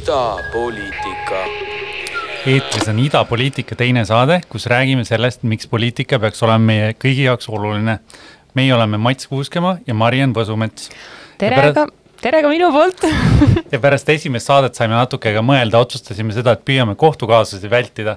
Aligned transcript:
idapoliitika. 0.00 1.38
eetris 2.46 2.88
on 2.88 2.98
idapoliitika 2.98 3.76
teine 3.76 4.04
saade, 4.08 4.40
kus 4.48 4.66
räägime 4.70 5.04
sellest, 5.04 5.42
miks 5.42 5.68
poliitika 5.68 6.18
peaks 6.22 6.42
olema 6.46 6.70
meie 6.72 6.92
kõigi 7.04 7.26
jaoks 7.26 7.48
oluline. 7.52 7.98
meie 8.54 8.74
oleme 8.74 8.98
Mats 8.98 9.26
Kuuskemaa 9.28 9.76
ja 9.86 9.94
Mariann 9.94 10.32
Võsumets. 10.36 10.88
tere 11.38 11.56
pärast... 11.56 11.74
ka, 11.74 12.14
tere 12.22 12.40
ka 12.42 12.48
minu 12.48 12.70
poolt 12.72 13.04
ja 13.72 13.80
pärast 13.80 14.08
esimest 14.08 14.48
saadet 14.48 14.74
saime 14.74 14.96
natuke 14.96 15.34
ka 15.34 15.42
mõelda, 15.44 15.82
otsustasime 15.84 16.32
seda, 16.32 16.54
et 16.56 16.64
püüame 16.64 16.94
kohtukaasusi 16.96 17.70
vältida 17.70 18.16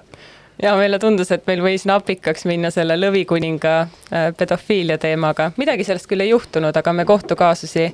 ja 0.63 0.75
meile 0.79 0.99
tundus, 1.03 1.33
et 1.35 1.43
meil 1.47 1.65
võis 1.65 1.83
napikaks 1.89 2.47
minna 2.47 2.71
selle 2.71 2.95
lõvikuninga 3.01 3.73
äh, 3.81 4.29
pedofiilia 4.37 4.97
teemaga, 4.97 5.51
midagi 5.57 5.83
sellest 5.83 6.07
küll 6.07 6.23
ei 6.23 6.31
juhtunud, 6.31 6.79
aga 6.79 6.95
me 6.95 7.03
kohtukaasusi 7.09 7.89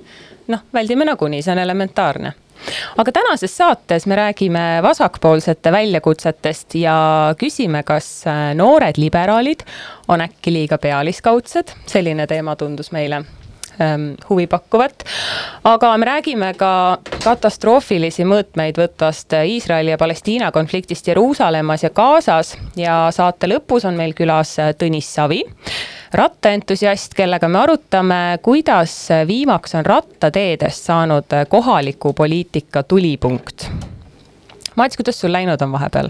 noh, 0.54 0.64
väldime 0.78 1.10
nagunii, 1.10 1.42
see 1.42 1.56
on 1.58 1.64
elementaarne 1.66 2.36
aga 2.98 3.12
tänases 3.12 3.58
saates 3.58 4.06
me 4.06 4.16
räägime 4.20 4.64
vasakpoolsete 4.84 5.72
väljakutsetest 5.72 6.76
ja 6.76 6.96
küsime, 7.40 7.84
kas 7.84 8.10
äh, 8.28 8.54
noored 8.56 8.98
liberaalid 8.98 9.66
on 10.08 10.22
äkki 10.22 10.54
liiga 10.54 10.78
pealiskaudsed, 10.78 11.76
selline 11.88 12.28
teema 12.28 12.56
tundus 12.56 12.92
meile 12.92 13.24
huvipakkuvat. 14.30 15.04
aga 15.64 15.98
me 15.98 16.06
räägime 16.06 16.54
ka 16.58 16.98
katastroofilisi 17.24 18.26
mõõtmeid 18.26 18.80
võtvast 18.80 19.36
Iisraeli 19.46 19.94
ja 19.94 19.98
Palestiina 19.98 20.52
konfliktist 20.52 21.08
Jeruusalemmas 21.08 21.84
ja 21.84 21.90
Gazas 21.90 22.58
ja 22.76 23.08
saate 23.12 23.48
lõpus 23.48 23.88
on 23.88 23.98
meil 23.98 24.14
külas 24.14 24.58
Tõnis 24.80 25.14
Savi 25.14 25.44
rattaentusiast, 26.14 27.14
kellega 27.14 27.48
me 27.48 27.60
arutame, 27.60 28.40
kuidas 28.42 28.96
viimaks 29.28 29.76
on 29.76 29.86
rattateedest 29.86 30.90
saanud 30.90 31.36
kohaliku 31.50 32.14
poliitika 32.14 32.84
tulipunkt. 32.84 33.70
Mats, 34.76 34.98
kuidas 34.98 35.20
sul 35.22 35.32
läinud 35.34 35.62
on 35.62 35.72
vahepeal? 35.72 36.10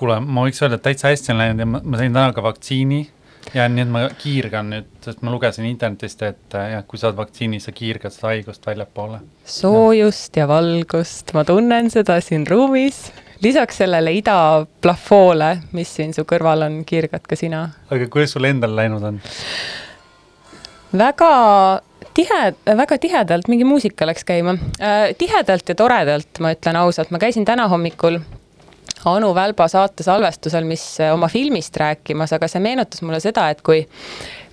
kuule, 0.00 0.16
ma 0.24 0.46
võiks 0.46 0.62
öelda, 0.62 0.78
et 0.78 0.84
täitsa 0.86 1.10
hästi 1.10 1.34
on 1.34 1.40
läinud 1.42 1.60
ja 1.60 1.66
ma, 1.68 1.80
ma 1.84 1.98
sain 2.00 2.14
täna 2.14 2.32
ka 2.32 2.42
vaktsiini 2.44 3.02
ja 3.54 3.66
nii, 3.68 3.84
et 3.86 3.92
ma 3.92 4.04
kiirgan 4.20 4.70
nüüd, 4.74 4.90
sest 5.04 5.24
ma 5.26 5.32
lugesin 5.34 5.66
internetist, 5.68 6.22
et 6.26 6.58
jah, 6.74 6.84
kui 6.88 7.00
saad 7.00 7.18
vaktsiini, 7.18 7.60
sa 7.62 7.74
kiirgad 7.74 8.14
seda 8.14 8.32
haigust 8.34 8.66
väljapoole. 8.66 9.20
soojust 9.44 10.36
ja. 10.36 10.44
ja 10.44 10.52
valgust, 10.52 11.34
ma 11.36 11.44
tunnen 11.48 11.90
seda 11.92 12.20
siin 12.24 12.46
ruumis 12.50 13.08
lisaks 13.42 13.80
sellele 13.80 14.12
idaplafoole, 14.18 15.52
mis 15.72 15.92
siin 15.96 16.12
su 16.16 16.26
kõrval 16.28 16.66
on, 16.66 16.80
kiirgad 16.88 17.24
ka 17.28 17.38
sina. 17.38 17.68
aga 17.90 18.08
kuidas 18.12 18.36
sul 18.36 18.48
endal 18.48 18.76
läinud 18.76 19.06
on? 19.12 19.22
väga 20.96 21.30
tihe, 22.14 22.42
väga 22.66 22.98
tihedalt 22.98 23.48
mingi 23.48 23.64
muusika 23.64 24.06
läks 24.08 24.26
käima 24.28 24.56
äh,. 24.80 25.14
tihedalt 25.18 25.68
ja 25.68 25.74
toredalt, 25.74 26.40
ma 26.40 26.52
ütlen 26.56 26.76
ausalt, 26.82 27.10
ma 27.10 27.22
käisin 27.22 27.44
täna 27.48 27.68
hommikul 27.68 28.20
Anu 29.08 29.34
Välba 29.34 29.68
saate 29.68 30.04
salvestusel, 30.04 30.66
mis 30.68 30.84
oma 31.12 31.28
filmist 31.32 31.76
rääkimas, 31.76 32.34
aga 32.36 32.48
see 32.48 32.60
meenutas 32.60 33.02
mulle 33.02 33.20
seda, 33.22 33.48
et 33.50 33.62
kui 33.64 33.84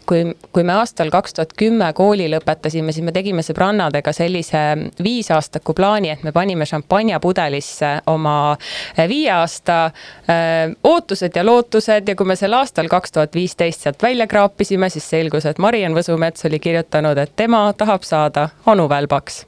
kui, 0.07 0.23
kui 0.51 0.63
me 0.63 0.73
aastal 0.79 1.09
kaks 1.13 1.35
tuhat 1.35 1.53
kümme 1.57 1.87
kooli 1.95 2.27
lõpetasime, 2.31 2.93
siis 2.95 3.05
me 3.05 3.13
tegime 3.15 3.43
sõbrannadega 3.45 4.13
sellise 4.15 4.61
viisaastaku 5.03 5.75
plaani, 5.77 6.11
et 6.13 6.23
me 6.25 6.33
panime 6.35 6.65
šampanjapudelisse 6.69 7.91
oma 8.13 8.37
eh, 8.55 9.05
viie 9.09 9.31
aasta 9.35 9.79
öö, 9.87 10.35
eh, 10.35 10.75
ootused 10.87 11.35
ja 11.35 11.45
lootused 11.45 12.07
ja 12.07 12.15
kui 12.15 12.29
me 12.29 12.37
sel 12.39 12.55
aastal 12.57 12.89
kaks 12.91 13.17
tuhat 13.17 13.35
viisteist 13.35 13.85
sealt 13.85 14.03
välja 14.03 14.27
kraapisime, 14.27 14.89
siis 14.93 15.09
selgus, 15.09 15.45
et 15.49 15.59
Mariann 15.59 15.97
Võsumets 15.97 16.47
oli 16.47 16.59
kirjutanud, 16.63 17.17
et 17.17 17.35
tema 17.35 17.67
tahab 17.77 18.07
saada 18.07 18.49
Anu 18.65 18.87
Välbaks. 18.89 19.45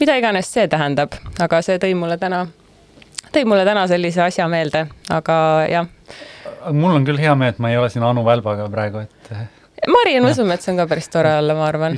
mida 0.00 0.16
iganes 0.16 0.52
see 0.52 0.68
tähendab, 0.68 1.12
aga 1.40 1.62
see 1.62 1.78
tõi 1.82 1.94
mulle 1.98 2.16
täna, 2.18 2.46
tõi 3.34 3.44
mulle 3.48 3.64
täna 3.68 3.86
sellise 3.90 4.24
asja 4.24 4.48
meelde, 4.50 4.86
aga 5.12 5.38
jah. 5.70 5.88
Mul 6.74 6.96
on 6.96 7.06
küll 7.06 7.20
hea 7.20 7.34
meel, 7.38 7.54
et 7.54 7.62
ma 7.62 7.70
ei 7.70 7.78
ole 7.78 7.88
siin 7.92 8.04
Anu 8.04 8.24
Välbaga 8.26 8.66
praegu, 8.72 9.04
et 9.06 9.32
Mariann 9.86 10.26
Võsumets 10.26 10.70
on 10.70 10.78
ka 10.80 10.86
päris 10.90 11.10
tore 11.12 11.30
olla, 11.38 11.54
ma 11.54 11.68
arvan. 11.68 11.94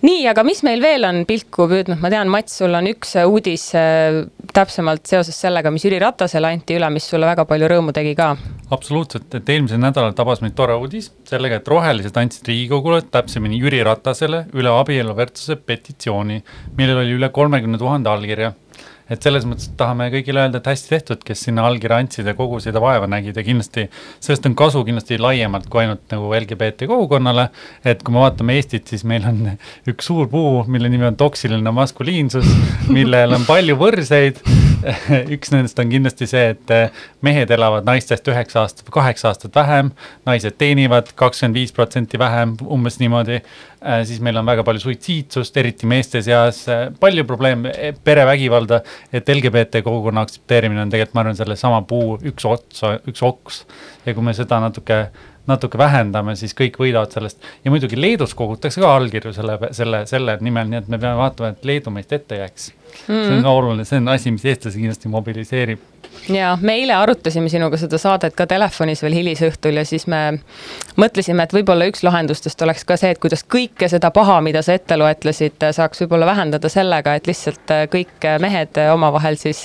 nii, 0.00 0.22
aga 0.30 0.42
mis 0.46 0.62
meil 0.66 0.82
veel 0.82 1.04
on 1.06 1.22
pilku 1.28 1.68
püüdnud, 1.70 2.00
ma 2.02 2.10
tean, 2.12 2.30
Mats, 2.32 2.56
sul 2.58 2.74
on 2.74 2.88
üks 2.90 3.14
uudis 3.22 3.68
äh, 3.78 4.22
täpsemalt 4.56 5.06
seoses 5.06 5.36
sellega, 5.38 5.70
mis 5.70 5.84
Jüri 5.86 6.00
Ratasele 6.02 6.50
anti 6.50 6.78
üle, 6.78 6.88
mis 6.90 7.06
sulle 7.06 7.28
väga 7.28 7.44
palju 7.48 7.68
rõõmu 7.70 7.94
tegi 7.96 8.16
ka. 8.18 8.32
absoluutselt, 8.74 9.28
et 9.36 9.52
eelmisel 9.54 9.82
nädalal 9.82 10.16
tabas 10.18 10.42
meid 10.42 10.56
tore 10.58 10.74
uudis 10.80 11.12
sellega, 11.28 11.60
et 11.60 11.70
rohelised 11.70 12.16
andsid 12.16 12.50
Riigikogule, 12.50 13.02
täpsemini 13.12 13.60
Jüri 13.60 13.84
Ratasele 13.86 14.46
üle 14.56 14.74
abieluvõrdsuse 14.74 15.60
petitsiooni, 15.62 16.42
millel 16.80 17.04
oli 17.04 17.14
üle 17.20 17.30
kolmekümne 17.34 17.78
tuhande 17.78 18.10
allkirja 18.10 18.54
et 19.10 19.22
selles 19.22 19.46
mõttes 19.48 19.70
tahame 19.78 20.08
kõigile 20.14 20.44
öelda, 20.44 20.60
et 20.60 20.70
hästi 20.70 20.94
tehtud, 20.94 21.24
kes 21.26 21.44
sinna 21.48 21.66
allkirja 21.68 22.00
andsid 22.00 22.30
ja 22.30 22.36
kogu 22.38 22.60
seda 22.62 22.82
vaeva 22.82 23.08
nägid 23.10 23.36
ja 23.36 23.44
kindlasti 23.46 23.88
sellest 24.20 24.46
on 24.48 24.56
kasu 24.58 24.84
kindlasti 24.86 25.18
laiemalt 25.20 25.68
kui 25.70 25.84
ainult 25.84 26.06
nagu 26.14 26.32
LGBT 26.38 26.88
kogukonnale. 26.90 27.48
et 27.84 28.02
kui 28.02 28.14
me 28.14 28.24
vaatame 28.24 28.56
Eestit, 28.60 28.86
siis 28.88 29.04
meil 29.04 29.26
on 29.28 29.54
üks 29.90 30.10
suur 30.10 30.28
puu, 30.30 30.64
mille 30.70 30.88
nimi 30.92 31.08
on 31.10 31.16
toksiline 31.20 31.74
maskuliinsus, 31.74 32.46
millel 32.88 33.38
on 33.38 33.46
palju 33.48 33.78
võrseid. 33.80 34.42
üks 35.34 35.52
nendest 35.52 35.78
on 35.82 35.90
kindlasti 35.90 36.26
see, 36.30 36.54
et 36.54 36.72
mehed 37.24 37.50
elavad 37.52 37.86
naistest 37.88 38.28
üheksa 38.30 38.62
aastat 38.64 38.86
või 38.88 38.96
kaheksa 39.00 39.30
aastat 39.30 39.56
vähem, 39.56 39.92
naised 40.28 40.56
teenivad 40.60 41.12
kakskümmend 41.18 41.58
viis 41.58 41.74
protsenti 41.76 42.20
vähem, 42.20 42.56
umbes 42.64 43.00
niimoodi. 43.02 43.40
Äh, 43.80 44.02
siis 44.08 44.20
meil 44.20 44.36
on 44.36 44.48
väga 44.48 44.64
palju 44.66 44.82
suitsiidsust, 44.82 45.56
eriti 45.56 45.88
meeste 45.88 46.20
seas, 46.24 46.62
äh, 46.68 46.88
palju 47.00 47.24
probleeme, 47.28 47.72
perevägivalda, 48.04 48.82
et 49.12 49.28
LGBT 49.28 49.80
kogukonna 49.86 50.24
aktsepteerimine 50.26 50.84
on 50.84 50.92
tegelikult, 50.92 51.16
ma 51.16 51.24
arvan, 51.24 51.38
sellesama 51.38 51.82
puu 51.88 52.18
üks 52.32 52.46
ots, 52.48 52.84
üks 53.08 53.24
oks. 53.24 53.64
ja 54.06 54.14
kui 54.16 54.24
me 54.24 54.34
seda 54.36 54.60
natuke, 54.60 55.00
natuke 55.48 55.80
vähendame, 55.80 56.36
siis 56.36 56.52
kõik 56.56 56.76
võidavad 56.80 57.12
sellest. 57.16 57.40
Ja 57.64 57.72
muidugi 57.72 57.96
Leedus 58.00 58.36
kogutakse 58.36 58.84
ka 58.84 58.92
allkirju 58.98 59.32
selle, 59.36 59.56
selle, 59.76 60.04
selle 60.08 60.36
nimel, 60.44 60.68
nii 60.68 60.84
et 60.84 60.92
me 60.92 61.00
peame 61.00 61.16
vaatama, 61.20 61.54
et 61.54 61.64
Leedu 61.64 61.92
meist 61.94 62.12
ette 62.12 62.40
jääks 62.40 62.70
mm. 63.06 63.24
see 63.24 63.38
on 63.38 63.46
ka 63.46 63.56
oluline, 63.60 63.88
see 63.88 64.02
on 64.02 64.12
asi, 64.12 64.34
mis 64.34 64.44
eestlasi 64.52 64.82
kindlasti 64.82 65.12
mobiliseerib 65.12 65.88
ja 66.28 66.58
me 66.60 66.74
eile 66.74 66.94
arutasime 66.94 67.48
sinuga 67.48 67.76
seda 67.80 67.98
saadet 67.98 68.34
ka 68.36 68.46
telefonis 68.50 69.02
veel 69.02 69.14
hilisõhtul 69.18 69.80
ja 69.80 69.84
siis 69.88 70.06
me 70.10 70.20
mõtlesime, 71.00 71.44
et 71.44 71.54
võib-olla 71.54 71.86
üks 71.90 72.04
lahendustest 72.06 72.62
oleks 72.62 72.84
ka 72.88 72.96
see, 73.00 73.12
et 73.14 73.20
kuidas 73.22 73.44
kõike 73.44 73.88
seda 73.90 74.10
paha, 74.14 74.40
mida 74.44 74.62
sa 74.66 74.76
ette 74.76 74.98
loetlesid, 75.00 75.58
saaks 75.76 76.04
võib-olla 76.04 76.28
vähendada 76.28 76.70
sellega, 76.72 77.14
et 77.16 77.30
lihtsalt 77.30 77.74
kõik 77.92 78.28
mehed 78.42 78.80
omavahel 78.92 79.38
siis, 79.40 79.64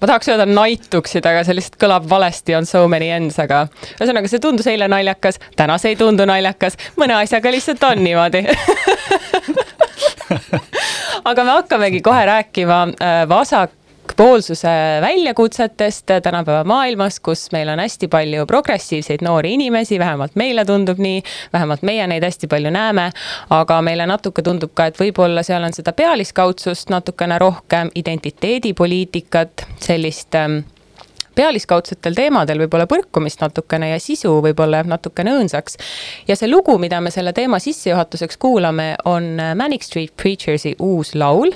ma 0.00 0.10
tahaks 0.10 0.32
öelda 0.32 0.48
naituksid, 0.50 1.26
aga 1.26 1.44
see 1.46 1.58
lihtsalt 1.58 1.78
kõlab 1.82 2.08
valesti, 2.10 2.56
on 2.58 2.68
so 2.68 2.86
many 2.90 3.10
ends, 3.12 3.38
aga 3.42 3.66
ühesõnaga, 3.96 4.32
see 4.32 4.42
tundus 4.42 4.68
eile 4.72 4.90
naljakas, 4.90 5.40
täna 5.56 5.78
see 5.82 5.94
ei 5.94 6.00
tundu 6.00 6.26
naljakas, 6.28 6.78
mõne 7.00 7.18
asjaga 7.20 7.54
lihtsalt 7.54 7.90
on 7.90 8.04
niimoodi 8.04 8.46
aga 11.26 11.44
me 11.44 11.58
hakkamegi 11.58 12.00
kohe 12.06 12.26
rääkima 12.26 12.82
äh, 12.82 13.28
vasak 13.28 13.70
vasakpoolsuse 14.06 14.68
väljakutsetest 15.00 16.06
tänapäeva 16.22 16.64
maailmas, 16.64 17.20
kus 17.20 17.52
meil 17.52 17.68
on 17.68 17.78
hästi 17.78 18.08
palju 18.08 18.46
progressiivseid 18.46 19.18
noori 19.22 19.54
inimesi, 19.54 19.98
vähemalt 19.98 20.34
meile 20.34 20.64
tundub 20.64 20.98
nii, 20.98 21.22
vähemalt 21.52 21.82
meie 21.82 22.06
neid 22.06 22.22
hästi 22.24 22.46
palju 22.46 22.70
näeme, 22.70 23.10
aga 23.50 23.80
meile 23.82 24.06
natuke 24.06 24.42
tundub 24.42 24.70
ka, 24.74 24.86
et 24.86 25.00
võib-olla 25.00 25.42
seal 25.42 25.64
on 25.66 25.74
seda 25.74 25.92
pealiskaudsust 25.92 26.90
natukene 26.90 27.38
rohkem, 27.38 27.90
identiteedipoliitikat, 27.94 29.66
sellist 29.80 30.34
ähm, 30.34 30.62
pealiskaudsetel 31.36 32.16
teemadel 32.16 32.64
võib-olla 32.64 32.88
põrkumist 32.90 33.42
natukene 33.44 33.92
ja 33.92 34.00
sisu 34.02 34.38
võib-olla 34.44 34.80
jääb 34.80 34.92
natukene 34.94 35.36
õõnsaks. 35.36 35.76
ja 36.28 36.36
see 36.36 36.50
lugu, 36.50 36.78
mida 36.82 37.00
me 37.00 37.12
selle 37.14 37.32
teema 37.36 37.60
sissejuhatuseks 37.62 38.40
kuulame, 38.40 38.94
on 39.04 39.36
Manic 39.54 39.86
Street 39.86 40.16
Preachersi 40.16 40.76
uus 40.78 41.14
laul 41.14 41.52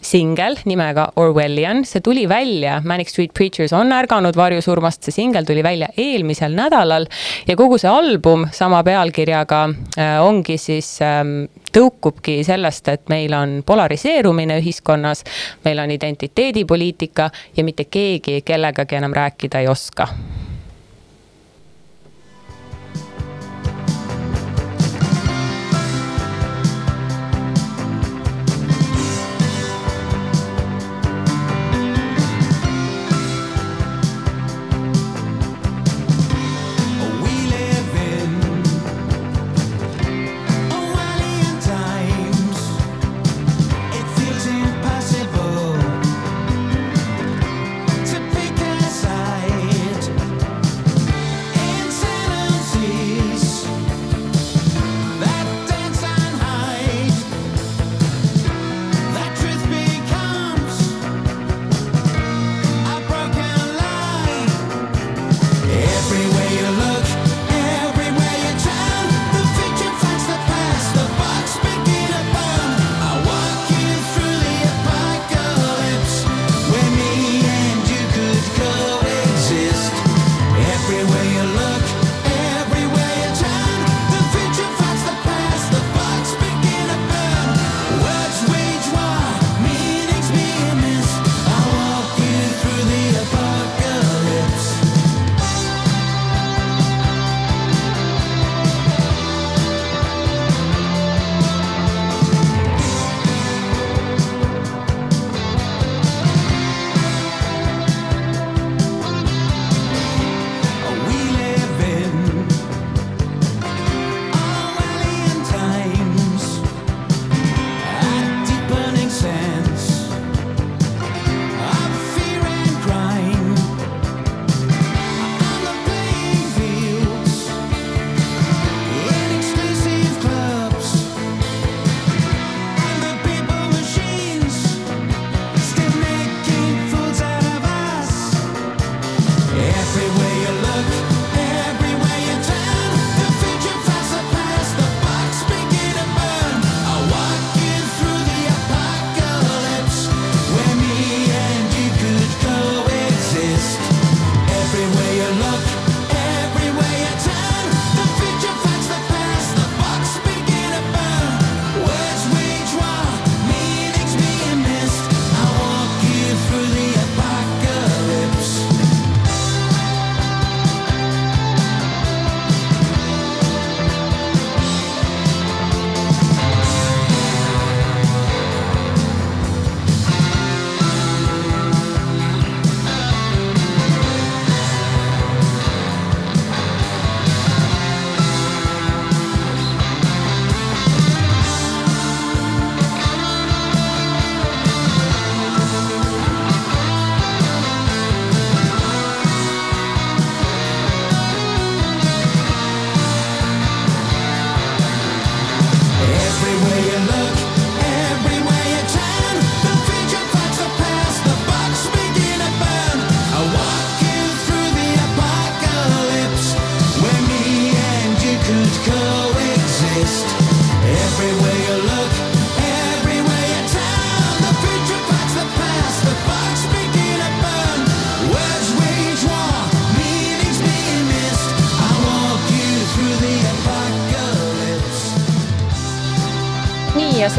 singel 0.00 0.56
nimega 0.64 1.10
Orwellian, 1.20 1.84
see 1.88 2.02
tuli 2.04 2.26
välja, 2.28 2.80
Manic 2.84 3.12
Street 3.12 3.34
Preachers 3.36 3.72
on 3.76 3.92
ärganud 3.92 4.36
varjusurmast, 4.36 5.04
see 5.04 5.14
singel 5.14 5.46
tuli 5.48 5.62
välja 5.66 5.90
eelmisel 5.96 6.56
nädalal 6.56 7.06
ja 7.48 7.56
kogu 7.58 7.78
see 7.80 7.90
album 7.90 8.46
sama 8.56 8.82
pealkirjaga 8.86 9.62
äh, 9.98 10.16
ongi 10.24 10.58
siis 10.60 10.96
ähm, 11.04 11.44
tõukubki 11.74 12.40
sellest, 12.46 12.88
et 12.88 13.08
meil 13.12 13.34
on 13.36 13.60
polariseerumine 13.66 14.60
ühiskonnas, 14.62 15.24
meil 15.64 15.82
on 15.84 15.94
identiteedipoliitika 15.94 17.30
ja 17.56 17.64
mitte 17.66 17.86
keegi 17.90 18.40
kellegagi 18.46 19.00
enam 19.00 19.16
rääkida 19.16 19.62
ei 19.62 19.68
oska 19.70 20.08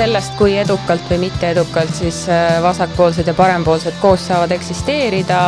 sellest, 0.01 0.33
kui 0.33 0.55
edukalt 0.57 1.03
või 1.11 1.19
mitte 1.27 1.51
edukalt 1.51 1.91
siis 1.93 2.23
äh, 2.31 2.55
vasakpoolsed 2.63 3.27
ja 3.29 3.35
parempoolsed 3.37 3.99
koos 4.01 4.23
saavad 4.31 4.49
eksisteerida. 4.55 5.41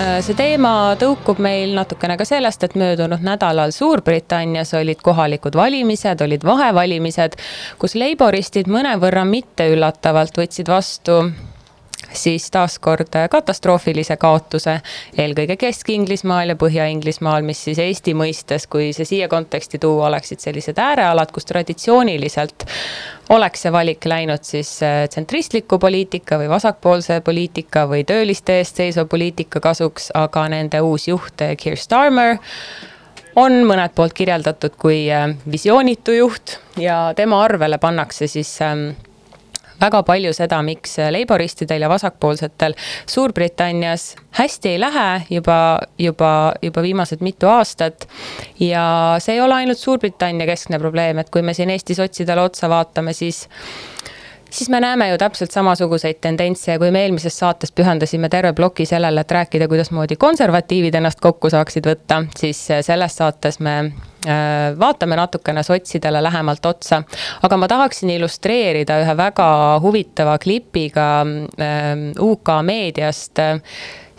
Äh, 0.00 0.12
see 0.24 0.36
teema 0.38 0.94
tõukub 1.00 1.42
meil 1.44 1.74
natukene 1.76 2.16
ka 2.16 2.24
sellest, 2.24 2.64
et 2.64 2.78
möödunud 2.80 3.20
nädalal 3.26 3.74
Suurbritannias 3.76 4.72
olid 4.78 5.04
kohalikud 5.04 5.58
valimised, 5.58 6.24
olid 6.24 6.48
vahevalimised, 6.48 7.36
kus 7.82 7.98
leiboristid 8.00 8.72
mõnevõrra 8.72 9.26
mitteüllatavalt 9.28 10.40
võtsid 10.40 10.72
vastu 10.72 11.20
siis 12.12 12.50
taaskord 12.50 13.14
katastroofilise 13.30 14.16
kaotuse 14.16 14.80
eelkõige 15.18 15.56
Kesk-Inglismaal 15.60 16.54
ja 16.54 16.58
Põhja-Inglismaal, 16.60 17.44
mis 17.46 17.62
siis 17.64 17.78
Eesti 17.82 18.14
mõistes, 18.18 18.66
kui 18.70 18.92
see 18.96 19.08
siia 19.08 19.28
konteksti 19.28 19.78
tuua, 19.78 20.08
oleksid 20.10 20.42
sellised 20.42 20.78
äärealad, 20.78 21.32
kus 21.34 21.48
traditsiooniliselt 21.50 22.66
oleks 23.30 23.64
see 23.64 23.72
valik 23.72 24.06
läinud 24.10 24.44
siis 24.46 24.72
äh, 24.82 25.04
tsentristliku 25.08 25.78
poliitika 25.78 26.38
või 26.40 26.48
vasakpoolse 26.50 27.20
poliitika 27.24 27.86
või 27.90 28.04
tööliste 28.06 28.58
eest 28.60 28.80
seisva 28.82 29.04
poliitika 29.04 29.62
kasuks, 29.62 30.10
aga 30.14 30.48
nende 30.50 30.80
uus 30.82 31.08
juht, 31.08 31.44
Keir 31.60 31.78
Starmer, 31.78 32.38
on 33.38 33.60
mõnelt 33.68 33.94
poolt 33.94 34.16
kirjeldatud 34.18 34.74
kui 34.80 35.04
äh, 35.12 35.30
visioonitu 35.50 36.16
juht 36.16 36.58
ja 36.80 37.12
tema 37.16 37.44
arvele 37.44 37.78
pannakse 37.78 38.26
siis 38.30 38.50
ähm, 38.66 38.90
väga 39.80 40.02
palju 40.06 40.32
seda, 40.36 40.60
miks 40.66 40.96
leiboristidel 41.10 41.86
ja 41.86 41.88
vasakpoolsetel 41.88 42.74
Suurbritannias 43.06 44.14
hästi 44.38 44.74
ei 44.74 44.80
lähe 44.80 45.22
juba, 45.30 45.78
juba, 45.98 46.52
juba 46.62 46.82
viimased 46.82 47.24
mitu 47.24 47.48
aastat. 47.48 48.08
ja 48.60 49.16
see 49.18 49.34
ei 49.34 49.40
ole 49.40 49.54
ainult 49.54 49.78
Suurbritannia 49.78 50.46
keskne 50.46 50.78
probleem, 50.78 51.18
et 51.18 51.30
kui 51.30 51.42
me 51.42 51.54
siin 51.54 51.70
Eesti 51.70 51.94
sotsidele 51.94 52.40
otsa 52.40 52.68
vaatame, 52.68 53.12
siis 53.12 53.48
siis 54.50 54.70
me 54.70 54.80
näeme 54.80 55.08
ju 55.08 55.18
täpselt 55.18 55.50
samasuguseid 55.50 56.18
tendentse 56.20 56.72
ja 56.72 56.78
kui 56.78 56.90
me 56.90 57.04
eelmises 57.04 57.38
saates 57.38 57.72
pühendasime 57.72 58.28
terve 58.28 58.52
ploki 58.52 58.86
sellele, 58.86 59.20
et 59.20 59.30
rääkida, 59.30 59.68
kuidasmoodi 59.68 60.16
konservatiivid 60.16 60.94
ennast 60.94 61.20
kokku 61.20 61.50
saaksid 61.50 61.86
võtta, 61.86 62.24
siis 62.36 62.66
selles 62.82 63.16
saates 63.16 63.60
me 63.60 63.76
vaatame 64.78 65.16
natukene 65.16 65.62
sotsidele 65.64 66.22
lähemalt 66.22 66.66
otsa. 66.66 67.02
aga 67.42 67.56
ma 67.56 67.68
tahaksin 67.68 68.10
illustreerida 68.10 68.98
ühe 69.04 69.16
väga 69.16 69.48
huvitava 69.82 70.38
klipiga 70.38 71.08
ähm, 71.24 72.10
UK 72.20 72.52
meediast 72.66 73.38
äh, 73.38 73.62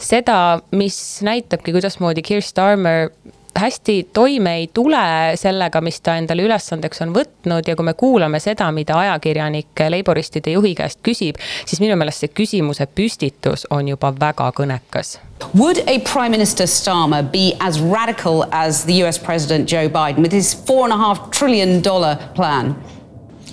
seda, 0.01 0.62
mis 0.75 0.98
näitabki, 1.25 1.74
kuidasmoodi 1.75 2.24
Keir 2.25 2.41
Starmer 2.46 3.12
hästi 3.55 4.10
toime 4.13 4.55
ei 4.55 4.70
tule 4.74 5.01
sellega, 5.36 5.81
mis 5.81 6.01
ta 6.01 6.15
endale 6.17 6.43
ülesandeks 6.46 7.01
on 7.05 7.13
võtnud 7.15 7.67
ja 7.67 7.75
kui 7.75 7.86
me 7.86 7.93
kuulame 7.98 8.39
seda, 8.39 8.72
mida 8.72 8.98
ajakirjanik 9.00 9.84
Laboristide 9.89 10.55
juhi 10.55 10.74
käest 10.75 11.01
küsib, 11.05 11.39
siis 11.65 11.81
minu 11.84 11.98
meelest 12.00 12.24
see 12.24 12.31
küsimuse 12.41 12.88
püstitus 12.96 13.67
on 13.70 13.91
juba 13.91 14.13
väga 14.20 14.51
kõnekas. 14.58 15.17
Would 15.58 15.81
a 15.88 16.00
Prime 16.05 16.31
Minister 16.31 16.67
Starmer 16.67 17.24
be 17.24 17.51
as 17.60 17.79
radical 17.81 18.46
as 18.51 18.86
the 18.86 19.01
US 19.03 19.17
President 19.17 19.70
Joe 19.70 19.89
Biden 19.89 20.22
with 20.22 20.34
his 20.34 20.53
four 20.53 20.86
and 20.86 20.93
a 20.93 20.98
half 20.98 21.29
trillion 21.31 21.81
dollar 21.81 22.17
plan? 22.36 22.75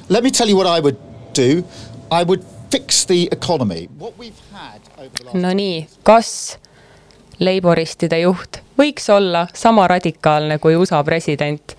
Let 0.09 0.23
me 0.23 0.31
tell 0.31 0.49
you 0.49 0.57
what 0.57 0.67
I 0.67 0.81
would 0.81 0.97
do. 1.35 1.65
I 2.11 2.23
would 2.25 2.45
fix 2.71 3.05
the 3.05 3.29
economy. 3.33 3.89
What 3.99 4.17
we've 4.19 4.41
had 4.53 4.81
over 4.99 5.11
the 5.15 5.25
last 5.25 5.37
no 5.37 5.53
nii, 5.53 5.87
kas 6.05 6.59
Laboristide 7.41 8.21
juht 8.21 8.63
võiks 8.79 9.09
olla 9.11 9.47
sama 9.55 9.87
radikaalne 9.89 10.59
kui 10.59 10.77
USA 10.77 11.05
president. 11.05 11.77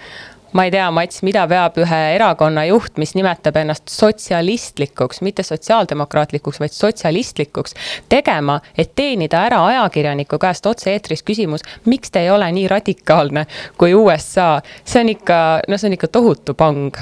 ma 0.53 0.63
ei 0.65 0.71
tea, 0.71 0.87
Mats, 0.91 1.21
mida 1.21 1.43
peab 1.47 1.75
ühe 1.77 1.97
erakonna 2.15 2.63
juht, 2.65 2.97
mis 2.97 3.13
nimetab 3.13 3.59
ennast 3.61 3.91
sotsialistlikuks, 3.93 5.21
mitte 5.21 5.43
sotsiaaldemokraatlikuks, 5.43 6.59
vaid 6.59 6.73
sotsialistlikuks, 6.73 7.75
tegema, 8.09 8.59
et 8.77 8.95
teenida 8.95 9.43
ära 9.45 9.61
ajakirjaniku 9.65 10.39
käest 10.41 10.65
otse-eetris 10.65 11.21
küsimus, 11.23 11.61
miks 11.85 12.09
te 12.09 12.25
ei 12.25 12.31
ole 12.33 12.51
nii 12.51 12.67
radikaalne 12.67 13.45
kui 13.77 13.93
USA. 13.93 14.61
see 14.85 15.01
on 15.01 15.09
ikka, 15.09 15.61
no 15.67 15.77
see 15.77 15.89
on 15.89 15.99
ikka 15.99 16.07
tohutu 16.07 16.53
pang 16.53 16.97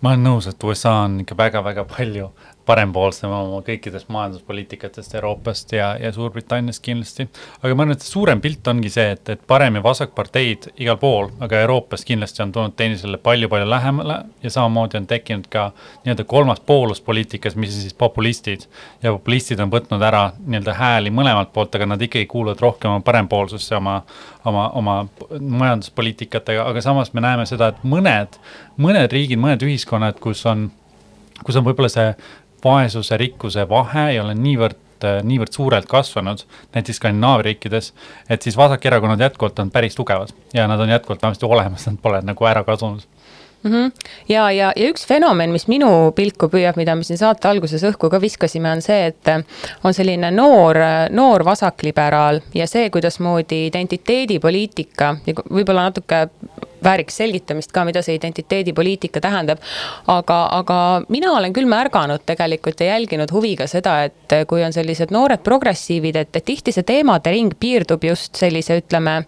ma 0.00 0.14
olen 0.14 0.24
nõus, 0.24 0.48
et 0.48 0.64
USA 0.64 1.02
on 1.04 1.20
ikka 1.20 1.36
väga-väga 1.36 1.84
palju 1.84 2.30
parempoolsem 2.66 3.30
oma 3.32 3.60
kõikidest 3.66 4.10
majanduspoliitikatest 4.12 5.14
Euroopast 5.18 5.72
ja, 5.72 5.92
ja 6.00 6.12
Suurbritanniast 6.12 6.82
kindlasti. 6.84 7.26
aga 7.62 7.74
ma 7.74 7.84
arvan, 7.84 7.96
et 7.96 8.04
suurem 8.04 8.40
pilt 8.40 8.68
ongi 8.68 8.90
see, 8.92 9.10
et, 9.16 9.28
et 9.34 9.42
parem- 9.48 9.78
ja 9.78 9.82
vasakparteid 9.84 10.70
igal 10.76 10.98
pool, 11.00 11.30
aga 11.40 11.60
Euroopas 11.64 12.04
kindlasti 12.06 12.42
on 12.44 12.52
tulnud 12.52 12.76
teineteisele 12.76 13.20
palju-palju 13.24 13.68
lähemale 13.70 14.18
ja 14.42 14.50
samamoodi 14.50 15.00
on 15.00 15.06
tekkinud 15.10 15.48
ka 15.50 15.70
nii-öelda 16.04 16.24
kolmas 16.30 16.60
poolus 16.60 17.00
poliitikas, 17.00 17.56
mis 17.56 17.74
on 17.74 17.86
siis 17.86 17.94
populistid. 17.94 18.66
ja 19.02 19.12
populistid 19.12 19.60
on 19.60 19.72
võtnud 19.72 20.02
ära 20.06 20.30
nii-öelda 20.38 20.74
hääli 20.74 21.10
mõlemalt 21.10 21.52
poolt, 21.52 21.74
aga 21.74 21.86
nad 21.94 22.02
ikkagi 22.02 22.26
kuuluvad 22.26 22.60
rohkem 22.60 22.90
oma 22.90 23.04
parempoolsusse 23.06 23.76
oma, 23.76 24.02
oma, 24.44 24.68
oma 24.78 24.98
majanduspoliitikatega, 25.40 26.66
aga 26.66 26.80
samas 26.84 27.14
me 27.14 27.24
näeme 27.24 27.46
seda, 27.46 27.72
et 27.72 27.84
mõned, 27.84 28.38
mõned 28.76 29.12
riigid, 29.12 29.40
mõned 29.40 29.64
ühiskonnad, 29.66 30.20
kus 30.20 30.44
on 30.46 30.70
kus 31.44 31.56
on 31.56 31.64
võib-olla 31.64 31.88
see 31.88 32.10
vaesuse, 32.64 33.16
rikkuse 33.16 33.68
vahe 33.68 34.10
ei 34.10 34.20
ole 34.20 34.34
niivõrd 34.34 34.86
niivõrd 35.24 35.54
suurelt 35.56 35.86
kasvanud, 35.88 36.42
näiteks 36.74 36.98
Skandinaavia 37.00 37.46
riikides, 37.46 37.94
et 38.28 38.42
siis 38.42 38.56
vasakerakonnad 38.56 39.20
jätkuvalt 39.20 39.58
on 39.58 39.70
päris 39.72 39.94
tugevad 39.96 40.34
ja 40.54 40.66
nad 40.68 40.80
on 40.80 40.92
jätkuvalt 40.92 41.22
vähemasti 41.22 41.46
olemas, 41.46 41.86
nad 41.88 41.96
pole 42.02 42.20
nagu 42.20 42.44
ära 42.44 42.64
kadunud 42.64 43.06
mm. 43.62 43.70
-hmm. 43.70 43.92
ja, 44.28 44.50
ja, 44.50 44.72
ja 44.76 44.90
üks 44.90 45.06
fenomen, 45.06 45.50
mis 45.50 45.68
minu 45.68 46.12
pilku 46.16 46.48
püüab, 46.48 46.76
mida 46.76 46.94
me 46.94 47.04
siin 47.04 47.18
saate 47.18 47.48
alguses 47.48 47.84
õhku 47.84 48.10
ka 48.10 48.20
viskasime, 48.20 48.70
on 48.72 48.82
see, 48.82 49.06
et 49.06 49.32
on 49.84 49.94
selline 49.94 50.30
noor, 50.30 50.76
noor 51.10 51.44
vasakliberaal 51.44 52.40
ja 52.54 52.66
see, 52.66 52.90
kuidasmoodi 52.90 53.66
identiteedipoliitika 53.66 55.16
ja 55.26 55.34
võib-olla 55.50 55.88
natuke 55.90 56.28
vääriks 56.84 57.20
selgitamist 57.20 57.72
ka, 57.72 57.84
mida 57.84 58.02
see 58.02 58.16
identiteedipoliitika 58.18 59.20
tähendab. 59.20 59.58
aga, 60.06 60.38
aga 60.52 60.78
mina 61.08 61.32
olen 61.32 61.52
küll 61.52 61.68
märganud 61.68 62.24
tegelikult 62.26 62.80
ja 62.80 62.94
jälginud 62.94 63.32
huviga 63.32 63.66
seda, 63.70 64.04
et 64.04 64.34
kui 64.48 64.64
on 64.64 64.72
sellised 64.72 65.12
noored 65.14 65.44
progressiivid, 65.44 66.16
et, 66.16 66.40
tihti 66.44 66.72
see 66.72 66.86
teemade 66.86 67.30
ring 67.30 67.54
piirdub 67.60 68.04
just 68.04 68.38
sellise, 68.40 68.80
ütleme, 68.80 69.20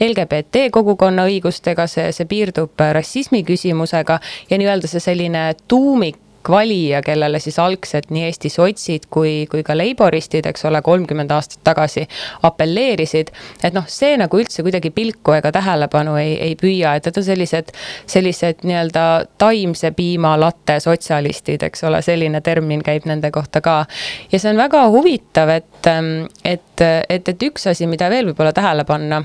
LGBT 0.00 0.68
kogukonna 0.72 1.26
õigustega, 1.28 1.86
see, 1.90 2.10
see 2.12 2.28
piirdub 2.30 2.80
rassismi 2.96 3.44
küsimusega 3.44 4.18
ja 4.50 4.58
nii-öelda 4.58 4.90
see 4.90 5.02
selline 5.04 5.46
tuumik 5.68 6.23
valija, 6.50 7.02
kellele 7.02 7.38
siis 7.42 7.58
algselt 7.58 8.10
nii 8.14 8.24
Eesti 8.28 8.50
sotsid 8.52 9.06
kui, 9.10 9.46
kui 9.50 9.62
ka 9.66 9.76
Laboristid, 9.76 10.46
eks 10.46 10.64
ole, 10.68 10.82
kolmkümmend 10.82 11.30
aastat 11.34 11.62
tagasi 11.64 12.06
apelleerisid. 12.42 13.30
et 13.62 13.74
noh, 13.74 13.86
see 13.88 14.16
nagu 14.20 14.38
üldse 14.40 14.62
kuidagi 14.66 14.90
pilku 14.94 15.36
ega 15.36 15.52
tähelepanu 15.54 16.16
ei, 16.20 16.34
ei 16.48 16.56
püüa, 16.60 16.96
et 16.96 17.08
need 17.08 17.20
on 17.20 17.26
sellised, 17.30 17.72
sellised 18.06 18.66
nii-öelda 18.66 19.06
taimse 19.38 19.90
piima 19.96 20.34
latte 20.40 20.80
sotsialistid, 20.80 21.62
eks 21.62 21.84
ole, 21.88 22.02
selline 22.02 22.40
termin 22.44 22.82
käib 22.84 23.08
nende 23.10 23.30
kohta 23.34 23.60
ka. 23.64 23.80
ja 24.32 24.38
see 24.38 24.52
on 24.52 24.60
väga 24.60 24.86
huvitav, 24.92 25.50
et, 25.56 25.90
et, 26.44 26.86
et, 27.08 27.34
et 27.34 27.48
üks 27.50 27.68
asi, 27.70 27.86
mida 27.90 28.10
veel 28.10 28.32
võib-olla 28.32 28.52
tähele 28.56 28.84
panna 28.88 29.22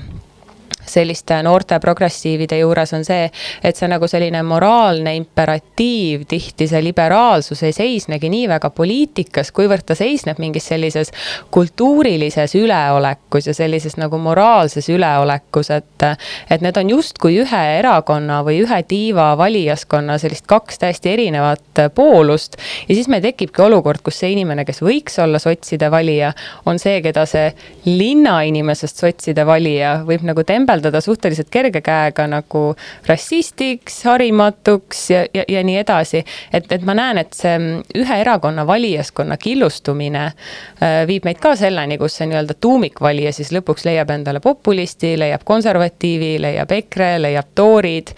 selliste 0.92 1.40
noorte 1.42 1.78
progressiivide 1.80 2.58
juures 2.60 2.92
on 2.96 3.04
see, 3.06 3.28
et 3.64 3.76
see 3.76 3.88
nagu 3.90 4.08
selline 4.10 4.42
moraalne 4.46 5.14
imperatiiv, 5.18 6.26
tihti 6.30 6.68
see 6.70 6.82
liberaalsus 6.84 7.62
ei 7.66 7.74
seisnegi 7.76 8.30
nii 8.32 8.48
väga 8.50 8.70
poliitikas, 8.74 9.52
kuivõrd 9.56 9.86
ta 9.86 9.96
seisneb 9.98 10.40
mingis 10.42 10.68
sellises 10.70 11.12
kultuurilises 11.54 12.54
üleolekus 12.58 13.50
ja 13.50 13.54
sellises 13.56 13.96
nagu 14.00 14.18
moraalses 14.20 14.88
üleolekus, 14.92 15.70
et, 15.74 16.06
et 16.50 16.64
need 16.64 16.76
on 16.80 16.92
justkui 16.96 17.40
ühe 17.42 17.62
erakonna 17.78 18.40
või 18.46 18.60
ühe 18.64 18.82
tiiva 18.88 19.32
valijaskonna 19.38 20.18
sellist 20.20 20.48
kaks 20.50 20.82
täiesti 20.82 21.14
erinevat 21.14 21.84
poolust. 21.94 22.56
ja 22.88 22.94
siis 22.94 23.08
meil 23.08 23.22
tekibki 23.24 23.62
olukord, 23.62 24.02
kus 24.04 24.20
see 24.22 24.32
inimene, 24.34 24.64
kes 24.68 24.82
võiks 24.84 25.18
olla 25.22 25.38
sotside 25.38 25.90
valija, 25.90 26.32
on 26.66 26.78
see, 26.78 27.00
keda 27.04 27.26
see 27.28 27.50
linnainimesest 27.86 29.04
sotside 29.04 29.46
valija 29.46 30.00
võib 30.06 30.24
nagu 30.26 30.44
tembeldada 30.46 30.79
kirjeldada 30.80 31.00
suhteliselt 31.00 31.50
kerge 31.50 31.80
käega 31.80 32.26
nagu 32.26 32.74
rassistiks, 33.06 34.02
harimatuks 34.04 35.10
ja, 35.10 35.24
ja, 35.34 35.44
ja 35.48 35.62
nii 35.64 35.76
edasi. 35.80 36.24
et, 36.52 36.72
et 36.72 36.82
ma 36.82 36.94
näen, 36.94 37.18
et 37.18 37.34
see 37.36 37.56
ühe 38.00 38.20
erakonna 38.20 38.66
valijaskonna 38.66 39.36
killustumine 39.36 40.24
äh, 40.24 41.02
viib 41.06 41.24
meid 41.28 41.40
ka 41.40 41.54
selleni, 41.56 41.98
kus 41.98 42.16
see 42.16 42.30
nii-öelda 42.30 42.56
tuumikvalija 42.60 43.32
siis 43.32 43.52
lõpuks 43.52 43.84
leiab 43.88 44.10
endale 44.10 44.40
populisti, 44.40 45.16
leiab 45.18 45.44
konservatiivi, 45.44 46.38
leiab 46.40 46.72
EKRE, 46.80 47.18
leiab 47.26 47.52
toorid 47.54 48.14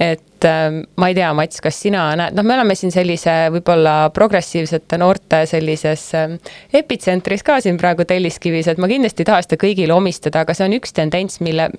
et 0.00 0.44
äh, 0.44 0.82
ma 0.96 1.08
ei 1.08 1.16
tea, 1.16 1.32
Mats, 1.34 1.60
kas 1.64 1.78
sina 1.80 2.04
näed, 2.18 2.36
noh, 2.36 2.44
me 2.44 2.54
oleme 2.56 2.76
siin 2.76 2.92
sellise 2.92 3.32
võib-olla 3.54 4.10
progressiivsete 4.14 4.98
noorte 5.00 5.42
sellises 5.48 6.06
äh, 6.18 6.36
epitsentris 6.76 7.44
ka 7.46 7.58
siin 7.64 7.80
praegu 7.80 8.04
Telliskivis, 8.04 8.68
et 8.68 8.82
ma 8.82 8.90
kindlasti 8.90 9.24
ei 9.24 9.30
taha 9.32 9.44
seda 9.46 9.60
kõigile 9.60 9.96
omistada, 9.96 10.44
aga 10.44 10.56
see 10.56 10.68
on 10.68 10.76
üks 10.76 10.92
tendents, 10.96 11.40
mille 11.44 11.70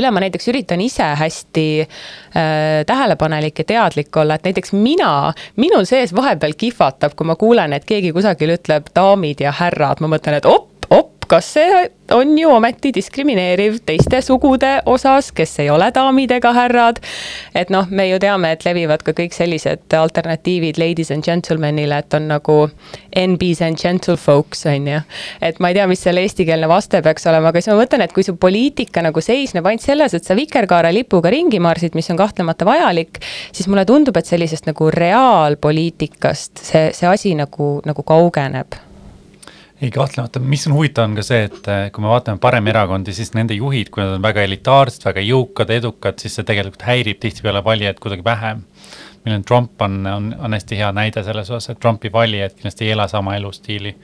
üle 0.00 0.10
ma 0.14 0.22
näiteks 0.24 0.48
üritan 0.52 0.82
ise 0.84 1.08
hästi 1.18 1.66
äh, 1.82 2.84
tähelepanelik 2.86 3.62
ja 3.62 3.68
teadlik 3.72 4.16
olla, 4.16 4.36
et 4.36 4.48
näiteks 4.48 4.74
mina, 4.76 5.32
minul 5.56 5.88
sees 5.88 6.14
vahepeal 6.16 6.56
kihvatab, 6.58 7.16
kui 7.16 7.28
ma 7.28 7.36
kuulen, 7.40 7.76
et 7.76 7.86
keegi 7.88 8.12
kusagil 8.16 8.56
ütleb 8.56 8.90
daamid 8.96 9.42
ja 9.44 9.54
härrad, 9.56 10.02
ma 10.04 10.10
mõtlen, 10.16 10.40
et 10.40 10.48
op, 10.50 10.88
op, 10.90 11.28
kas 11.30 11.54
see 11.56 11.86
on 12.12 12.38
ju 12.38 12.50
ometi 12.50 12.92
diskrimineeriv 12.94 13.78
teiste 13.86 14.20
sugude 14.22 14.80
osas, 14.86 15.32
kes 15.36 15.58
ei 15.62 15.70
ole 15.70 15.88
daamid 15.94 16.30
ega 16.36 16.52
härrad. 16.52 17.00
et 17.54 17.70
noh, 17.70 17.86
me 17.90 18.08
ju 18.08 18.18
teame, 18.22 18.52
et 18.52 18.64
levivad 18.64 19.02
ka 19.02 19.12
kõik 19.16 19.34
sellised 19.34 19.94
alternatiivid 19.96 20.78
ladies 20.78 21.10
and 21.10 21.24
gentlemen'ile, 21.26 21.98
et 21.98 22.14
on 22.14 22.28
nagu 22.28 22.56
NB-s 23.16 23.62
and 23.62 23.80
gentlefolks 23.80 24.66
on 24.66 24.88
ju. 24.88 25.00
et 25.40 25.60
ma 25.60 25.70
ei 25.70 25.78
tea, 25.78 25.86
mis 25.86 26.02
selle 26.02 26.24
eestikeelne 26.26 26.68
vaste 26.68 27.02
peaks 27.02 27.26
olema, 27.26 27.52
aga 27.52 27.60
siis 27.60 27.72
ma 27.74 27.80
mõtlen, 27.82 28.04
et 28.04 28.16
kui 28.16 28.26
su 28.26 28.36
poliitika 28.40 29.04
nagu 29.04 29.20
seisneb 29.20 29.66
ainult 29.66 29.84
selles, 29.84 30.14
et 30.14 30.24
sa 30.24 30.36
vikerkaarelipuga 30.38 31.30
ringi 31.32 31.60
marsid, 31.62 31.94
mis 31.98 32.10
on 32.10 32.20
kahtlemata 32.20 32.68
vajalik, 32.68 33.22
siis 33.52 33.68
mulle 33.68 33.86
tundub, 33.88 34.16
et 34.16 34.26
sellisest 34.26 34.68
nagu 34.70 34.90
reaalpoliitikast 34.90 36.62
see, 36.62 36.90
see 36.96 37.08
asi 37.10 37.34
nagu, 37.38 37.76
nagu 37.86 38.06
kaugeneb 38.06 38.78
ei 39.80 39.90
kahtlemata, 39.90 40.40
mis 40.40 40.66
on 40.66 40.74
huvitav, 40.76 41.04
on 41.10 41.16
ka 41.18 41.24
see, 41.26 41.42
et 41.50 41.68
eh, 41.68 41.88
kui 41.92 42.04
me 42.04 42.08
vaatame 42.08 42.40
paremerakondi, 42.40 43.12
siis 43.16 43.34
nende 43.36 43.56
juhid, 43.56 43.90
kui 43.92 44.02
nad 44.02 44.14
on 44.16 44.24
väga 44.24 44.44
elitaarsed, 44.46 45.04
väga 45.04 45.24
jõukad, 45.24 45.72
edukad, 45.76 46.16
siis 46.22 46.38
see 46.38 46.46
tegelikult 46.48 46.86
häirib 46.88 47.20
tihtipeale 47.20 47.62
valijaid 47.64 48.00
kuidagi 48.02 48.24
vähem. 48.24 48.64
meil 49.26 49.36
on 49.36 49.44
Trump 49.44 49.82
on, 49.82 50.06
on, 50.06 50.26
on 50.38 50.52
hästi 50.54 50.76
hea 50.78 50.92
näide 50.94 51.22
selles 51.26 51.50
osas, 51.50 51.70
et 51.70 51.80
Trumpi 51.82 52.12
valijad 52.12 52.54
kindlasti 52.54 52.84
ei 52.86 52.92
ela 52.94 53.08
sama 53.08 53.34
elustiili 53.36 53.96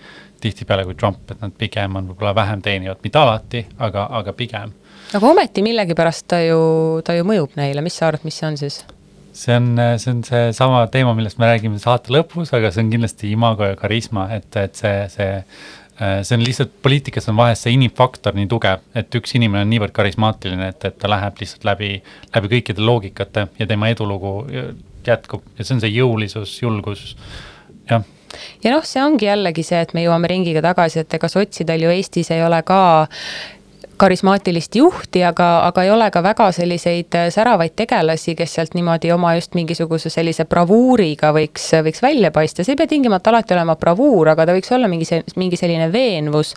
tihtipeale 0.43 0.85
kui 0.85 0.95
Trump, 0.95 1.31
et 1.31 1.41
nad 1.41 1.53
pigem 1.59 1.97
on 1.97 2.09
võib-olla 2.11 2.35
vähem 2.35 2.63
teenivad, 2.63 2.99
mitte 3.05 3.19
alati, 3.19 3.67
aga, 3.79 4.09
aga 4.19 4.33
pigem. 4.33 4.73
aga 5.15 5.31
ometi 5.31 5.63
millegipärast 5.63 6.27
ta 6.29 6.43
ju, 6.43 6.59
ta 7.05 7.15
ju 7.15 7.25
mõjub 7.25 7.55
neile, 7.57 7.85
mis 7.87 7.97
sa 7.97 8.11
arvad, 8.11 8.27
mis 8.27 8.43
see 8.43 8.49
on 8.51 8.59
siis? 8.59 8.83
See 9.33 9.55
on, 9.57 9.71
see 9.99 10.13
on 10.13 10.25
seesama 10.27 10.87
teema, 10.93 11.15
millest 11.19 11.41
me 11.41 11.49
räägime 11.51 11.81
saate 11.83 12.13
lõpus, 12.15 12.53
aga 12.57 12.73
see 12.73 12.85
on 12.85 12.91
kindlasti 12.93 13.31
imago 13.33 13.71
ja 13.71 13.79
karisma, 13.81 14.29
et, 14.37 14.51
et 14.61 14.77
see, 14.79 15.07
see 15.13 15.31
see 16.23 16.35
on 16.35 16.43
lihtsalt, 16.43 16.73
poliitikas 16.83 17.29
on 17.31 17.37
vahest 17.39 17.67
see 17.67 17.75
inimfaktor 17.77 18.35
nii 18.35 18.49
tugev, 18.51 18.81
et 18.99 19.13
üks 19.19 19.37
inimene 19.39 19.63
on 19.67 19.71
niivõrd 19.71 19.95
karismaatiline, 19.95 20.71
et, 20.73 20.87
et 20.89 20.97
ta 20.99 21.11
läheb 21.11 21.43
lihtsalt 21.43 21.67
läbi, 21.69 21.91
läbi 22.35 22.51
kõikide 22.57 22.83
loogikate 22.83 23.47
ja 23.59 23.69
tema 23.71 23.91
edulugu 23.93 24.33
jätkub. 25.07 25.45
Ja 25.59 25.67
see 25.67 25.77
on 25.77 25.85
see 25.85 25.93
jõulisus, 25.93 26.57
julgus, 26.63 27.13
jah. 27.91 28.07
Ja 28.65 28.73
noh, 28.73 28.85
see 28.89 29.03
ongi 29.05 29.29
jällegi 29.29 29.65
see, 29.67 29.83
et 29.85 29.93
me 29.95 30.07
jõuame 30.07 30.31
ringiga 30.33 30.63
tagasi, 30.65 31.03
et 31.05 31.19
ega 31.19 31.29
sotsidel 31.29 31.85
ju 31.85 31.93
Eestis 31.93 32.33
ei 32.33 32.41
ole 32.45 32.63
ka 32.67 32.81
karismaatilist 34.03 34.75
juhti, 34.75 35.23
aga, 35.25 35.49
aga 35.69 35.83
ei 35.87 35.91
ole 35.95 36.09
ka 36.11 36.23
väga 36.25 36.49
selliseid 36.53 37.15
äh, 37.15 37.29
säravaid 37.31 37.77
tegelasi, 37.79 38.35
kes 38.35 38.57
sealt 38.59 38.75
niimoodi 38.75 39.13
oma 39.15 39.37
just 39.37 39.55
mingisuguse 39.55 40.11
sellise 40.11 40.47
bravuuriga 40.51 41.31
võiks, 41.37 41.69
võiks 41.87 42.03
välja 42.03 42.33
paista, 42.35 42.65
see 42.67 42.75
ei 42.75 42.81
pea 42.81 42.91
tingimata 42.91 43.31
alati 43.31 43.55
olema 43.55 43.77
bravuur, 43.79 44.33
aga 44.33 44.49
ta 44.49 44.57
võiks 44.57 44.75
olla 44.75 44.91
mingi 44.91 45.07
mingi 45.37 45.57
selline 45.57 45.87
veenvus, 45.93 46.55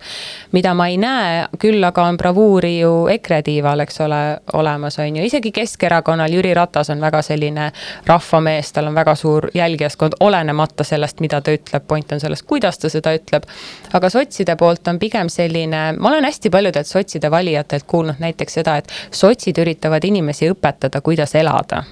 mida 0.56 0.74
ma 0.74 0.88
ei 0.90 0.98
näe, 1.02 1.44
küll 1.62 1.84
aga 1.86 2.08
on 2.10 2.18
bravuuri 2.18 2.80
ju 2.80 2.92
EKRE 3.14 3.42
tiival, 3.46 3.84
eks 3.86 4.02
ole, 4.06 4.22
olemas, 4.58 4.98
on 5.04 5.20
ju, 5.20 5.28
isegi 5.30 5.54
Keskerakonnal 5.56 6.34
Jüri 6.34 6.56
Ratas 6.58 6.90
on 6.94 7.04
väga 7.04 7.22
selline 7.26 7.70
rahvamees, 8.10 8.74
tal 8.74 8.90
on 8.90 8.98
väga 8.98 9.16
suur 9.20 9.50
jälgijaskond, 9.54 10.18
olenemata 10.26 10.88
sellest, 10.88 11.22
mida 11.22 11.42
ta 11.46 11.54
ütleb, 11.54 11.86
point 11.88 12.12
on 12.16 12.24
selles, 12.24 12.44
kuidas 12.44 12.82
ta 12.82 12.90
seda 12.90 13.14
ütleb. 13.18 13.46
aga 13.94 14.10
sotside 14.10 14.58
poolt 14.60 14.88
on 14.88 15.00
pigem 15.00 15.30
selline, 15.30 15.86
ma 16.00 16.10
olen 16.10 16.26
hästi 16.26 16.50
paljudelt 16.50 16.90
sotside 16.90 17.32
valijatelt 17.36 17.88
kuulnud 17.88 18.24
näiteks 18.24 18.60
seda, 18.62 18.80
et 18.82 18.92
sotsid 19.12 19.60
üritavad 19.62 20.08
inimesi 20.08 20.50
õpetada, 20.54 21.02
kuidas 21.06 21.36
elada. 21.36 21.84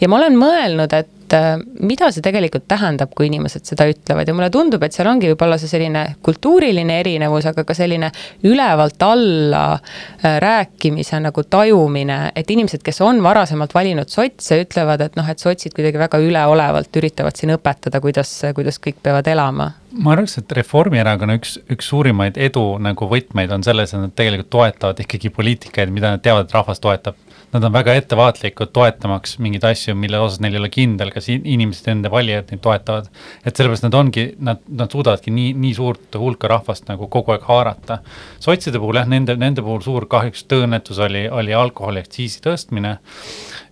ja 0.00 0.08
ma 0.08 0.20
olen 0.20 0.36
mõelnud, 0.38 0.92
et 0.92 1.15
äh, 1.34 1.56
mida 1.80 2.10
see 2.12 2.24
tegelikult 2.24 2.66
tähendab, 2.70 3.12
kui 3.16 3.28
inimesed 3.30 3.66
seda 3.68 3.86
ütlevad 3.90 4.28
ja 4.28 4.34
mulle 4.36 4.50
tundub, 4.54 4.82
et 4.86 4.96
seal 4.96 5.08
ongi 5.10 5.30
võib-olla 5.32 5.58
see 5.60 5.70
selline 5.70 6.04
kultuuriline 6.26 7.00
erinevus, 7.02 7.48
aga 7.50 7.64
ka 7.66 7.76
selline 7.76 8.10
ülevalt 8.46 9.02
alla 9.06 9.64
äh, 9.76 10.36
rääkimise 10.42 11.20
nagu 11.24 11.46
tajumine, 11.50 12.20
et 12.36 12.50
inimesed, 12.52 12.84
kes 12.86 13.02
on 13.06 13.22
varasemalt 13.24 13.74
valinud 13.76 14.12
sotse, 14.12 14.60
ütlevad, 14.66 15.06
et 15.06 15.18
noh, 15.18 15.28
et 15.30 15.42
sotsid 15.42 15.74
kuidagi 15.76 16.00
väga 16.00 16.20
üleolevalt 16.22 17.00
üritavad 17.00 17.36
siin 17.38 17.56
õpetada, 17.56 18.02
kuidas, 18.04 18.38
kuidas 18.56 18.80
kõik 18.82 19.02
peavad 19.02 19.32
elama 19.32 19.72
ma 19.96 20.12
arvaks, 20.12 20.36
et 20.40 20.52
Reformierakonna 20.58 21.36
üks, 21.38 21.56
üks 21.72 21.88
suurimaid 21.90 22.36
edu 22.40 22.64
nagu 22.82 23.08
võtmeid 23.10 23.52
on 23.54 23.64
selles, 23.66 23.94
et 23.94 24.02
nad 24.02 24.12
tegelikult 24.16 24.50
toetavad 24.52 25.00
ikkagi 25.02 25.30
poliitikaid, 25.34 25.92
mida 25.94 26.12
nad 26.14 26.24
teavad, 26.24 26.48
et 26.48 26.56
rahvas 26.56 26.82
toetab. 26.82 27.16
Nad 27.56 27.64
on 27.64 27.72
väga 27.72 27.94
ettevaatlikud 27.96 28.68
toetamaks 28.76 29.38
mingeid 29.40 29.64
asju, 29.64 29.94
mille 29.96 30.18
osas 30.20 30.42
neil 30.44 30.58
ei 30.58 30.60
ole 30.60 30.68
kindel, 30.68 31.08
kas 31.14 31.30
inimesed, 31.32 31.86
ende 31.88 32.10
valijad 32.12 32.50
neid 32.52 32.60
toetavad. 32.60 33.08
et 33.48 33.56
sellepärast 33.56 33.86
nad 33.86 33.94
ongi, 33.96 34.24
nad, 34.44 34.60
nad 34.68 34.92
suudavadki 34.92 35.32
nii, 35.32 35.54
nii 35.62 35.72
suurt 35.78 36.18
hulka 36.20 36.50
rahvast 36.52 36.90
nagu 36.90 37.08
kogu 37.08 37.32
aeg 37.32 37.46
haarata. 37.48 38.02
sotside 38.44 38.82
puhul 38.82 39.00
jah, 39.00 39.08
nende, 39.08 39.38
nende 39.40 39.64
puhul 39.64 39.80
suur 39.86 40.04
kahjuks 40.04 40.44
tõõnetus 40.52 41.00
oli, 41.00 41.24
oli 41.32 41.56
alkoholiaktsiisi 41.56 42.44
tõstmine 42.44 42.98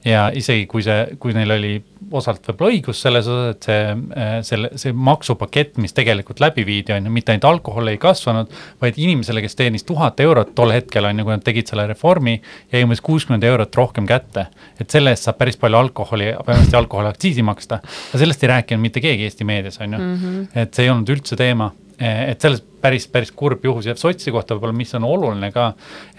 ja 0.04 0.28
isegi 0.36 0.66
kui 0.70 0.84
see, 0.84 1.16
kui 1.20 1.34
neil 1.36 1.54
oli 1.54 1.74
osalt 2.14 2.44
võib-olla 2.48 2.74
õigus 2.74 3.00
selles 3.04 3.28
osas, 3.30 3.54
et 3.54 3.68
see, 3.68 3.84
äh, 4.20 4.32
selle, 4.46 4.70
see 4.80 4.92
maksupakett, 4.92 5.78
mis 5.82 5.96
tegelikult 5.96 6.42
läbi 6.44 6.66
viidi, 6.66 6.92
on 6.94 7.08
ju, 7.08 7.12
mitte 7.14 7.32
ainult 7.32 7.48
alkohol 7.48 7.88
ei 7.92 7.98
kasvanud, 8.00 8.52
vaid 8.82 8.98
inimesele, 9.00 9.42
kes 9.44 9.56
teenis 9.58 9.86
tuhat 9.88 10.20
eurot 10.24 10.54
tol 10.56 10.74
hetkel, 10.74 11.08
on 11.08 11.22
ju, 11.22 11.26
kui 11.26 11.36
nad 11.36 11.44
tegid 11.46 11.70
selle 11.70 11.86
reformi, 11.90 12.36
jäi 12.72 12.84
umbes 12.86 13.02
kuuskümmend 13.04 13.46
eurot 13.48 13.80
rohkem 13.80 14.08
kätte. 14.10 14.46
et 14.80 14.90
selle 14.90 15.14
eest 15.14 15.28
saab 15.28 15.38
päris 15.40 15.56
palju 15.60 15.78
alkoholi, 15.78 16.32
põhimõtteliselt 16.34 16.80
alkoholiaktsiisi 16.82 17.46
maksta. 17.46 17.80
aga 17.84 18.20
sellest 18.20 18.44
ei 18.44 18.52
rääkinud 18.52 18.82
mitte 18.82 19.00
keegi 19.04 19.24
Eesti 19.24 19.44
meedias, 19.44 19.80
on 19.80 19.92
ju 19.92 19.98
-hmm. 19.98 20.46
et 20.54 20.74
see 20.74 20.84
ei 20.84 20.90
olnud 20.90 21.08
üldse 21.08 21.36
teema 21.36 21.72
et 21.98 22.40
selles 22.42 22.62
päris, 22.84 23.06
päris 23.08 23.32
kurb 23.32 23.64
juhus 23.64 23.86
jääb 23.88 24.00
sotside 24.00 24.34
kohta 24.34 24.56
võib-olla, 24.56 24.76
mis 24.76 24.94
on 24.98 25.06
oluline 25.08 25.50
ka, 25.54 25.70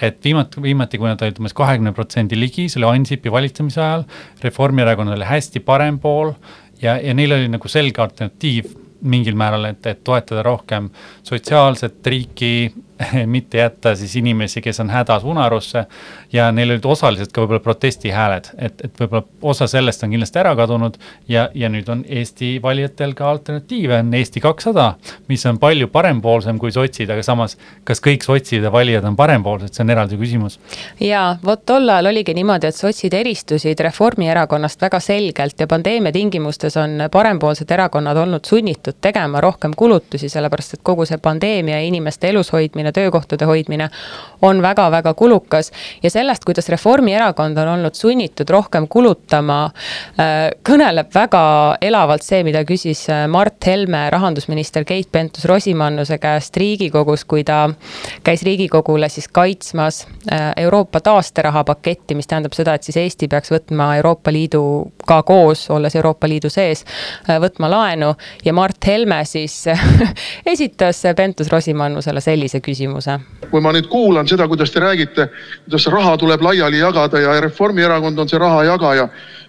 et 0.02 0.18
viimati, 0.24 0.62
viimati, 0.64 1.00
kui 1.02 1.10
nad 1.10 1.22
olid 1.26 1.42
umbes 1.42 1.56
kahekümne 1.58 1.94
protsendi 1.96 2.40
ligi, 2.40 2.70
see 2.72 2.82
oli 2.82 2.92
Ansipi 2.94 3.34
valitsemise 3.34 3.82
ajal, 3.84 4.08
Reformierakonnal 4.44 5.20
oli 5.20 5.30
hästi 5.30 5.62
parem 5.66 6.00
pool 6.02 6.34
ja, 6.82 6.98
ja 6.98 7.14
neil 7.18 7.36
oli 7.38 7.52
nagu 7.52 7.72
selge 7.72 8.02
alternatiiv 8.04 8.74
mingil 9.06 9.38
määral, 9.38 9.68
et, 9.70 9.86
et 9.86 10.02
toetada 10.08 10.42
rohkem 10.46 10.90
sotsiaalset 11.24 12.08
riiki, 12.08 12.54
mitte 13.26 13.58
jätta 13.58 13.96
siis 13.96 14.16
inimesi, 14.16 14.62
kes 14.62 14.80
on 14.80 14.90
hädas 14.90 15.24
unarusse. 15.24 15.86
ja 16.34 16.52
neil 16.52 16.72
olid 16.72 16.86
osaliselt 16.86 17.32
ka 17.32 17.42
võib-olla 17.42 17.60
protestihääled, 17.64 18.50
et, 18.58 18.82
et 18.88 19.00
võib-olla 19.00 19.24
osa 19.42 19.68
sellest 19.68 20.04
on 20.04 20.14
kindlasti 20.16 20.40
ära 20.40 20.56
kadunud 20.56 20.98
ja, 21.28 21.50
ja 21.54 21.70
nüüd 21.70 21.90
on 21.92 22.04
Eesti 22.08 22.56
valijatel 22.64 23.14
ka 23.16 23.30
alternatiive, 23.30 24.00
on 24.00 24.14
Eesti 24.14 24.42
kakssada, 24.44 24.94
mis 25.28 25.46
on 25.46 25.60
palju 25.60 25.88
parempoolsem 25.92 26.60
kui 26.60 26.72
sotsid, 26.72 27.12
aga 27.12 27.24
samas, 27.24 27.58
kas 27.84 28.02
kõik 28.04 28.24
sotside 28.24 28.72
valijad 28.72 29.06
on 29.08 29.16
parempoolsed, 29.16 29.74
see 29.76 29.84
on 29.84 29.94
eraldi 29.96 30.20
küsimus. 30.20 30.60
ja 31.00 31.26
vot 31.46 31.66
tol 31.66 31.90
ajal 31.90 32.12
oligi 32.12 32.34
niimoodi, 32.38 32.72
et 32.72 32.80
sotsid 32.80 33.14
eristusid 33.14 33.80
Reformierakonnast 33.86 34.82
väga 34.82 35.00
selgelt 35.04 35.60
ja 35.60 35.68
pandeemia 35.68 36.16
tingimustes 36.16 36.78
on 36.80 37.08
parempoolsed 37.12 37.72
erakonnad 37.72 38.18
olnud 38.24 38.46
sunnitud 38.48 39.02
tegema 39.02 39.42
rohkem 39.44 39.76
kulutusi, 39.76 40.30
sellepärast 40.30 40.80
et 40.80 40.84
kogu 40.84 41.06
see 41.06 41.20
pandeemia 41.22 41.80
ja 41.80 41.88
inimeste 41.88 42.30
elus 42.30 42.52
hoidmine 42.54 42.85
hoidmine, 42.86 42.92
töökohtade 42.92 43.46
hoidmine 43.46 43.90
on 44.42 44.62
väga-väga 44.62 45.14
kulukas. 45.14 45.72
ja 46.04 46.10
sellest, 46.10 46.46
kuidas 46.46 46.70
Reformierakond 46.70 47.58
on 47.58 47.68
olnud 47.68 47.94
sunnitud 47.94 48.50
rohkem 48.50 48.88
kulutama, 48.88 49.72
äh, 50.20 50.52
kõneleb 50.64 51.14
väga 51.14 51.78
elavalt 51.82 52.24
see, 52.24 52.44
mida 52.44 52.64
küsis 52.64 53.10
äh, 53.10 53.28
Mart 53.28 53.66
Helme 53.66 54.10
rahandusminister 54.10 54.84
Keit 54.86 55.12
Pentus-Rosimannuse 55.12 56.18
käest 56.18 56.58
Riigikogus, 56.58 57.26
kui 57.26 57.44
ta 57.44 57.70
käis 58.24 58.44
Riigikogule 58.44 59.10
siis 59.10 59.28
kaitsmas 59.28 60.06
äh, 60.32 60.54
Euroopa 60.58 61.00
taasteraha 61.00 61.64
paketti, 61.64 62.16
mis 62.16 62.28
tähendab 62.28 62.54
seda, 62.54 62.76
et 62.76 62.84
siis 62.84 62.98
Eesti 62.98 63.28
peaks 63.28 63.52
võtma 63.52 63.96
Euroopa 63.98 64.32
Liiduga 64.32 65.24
koos, 65.24 65.70
olles 65.70 65.96
Euroopa 65.96 66.28
Liidu 66.28 66.50
sees, 66.50 66.86
võtma 67.28 67.70
laenu 67.70 68.14
ja 68.46 68.54
Mart 68.54 68.86
Helme 68.88 69.24
siis 69.26 69.64
esitas 70.54 71.02
Pentus-Rosimannusele 71.16 72.22
sellise 72.22 72.60
küsimuse 72.60 72.75
küsimuse. 72.76 73.20
kui 73.52 73.62
ma 73.62 73.72
nüüd 73.72 73.88
kuulan 73.88 74.28
seda, 74.28 74.48
kuidas 74.52 74.72
te 74.72 74.84
räägite, 74.84 75.30
kuidas 75.66 75.88
raha 75.92 76.18
tuleb 76.18 76.42
laiali 76.42 76.80
jagada 76.80 77.20
ja 77.20 77.40
Reformierakond 77.42 78.20
on 78.20 78.30
see 78.30 78.40
raha 78.40 78.64
jagaja, 78.68 79.08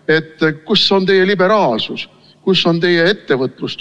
et 0.08 0.44
kus 0.64 0.84
on 0.92 1.06
teie 1.06 1.26
liberaalsus, 1.26 2.06
kus 2.44 2.62
on 2.66 2.80
teie 2.80 3.08
ettevõtlus 3.10 3.76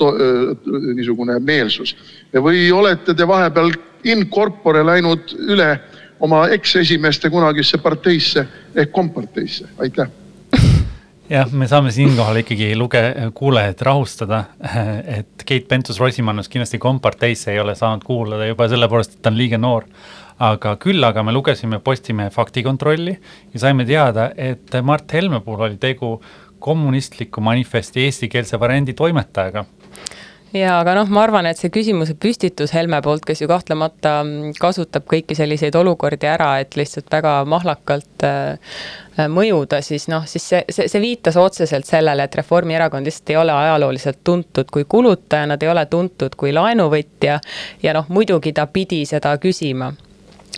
niisugune 0.95 1.38
meelsus? 1.39 1.95
Või 2.34 2.71
olete 2.73 3.13
te 3.13 3.27
vahepeal 3.27 3.71
in 4.03 4.27
corpore 4.29 4.84
läinud 4.86 5.38
üle 5.45 5.71
oma 6.19 6.47
eksesimeeste 6.49 7.29
kunagisse 7.29 7.77
parteisse 7.77 8.47
ehk 8.75 8.91
komparteisse, 8.91 9.67
aitäh 9.77 10.24
jah, 11.29 11.51
me 11.51 11.67
saame 11.69 11.91
siinkohal 11.93 12.41
ikkagi 12.41 12.73
luge-, 12.77 13.31
kuulajaid 13.38 13.81
rahustada, 13.85 14.43
et 15.17 15.45
Keit 15.45 15.67
Pentus-Rosimannus 15.71 16.49
kindlasti 16.51 16.79
komparteisse 16.81 17.53
ei 17.53 17.61
ole 17.61 17.75
saanud 17.77 18.05
kuulada 18.05 18.47
juba 18.49 18.69
sellepärast, 18.71 19.17
et 19.17 19.25
ta 19.25 19.33
on 19.33 19.39
liiga 19.39 19.61
noor. 19.61 19.89
aga 20.35 20.73
küll 20.75 21.03
aga 21.07 21.21
me 21.23 21.31
lugesime 21.31 21.77
Postimehe 21.79 22.29
faktikontrolli 22.29 23.13
ja 23.53 23.59
saime 23.59 23.85
teada, 23.88 24.31
et 24.35 24.73
Mart 24.83 25.13
Helme 25.13 25.39
puhul 25.39 25.69
oli 25.69 25.77
tegu 25.79 26.17
kommunistliku 26.59 27.41
manifesti 27.41 28.03
eestikeelse 28.03 28.59
variandi 28.59 28.93
toimetajaga 28.93 29.63
jaa, 30.56 30.76
aga 30.80 30.94
noh, 31.00 31.10
ma 31.12 31.24
arvan, 31.26 31.48
et 31.50 31.60
see 31.60 31.72
küsimuse 31.74 32.15
püstitus 32.22 32.74
Helme 32.76 33.02
poolt, 33.04 33.26
kes 33.28 33.41
ju 33.44 33.50
kahtlemata 33.52 34.18
mm, 34.24 34.54
kasutab 34.62 35.08
kõiki 35.12 35.36
selliseid 35.38 35.76
olukordi 35.76 36.30
ära, 36.30 36.54
et 36.63 36.78
lihtsalt 36.80 37.12
väga 37.12 37.36
mahlakalt 37.50 38.26
äh, 38.28 38.80
mõjuda, 39.32 39.82
siis 39.86 40.08
noh, 40.12 40.26
siis 40.30 40.48
see, 40.54 40.63
see, 40.70 40.88
see 40.91 41.04
viitas 41.04 41.38
otseselt 41.39 41.88
sellele, 41.89 42.28
et 42.28 42.39
Reformierakond 42.39 43.08
lihtsalt 43.08 43.34
ei 43.36 43.39
ole 43.41 43.56
ajalooliselt 43.56 44.24
tuntud 44.24 44.72
kui 44.72 44.88
kulutaja, 44.89 45.50
nad 45.52 45.63
ei 45.63 45.72
ole 45.72 45.86
tuntud 45.91 46.39
kui 46.39 46.56
laenuvõtja 46.56 47.39
ja 47.84 47.96
noh, 47.98 48.10
muidugi 48.10 48.56
ta 48.56 48.68
pidi 48.72 49.04
seda 49.10 49.36
küsima 49.41 49.91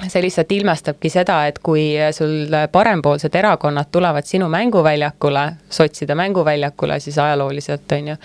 see 0.05 0.21
lihtsalt 0.21 0.51
ilmestabki 0.51 1.09
seda, 1.09 1.37
et 1.49 1.57
kui 1.63 1.89
sul 2.13 2.53
parempoolsed 2.71 3.35
erakonnad 3.35 3.89
tulevad 3.91 4.25
sinu 4.27 4.49
mänguväljakule, 4.49 5.45
sotside 5.69 6.15
mänguväljakule 6.15 6.99
siis 6.99 7.17
ajalooliselt, 7.17 7.91
on 7.91 8.07
ju, 8.07 8.15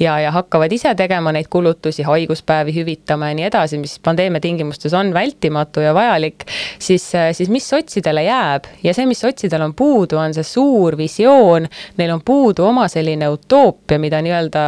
ja, 0.00 0.18
ja 0.20 0.32
hakkavad 0.34 0.72
ise 0.72 0.94
tegema 0.94 1.32
neid 1.32 1.48
kulutusi, 1.50 2.02
haiguspäevi 2.04 2.74
hüvitama 2.76 3.30
ja 3.30 3.38
nii 3.38 3.46
edasi, 3.48 3.78
mis 3.80 3.96
pandeemia 4.04 4.40
tingimustes 4.40 4.94
on 4.94 5.14
vältimatu 5.14 5.80
ja 5.80 5.94
vajalik, 5.94 6.44
siis, 6.78 7.12
siis 7.32 7.48
mis 7.48 7.68
sotsidele 7.68 8.26
jääb? 8.28 8.68
Ja 8.84 8.94
see, 8.94 9.06
mis 9.06 9.24
sotsidel 9.24 9.64
on 9.64 9.74
puudu, 9.74 10.20
on 10.20 10.36
see 10.36 10.44
suur 10.44 10.98
visioon, 11.00 11.68
neil 11.96 12.12
on 12.12 12.20
puudu 12.24 12.68
oma 12.68 12.88
selline 12.88 13.28
utoopia, 13.32 13.98
mida 13.98 14.20
nii-öelda 14.22 14.66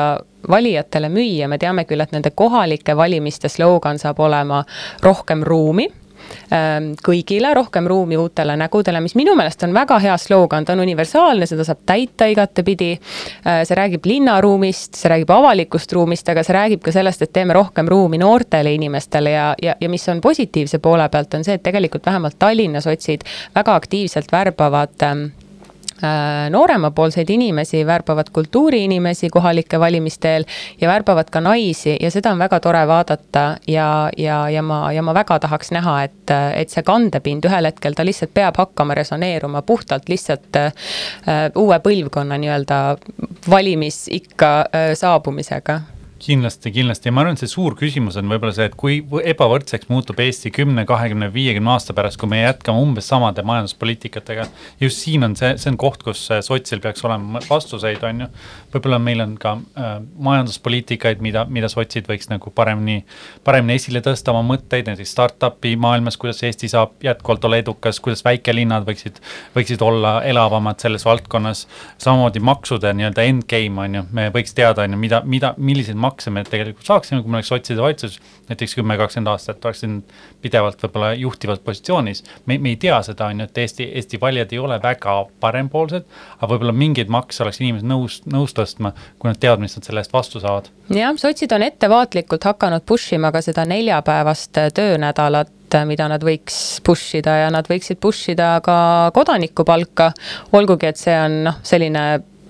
valijatele 0.49 1.09
müüa, 1.11 1.49
me 1.51 1.59
teame 1.59 1.85
küll, 1.85 2.01
et 2.01 2.13
nende 2.15 2.31
kohalike 2.35 2.97
valimiste 2.97 3.51
slogan 3.53 3.99
saab 3.99 4.21
olema 4.23 4.63
rohkem 5.03 5.43
ruumi 5.45 5.89
kõigile, 7.07 7.53
rohkem 7.55 7.87
ruumi 7.91 8.17
uutele 8.21 8.57
nägudele, 8.57 9.01
mis 9.05 9.17
minu 9.19 9.35
meelest 9.39 9.63
on 9.67 9.75
väga 9.75 9.99
hea 10.03 10.17
slogan, 10.21 10.65
ta 10.65 10.75
on 10.77 10.83
universaalne, 10.85 11.47
seda 11.49 11.65
saab 11.67 11.83
täita 11.87 12.29
igatepidi. 12.33 12.93
Äh, 13.47 13.63
see 13.69 13.79
räägib 13.79 14.07
linnaruumist, 14.09 14.95
see 14.99 15.11
räägib 15.13 15.33
avalikust 15.35 15.93
ruumist, 15.97 16.29
aga 16.33 16.45
see 16.47 16.57
räägib 16.57 16.85
ka 16.85 16.95
sellest, 16.95 17.23
et 17.27 17.33
teeme 17.37 17.57
rohkem 17.57 17.89
ruumi 17.91 18.21
noortele 18.23 18.75
inimestele 18.77 19.35
ja, 19.35 19.49
ja, 19.63 19.77
ja 19.81 19.91
mis 19.93 20.07
on 20.13 20.21
positiivse 20.25 20.81
poole 20.83 21.09
pealt, 21.13 21.35
on 21.35 21.47
see, 21.47 21.59
et 21.59 21.67
tegelikult 21.67 22.07
vähemalt 22.07 22.39
Tallinna 22.39 22.83
sotsid 22.85 23.27
väga 23.55 23.75
aktiivselt 23.75 24.33
värbavad 24.33 25.03
ähm, 25.07 25.29
Äh, 25.29 25.46
nooremapoolseid 26.51 27.31
inimesi, 27.31 27.87
värbavad 27.87 28.29
kultuuriinimesi 28.33 29.31
kohalike 29.33 29.81
valimiste 29.81 30.35
eel 30.35 30.45
ja 30.81 30.89
värbavad 30.89 31.31
ka 31.33 31.41
naisi 31.41 31.97
ja 32.01 32.11
seda 32.11 32.35
on 32.35 32.39
väga 32.39 32.61
tore 32.61 32.83
vaadata 32.89 33.47
ja, 33.69 34.11
ja, 34.17 34.39
ja 34.51 34.63
ma, 34.63 34.93
ja 34.93 35.03
ma 35.03 35.15
väga 35.15 35.39
tahaks 35.47 35.73
näha, 35.73 35.97
et, 36.05 36.35
et 36.55 36.73
see 36.73 36.85
kandepind 36.87 37.49
ühel 37.49 37.71
hetkel, 37.71 37.97
ta 37.97 38.05
lihtsalt 38.05 38.35
peab 38.37 38.61
hakkama 38.61 38.95
resoneeruma 38.99 39.63
puhtalt 39.63 40.09
lihtsalt 40.13 40.61
äh, 40.61 40.73
uue 41.55 41.81
põlvkonna 41.81 42.39
nii-öelda 42.41 42.81
valimisikka 43.51 44.55
äh, 44.61 44.93
saabumisega 44.95 45.81
kindlasti, 46.23 46.71
kindlasti 46.73 47.11
ja 47.11 47.13
ma 47.15 47.23
arvan, 47.23 47.37
et 47.37 47.43
see 47.43 47.51
suur 47.51 47.75
küsimus 47.77 48.17
on 48.17 48.31
võib-olla 48.31 48.55
see, 48.57 48.67
et 48.71 48.77
kui 48.79 48.99
ebavõrdseks 49.05 49.91
muutub 49.91 50.21
Eesti 50.23 50.51
kümne, 50.55 50.87
kahekümne, 50.89 51.29
viiekümne 51.35 51.75
aasta 51.75 51.93
pärast, 51.97 52.19
kui 52.21 52.31
me 52.31 52.41
jätkame 52.41 52.81
umbes 52.81 53.09
samade 53.11 53.45
majanduspoliitikatega. 53.47 54.47
just 54.81 55.03
siin 55.05 55.27
on 55.27 55.37
see, 55.37 55.53
see 55.61 55.71
on 55.73 55.77
koht, 55.81 56.03
kus 56.07 56.23
sotsil 56.47 56.81
peaks 56.85 57.05
olema 57.05 57.43
vastuseid, 57.51 58.03
on 58.09 58.25
ju. 58.25 58.29
võib-olla 58.73 59.01
meil 59.03 59.25
on 59.27 59.35
ka 59.41 59.53
äh, 59.77 59.91
majanduspoliitikaid, 60.29 61.21
mida, 61.25 61.45
mida 61.53 61.69
sotsid 61.73 62.09
võiks 62.09 62.31
nagu 62.33 62.51
paremini, 62.51 63.05
paremini 63.45 63.77
esile 63.77 64.01
tõsta 64.05 64.33
oma 64.33 64.45
mõtteid, 64.55 64.89
näiteks 64.89 65.13
startup'i 65.13 65.75
maailmas, 65.81 66.17
kuidas 66.17 66.41
Eesti 66.49 66.73
saab 66.73 66.97
jätkuvalt 67.05 67.45
olla 67.45 67.61
edukas, 67.61 68.01
kuidas 68.01 68.25
väikelinnad 68.25 68.89
võiksid, 68.89 69.21
võiksid 69.57 69.85
olla 69.85 70.17
elavamad 70.25 70.81
selles 70.81 71.05
valdkonnas. 71.05 71.67
samamoodi 71.99 72.41
maksude 72.41 72.97
nii-öelda 72.97 73.29
endgame 73.29 73.85
on 73.85 74.01
ju, 74.01 74.07
me 74.17 74.29
võiks 74.33 74.57
teada, 74.57 74.89
on 74.89 74.97
ju, 74.97 75.03
mida, 75.05 75.23
mida, 75.29 75.55
milliseid 75.61 75.99
makse 76.07 76.16
me 76.33 76.43
tegelikult 76.47 76.87
saaksime, 76.87 77.21
kui 77.23 77.31
meil 77.31 77.41
oleks 77.41 77.51
sotside 77.53 77.83
valitsus 77.83 78.19
näiteks 78.49 78.77
kümme, 78.79 78.97
kakskümmend 79.01 79.31
aastat, 79.33 79.65
oleksin 79.65 79.99
pidevalt 80.43 80.83
võib-olla 80.83 81.13
juhtivas 81.19 81.61
positsioonis. 81.65 82.23
me, 82.47 82.59
me 82.59 82.75
ei 82.75 82.77
tea 82.81 83.01
seda, 83.07 83.31
on 83.31 83.41
ju, 83.41 83.49
et 83.49 83.59
Eesti, 83.59 83.89
Eesti 84.01 84.21
valijad 84.21 84.53
ei 84.53 84.63
ole 84.63 84.79
väga 84.83 85.17
parempoolsed, 85.41 86.07
aga 86.39 86.51
võib-olla 86.53 86.77
mingeid 86.77 87.13
makse 87.13 87.43
oleks 87.45 87.61
inimesed 87.61 87.89
nõus, 87.89 88.21
nõus 88.33 88.55
tõstma, 88.57 88.93
kui 89.19 89.31
nad 89.31 89.41
teavad, 89.43 89.63
mis 89.65 89.77
nad 89.77 89.89
selle 89.89 90.05
eest 90.05 90.15
vastu 90.15 90.43
saavad. 90.43 90.71
jah, 90.95 91.13
sotsid 91.21 91.53
on 91.53 91.67
ettevaatlikult 91.67 92.49
hakanud 92.53 92.87
push 92.87 93.15
ima 93.17 93.33
ka 93.33 93.43
seda 93.45 93.67
neljapäevast 93.69 94.65
töönädalat 94.75 95.53
mida 95.85 96.07
nad 96.09 96.23
võiks 96.25 96.79
push 96.87 97.19
ida 97.19 97.35
ja 97.43 97.51
nad 97.53 97.67
võiksid 97.69 97.99
push 98.01 98.31
ida 98.33 98.57
ka 98.65 99.11
kodanikupalka. 99.15 100.13
olgugi, 100.53 100.87
et 100.87 100.97
see 100.97 101.17
on 101.19 101.43
noh, 101.49 101.61
selline 101.67 102.07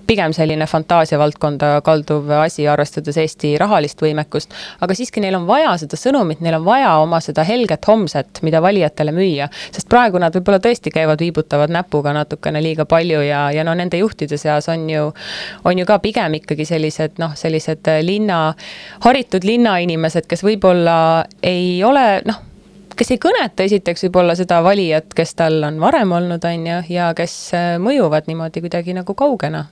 pigem 0.07 0.33
selline 0.33 0.65
fantaasiavaldkonda 0.67 1.81
kalduv 1.85 2.29
asi, 2.41 2.67
arvestades 2.67 3.17
Eesti 3.17 3.53
rahalist 3.59 4.01
võimekust. 4.01 4.53
aga 4.81 4.95
siiski 4.95 5.21
neil 5.23 5.35
on 5.35 5.47
vaja 5.47 5.73
seda 5.77 5.99
sõnumit, 5.99 6.41
neil 6.41 6.57
on 6.59 6.65
vaja 6.65 6.95
oma 7.03 7.19
seda 7.23 7.43
helget 7.47 7.87
homset, 7.87 8.41
mida 8.41 8.61
valijatele 8.61 9.11
müüa. 9.11 9.49
sest 9.71 9.89
praegu 9.89 10.19
nad 10.19 10.35
võib-olla 10.35 10.59
tõesti 10.63 10.93
käivad, 10.93 11.19
viibutavad 11.19 11.73
näpuga 11.73 12.13
natukene 12.13 12.63
liiga 12.63 12.85
palju 12.85 13.21
ja, 13.21 13.47
ja 13.51 13.63
no 13.63 13.73
nende 13.73 13.97
juhtide 13.97 14.37
seas 14.37 14.69
on 14.69 14.89
ju, 14.89 15.13
on 15.65 15.79
ju 15.79 15.85
ka 15.85 15.99
pigem 15.99 16.39
ikkagi 16.39 16.65
sellised 16.65 17.19
noh, 17.19 17.35
sellised 17.35 17.87
linna, 18.01 18.53
haritud 19.05 19.43
linnainimesed, 19.43 20.27
kes 20.27 20.43
võib-olla 20.43 21.25
ei 21.43 21.83
ole 21.83 22.09
noh 22.25 22.43
kes 22.97 23.11
ei 23.13 23.19
kõneta 23.21 23.61
esiteks 23.61 24.07
võib-olla 24.07 24.33
seda 24.33 24.57
valijat, 24.65 25.11
kes 25.13 25.35
tal 25.37 25.61
on 25.67 25.77
varem 25.77 26.11
olnud, 26.17 26.41
on 26.49 26.65
ju, 26.65 26.77
ja 26.89 27.11
kes 27.17 27.35
mõjuvad 27.83 28.25
niimoodi 28.25 28.63
kuidagi 28.63 28.95
nagu 28.97 29.13
kaugena 29.13 29.67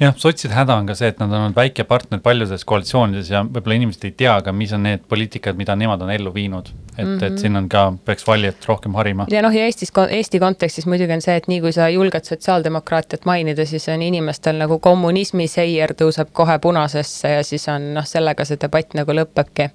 jah, 0.00 0.14
sotside 0.16 0.54
häda 0.56 0.76
on 0.80 0.88
ka 0.88 0.96
see, 0.98 1.10
et 1.12 1.20
nad 1.20 1.30
on 1.30 1.46
olnud 1.46 1.56
väike 1.56 1.84
partner 1.88 2.20
paljudes 2.22 2.64
koalitsioonides 2.68 3.30
ja 3.32 3.42
võib-olla 3.46 3.78
inimesed 3.78 4.06
ei 4.08 4.14
tea 4.22 4.34
ka, 4.44 4.54
mis 4.56 4.72
on 4.76 4.84
need 4.86 5.04
poliitikad, 5.08 5.58
mida 5.58 5.76
nemad 5.78 6.02
on 6.02 6.12
ellu 6.14 6.32
viinud. 6.34 6.72
et 6.92 7.06
mm, 7.06 7.18
-hmm. 7.18 7.24
et 7.24 7.32
mhm. 7.32 7.38
siin 7.40 7.56
on 7.56 7.68
ka, 7.68 7.92
peaks 8.04 8.26
valijat 8.26 8.66
rohkem 8.68 8.94
harima. 8.94 9.26
ja 9.30 9.42
noh, 9.42 9.54
ja 9.54 9.64
Eestis, 9.64 9.92
Eesti 10.08 10.40
kontekstis 10.40 10.86
muidugi 10.86 11.12
on 11.12 11.22
see, 11.22 11.36
et 11.36 11.48
nii 11.48 11.60
kui 11.60 11.72
sa 11.72 11.88
julged 11.88 12.24
sotsiaaldemokraatiat 12.24 13.24
mainida, 13.24 13.66
siis 13.66 13.88
on 13.88 14.02
inimestel 14.02 14.56
nagu 14.56 14.78
kommunismi 14.78 15.48
seier 15.48 15.94
tõuseb 15.94 16.28
kohe 16.32 16.58
punasesse 16.58 17.28
ja 17.28 17.42
siis 17.44 17.68
on 17.68 17.94
noh, 17.94 18.06
sellega 18.06 18.44
see 18.44 18.60
debatt 18.60 18.94
nagu 18.94 19.12
lõpebki 19.12 19.70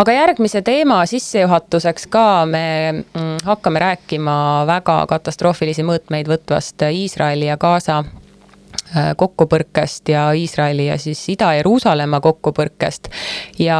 aga 0.00 0.12
järgmise 0.12 0.62
teema 0.62 1.06
sissejuhatuseks 1.06 2.06
ka 2.06 2.46
me 2.46 2.92
mm, 2.92 3.36
hakkame 3.44 3.78
rääkima 3.78 4.66
väga 4.66 5.04
katastroofilisi 5.06 5.82
mõõtmeid 5.82 6.28
võtvast 6.28 6.82
Iisraeli 6.88 7.46
ja 7.46 7.56
Gaza 7.56 8.04
kokkupõrkest 9.16 10.08
ja 10.10 10.32
Iisraeli 10.34 10.88
ja 10.88 10.98
siis 10.98 11.22
Ida-Jeruusalemma 11.34 12.20
kokkupõrkest. 12.20 13.08
ja 13.58 13.78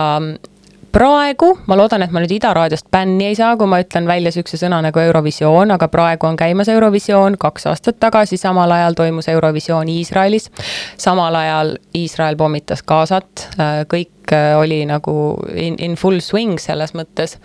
praegu, 0.93 1.59
ma 1.67 1.77
loodan, 1.79 2.03
et 2.05 2.13
ma 2.15 2.23
nüüd 2.23 2.33
Ida 2.35 2.53
raadiost 2.57 2.89
bänni 2.93 3.31
ei 3.31 3.37
saa, 3.39 3.55
kui 3.59 3.69
ma 3.71 3.81
ütlen 3.83 4.09
välja 4.11 4.33
sihukese 4.35 4.59
sõna 4.65 4.81
nagu 4.85 5.03
Eurovisioon, 5.03 5.71
aga 5.75 5.89
praegu 5.93 6.27
on 6.27 6.39
käimas 6.39 6.71
Eurovisioon, 6.73 7.39
kaks 7.41 7.69
aastat 7.71 8.01
tagasi 8.03 8.39
samal 8.41 8.71
ajal 8.75 8.99
toimus 8.99 9.29
Eurovisioon 9.31 9.89
Iisraelis. 9.89 10.51
samal 10.99 11.35
ajal 11.35 11.77
Iisrael 11.95 12.37
pommitas 12.37 12.83
Gazat, 12.83 13.49
äh, 13.59 13.85
kõik 13.87 14.11
äh, 14.11 14.20
oli 14.59 14.83
nagu 14.89 15.13
in, 15.55 15.77
in 15.83 15.97
full 15.99 16.21
swing 16.25 16.59
selles 16.61 16.95
mõttes. 16.95 17.37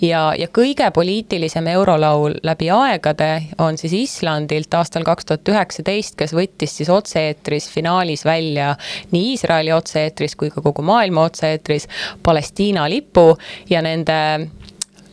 ja, 0.00 0.32
ja 0.38 0.48
kõige 0.54 0.90
poliitilisem 0.94 1.66
eurolaul 1.74 2.38
läbi 2.46 2.70
aegade 2.74 3.30
on 3.64 3.78
siis 3.80 3.94
Islandilt 3.98 4.74
aastal 4.74 5.06
kaks 5.06 5.28
tuhat 5.28 5.52
üheksateist, 5.54 6.16
kes 6.18 6.34
võttis 6.36 6.76
siis 6.78 6.90
otse-eetris 6.92 7.68
finaalis 7.72 8.24
välja 8.24 8.74
nii 9.10 9.34
Iisraeli 9.34 9.72
otse-eetris 9.74 10.36
kui 10.38 10.52
ka 10.54 10.62
kogu 10.64 10.84
maailma 10.86 11.26
otse-eetris 11.28 11.88
Palestiina 12.22 12.88
lipu 12.90 13.32
ja 13.70 13.82
nende 13.84 14.18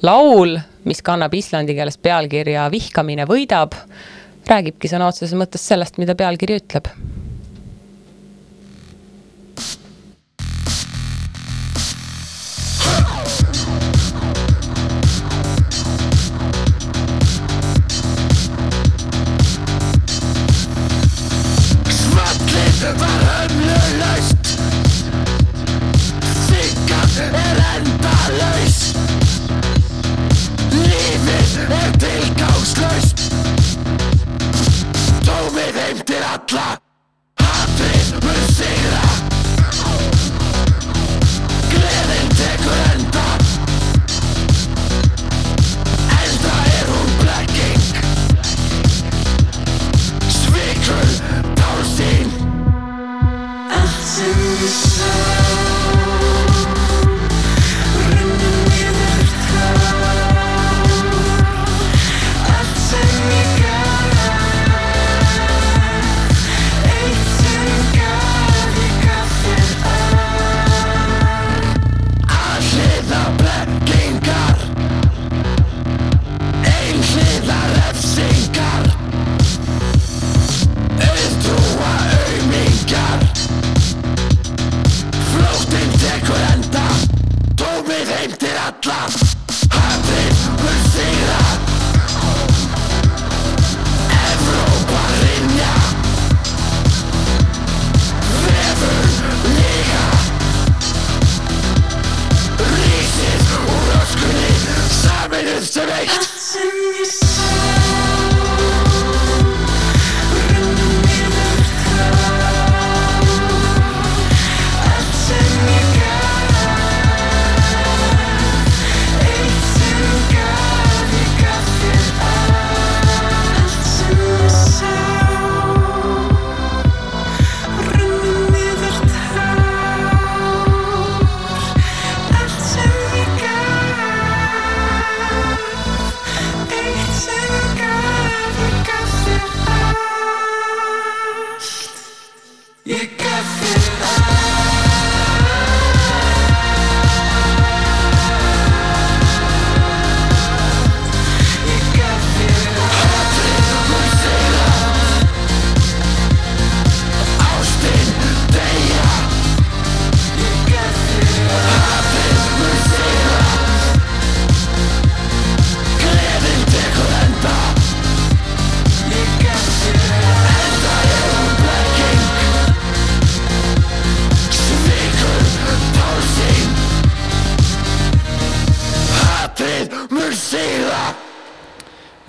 laul, 0.06 0.58
mis 0.86 1.02
kannab 1.06 1.34
islandi 1.34 1.76
keeles 1.78 1.98
pealkirja 1.98 2.70
Vihkamine 2.72 3.26
võidab, 3.30 3.74
räägibki 4.50 4.92
sõna 4.92 5.10
otseses 5.10 5.38
mõttes 5.38 5.66
sellest, 5.66 5.98
mida 6.02 6.18
pealkiri 6.18 6.62
ütleb 6.62 6.92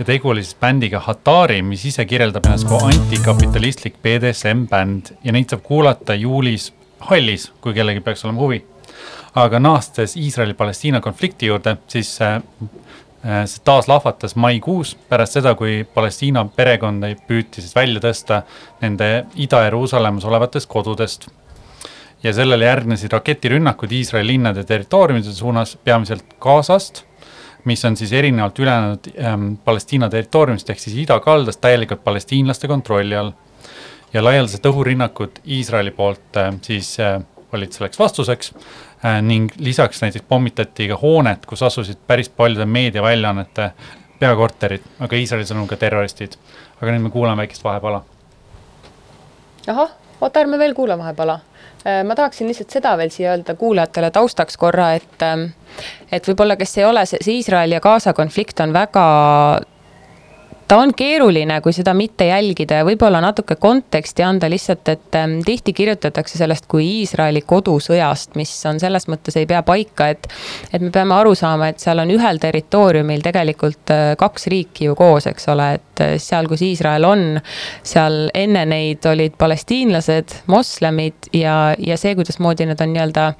ja 0.07 0.13
tegu 0.13 0.29
oli 0.29 0.43
siis 0.45 0.55
bändiga 0.55 1.01
Hatari, 1.03 1.63
mis 1.67 1.83
ise 1.89 2.05
kirjeldab 2.07 2.45
ennast 2.47 2.69
kui 2.71 2.79
antikapitalistlik 2.93 3.97
BDSM 4.05 4.69
bänd 4.71 5.09
ja 5.25 5.33
neid 5.35 5.51
saab 5.51 5.65
kuulata 5.67 6.15
juulis 6.15 6.69
hallis, 7.09 7.49
kui 7.61 7.75
kellelgi 7.75 8.05
peaks 8.07 8.23
olema 8.25 8.39
huvi. 8.45 8.61
aga 9.35 9.59
naastes 9.59 10.15
Iisraeli-Palestiina 10.17 11.01
konflikti 11.03 11.51
juurde, 11.51 11.75
siis 11.91 12.13
äh, 12.23 12.39
see 13.51 13.65
taas 13.65 13.89
lahvatas 13.89 14.37
maikuus 14.37 14.95
pärast 15.11 15.41
seda, 15.41 15.57
kui 15.59 15.83
Palestiina 15.95 16.47
perekondi 16.57 17.17
püüti 17.27 17.61
siis 17.65 17.75
välja 17.75 18.01
tõsta 18.01 18.45
nende 18.81 19.27
Ida-Jeruusalemmas 19.35 20.25
olevatest 20.25 20.71
kodudest. 20.71 21.27
ja 22.23 22.33
sellele 22.33 22.65
järgnesid 22.65 23.13
raketirünnakud 23.13 23.93
Iisraeli 23.93 24.37
linnade 24.37 24.65
territooriumide 24.65 25.33
suunas, 25.33 25.77
peamiselt 25.85 26.39
Gazast 26.41 27.03
mis 27.67 27.85
on 27.85 27.97
siis 27.97 28.13
erinevalt 28.13 28.59
ülejäänud 28.59 29.09
ähm, 29.19 29.55
Palestiina 29.65 30.09
territooriumist 30.11 30.71
ehk 30.71 30.81
siis 30.81 30.97
idakaldast 31.03 31.61
täielikult 31.61 32.05
palestiinlaste 32.05 32.69
kontrolli 32.69 33.17
all. 33.17 33.33
ja 34.13 34.23
laialdased 34.25 34.65
õhurünnakud 34.71 35.41
Iisraeli 35.45 35.91
poolt 35.91 36.37
äh, 36.37 36.55
siis 36.63 36.95
äh, 37.01 37.21
olid 37.53 37.73
selleks 37.75 37.99
vastuseks 37.99 38.53
äh, 38.55 39.19
ning 39.23 39.51
lisaks 39.59 40.03
näiteks 40.03 40.25
pommitati 40.29 40.89
ka 40.89 40.99
hoonet, 41.03 41.47
kus 41.47 41.63
asusid 41.63 41.99
päris 42.07 42.29
paljude 42.29 42.67
meediaväljaannete 42.67 43.71
peakorterid, 44.19 44.87
aga 45.01 45.17
Iisraeli 45.17 45.45
sõnum 45.45 45.67
ka 45.67 45.77
terroristid. 45.77 46.39
aga 46.81 46.93
nüüd 46.93 47.09
me 47.09 47.11
kuulame 47.11 47.43
väikest 47.43 47.65
vahepala. 47.65 48.05
ahah, 49.67 49.91
oota, 50.21 50.41
ärme 50.41 50.59
veel 50.59 50.75
kuula 50.75 50.99
vahepala 50.99 51.41
ma 52.05 52.15
tahaksin 52.19 52.49
lihtsalt 52.51 52.73
seda 52.75 52.97
veel 52.99 53.13
siia 53.15 53.31
öelda 53.35 53.55
kuulajatele 53.55 54.11
taustaks 54.11 54.57
korra, 54.59 54.93
et 54.99 55.23
ähm, 55.23 55.49
et 56.13 56.27
võib-olla, 56.29 56.57
kes 56.59 56.79
ei 56.79 56.85
ole, 56.89 57.05
see 57.07 57.39
Iisraeli 57.39 57.77
ja 57.77 57.81
Gaza 57.85 58.15
konflikt 58.17 58.61
on 58.65 58.73
väga 58.75 59.07
ta 60.69 60.79
on 60.83 60.93
keeruline, 60.97 61.61
kui 61.63 61.75
seda 61.75 61.95
mitte 61.97 62.27
jälgida 62.27 62.81
ja 62.81 62.87
võib-olla 62.87 63.21
natuke 63.23 63.57
konteksti 63.61 64.25
anda 64.27 64.49
lihtsalt, 64.51 64.89
et 64.91 65.19
ähm, 65.19 65.39
tihti 65.47 65.73
kirjutatakse 65.77 66.39
sellest 66.41 66.67
kui 66.71 66.87
Iisraeli 67.01 67.43
kodusõjast, 67.47 68.35
mis 68.39 68.53
on 68.67 68.81
selles 68.83 69.07
mõttes 69.11 69.39
ei 69.39 69.47
pea 69.47 69.63
paika, 69.67 70.11
et. 70.15 70.27
et 70.73 70.83
me 70.83 70.91
peame 70.95 71.15
aru 71.15 71.35
saama, 71.39 71.71
et 71.71 71.83
seal 71.83 72.03
on 72.03 72.11
ühel 72.11 72.41
territooriumil 72.43 73.23
tegelikult 73.25 73.95
äh, 73.95 74.05
kaks 74.19 74.49
riiki 74.53 74.91
ju 74.91 74.99
koos, 74.99 75.29
eks 75.31 75.49
ole, 75.55 75.71
et 75.79 76.05
äh, 76.05 76.15
seal, 76.23 76.51
kus 76.51 76.65
Iisrael 76.67 77.07
on. 77.07 77.27
seal 77.87 78.27
enne 78.35 78.67
neid 78.67 79.07
olid 79.07 79.39
palestiinlased, 79.39 80.41
moslemid 80.51 81.31
ja, 81.37 81.75
ja 81.79 81.99
see, 82.01 82.17
kuidasmoodi 82.19 82.67
nad 82.67 82.83
on 82.83 82.95
nii-öelda 82.97 83.31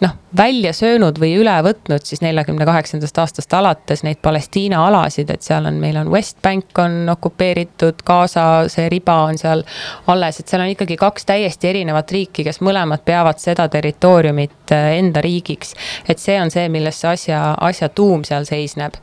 noh, 0.00 0.12
välja 0.36 0.72
söönud 0.76 1.18
või 1.20 1.32
üle 1.40 1.54
võtnud 1.64 2.04
siis 2.04 2.20
neljakümne 2.20 2.66
kaheksandast 2.68 3.18
aastast 3.22 3.54
alates 3.56 4.02
neid 4.04 4.20
Palestiina 4.22 4.82
alasid, 4.88 5.30
et 5.32 5.46
seal 5.46 5.68
on, 5.68 5.80
meil 5.80 5.96
on 6.00 6.10
West 6.12 6.38
Bank 6.44 6.78
on 6.82 7.08
okupeeritud, 7.12 8.02
Gaza, 8.06 8.66
see 8.72 8.90
riba 8.92 9.16
on 9.30 9.40
seal 9.40 9.64
alles, 10.12 10.40
et 10.40 10.52
seal 10.52 10.64
on 10.66 10.74
ikkagi 10.74 10.98
kaks 11.00 11.28
täiesti 11.28 11.70
erinevat 11.72 12.12
riiki, 12.12 12.44
kes 12.46 12.60
mõlemad 12.64 13.04
peavad 13.08 13.40
seda 13.42 13.68
territooriumit 13.72 14.76
äh, 14.76 14.92
enda 15.00 15.24
riigiks. 15.24 15.74
et 16.08 16.20
see 16.22 16.38
on 16.40 16.52
see, 16.52 16.68
milles 16.68 17.00
see 17.00 17.12
asja, 17.12 17.42
asja 17.60 17.88
tuum 17.88 18.24
seal 18.24 18.44
seisneb. 18.48 19.00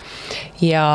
ja, 0.61 0.85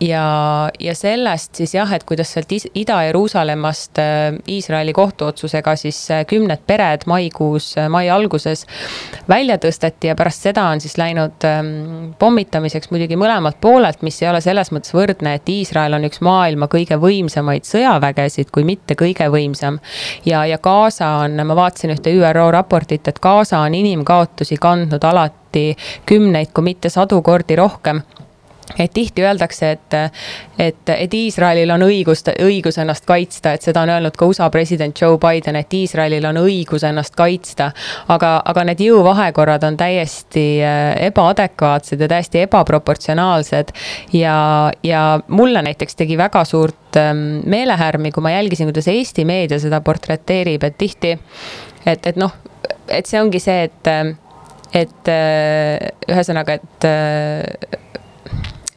ja, 0.00 0.70
ja 0.80 0.94
sellest 0.94 1.60
siis 1.60 1.74
jah, 1.74 1.90
et 1.92 2.04
kuidas 2.08 2.32
sealt 2.32 2.52
Ida-Jeruusalemmast 2.52 3.98
äh, 4.00 4.38
Iisraeli 4.48 4.92
kohtuotsusega 4.96 5.74
siis 5.76 5.98
äh, 6.10 6.24
kümned 6.26 6.64
pered 6.66 7.04
maikuus, 7.06 7.74
äh, 7.78 7.88
mai 7.92 8.08
alguses 8.10 8.66
välja 9.28 9.58
tõsteti 9.60 10.10
ja 10.10 10.16
pärast 10.18 10.46
seda 10.48 10.66
on 10.72 10.80
siis 10.80 10.96
läinud 10.98 11.44
ähm, 11.48 12.12
pommitamiseks 12.18 12.90
muidugi 12.90 13.18
mõlemalt 13.20 13.60
poolelt, 13.60 14.02
mis 14.06 14.22
ei 14.22 14.30
ole 14.30 14.40
selles 14.44 14.72
mõttes 14.72 14.94
võrdne, 14.96 15.34
et 15.36 15.52
Iisrael 15.52 15.94
on 15.98 16.08
üks 16.08 16.22
maailma 16.24 16.70
kõige 16.72 16.96
võimsamaid 17.00 17.68
sõjavägesid, 17.68 18.50
kui 18.54 18.64
mitte 18.64 18.96
kõige 18.98 19.28
võimsam. 19.32 19.78
ja, 20.24 20.44
ja 20.48 20.58
Gaza 20.58 21.10
on, 21.26 21.36
ma 21.46 21.56
vaatasin 21.56 21.94
ühte 21.96 22.14
ÜRO 22.16 22.48
raportit, 22.54 23.08
et 23.08 23.20
Gaza 23.20 23.60
on 23.66 23.74
inimkaotusi 23.74 24.56
kandnud 24.56 25.04
alati 25.04 25.76
kümneid, 26.06 26.54
kui 26.54 26.64
mitte 26.72 26.88
sadu 26.88 27.22
kordi 27.22 27.56
rohkem 27.56 28.02
et 28.78 28.92
tihti 28.94 29.22
öeldakse, 29.22 29.70
et, 29.70 29.94
et, 30.58 30.92
et 30.94 31.14
Iisraelil 31.14 31.70
on 31.74 31.84
õigus, 31.86 32.22
õigus 32.42 32.78
ennast 32.80 33.06
kaitsta, 33.08 33.54
et 33.54 33.66
seda 33.66 33.82
on 33.84 33.92
öelnud 33.94 34.16
ka 34.18 34.28
USA 34.30 34.50
president 34.50 34.96
Joe 35.00 35.18
Biden, 35.20 35.58
et 35.60 35.74
Iisraelil 35.74 36.26
on 36.30 36.40
õigus 36.42 36.84
ennast 36.86 37.16
kaitsta. 37.18 37.70
aga, 38.08 38.32
aga 38.44 38.64
need 38.70 38.82
jõuvahekorrad 38.84 39.64
on 39.66 39.76
täiesti 39.80 40.44
äh, 40.64 40.94
ebaadekvaatsed 41.10 42.00
ja 42.00 42.08
täiesti 42.08 42.44
ebaproportsionaalsed. 42.46 43.72
ja, 44.12 44.36
ja 44.82 45.20
mulle 45.28 45.62
näiteks 45.62 45.96
tegi 45.96 46.18
väga 46.18 46.44
suurt 46.44 46.96
ähm, 46.96 47.40
meelehärmi, 47.44 48.12
kui 48.12 48.22
ma 48.22 48.30
jälgisin, 48.36 48.70
kuidas 48.70 48.88
Eesti 48.88 49.24
meedia 49.24 49.58
seda 49.58 49.80
portreteerib, 49.80 50.64
et 50.64 50.78
tihti, 50.78 51.18
et, 51.86 52.06
et 52.06 52.16
noh, 52.16 52.32
et 52.88 53.06
see 53.06 53.20
ongi 53.20 53.40
see, 53.42 53.68
et, 53.68 53.92
et 54.74 55.12
äh, 55.12 55.90
ühesõnaga, 56.10 56.58
et 56.60 56.90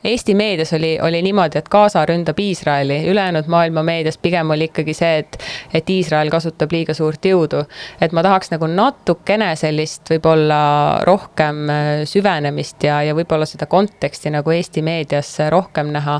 Eesti 0.03 0.33
meedias 0.35 0.73
oli, 0.73 0.97
oli 1.01 1.21
niimoodi, 1.21 1.57
et 1.57 1.69
Gaza 1.71 2.01
ründab 2.05 2.39
Iisraeli, 2.39 2.97
ülejäänud 3.07 3.47
maailma 3.47 3.83
meedias 3.83 4.17
pigem 4.17 4.49
oli 4.51 4.67
ikkagi 4.67 4.93
see, 4.93 5.21
et, 5.23 5.37
et 5.73 5.89
Iisrael 5.89 6.31
kasutab 6.33 6.75
liiga 6.75 6.93
suurt 6.93 7.23
jõudu. 7.25 7.63
et 8.01 8.11
ma 8.11 8.23
tahaks 8.23 8.51
nagu 8.51 8.67
natukene 8.67 9.53
sellist 9.55 10.11
võib-olla 10.11 10.59
rohkem 11.07 11.63
äh, 11.69 11.87
süvenemist 12.09 12.83
ja, 12.83 12.99
ja 13.03 13.15
võib-olla 13.15 13.47
seda 13.47 13.65
konteksti 13.71 14.33
nagu 14.35 14.51
Eesti 14.51 14.83
meedias 14.83 15.37
rohkem 15.49 15.93
näha. 15.95 16.19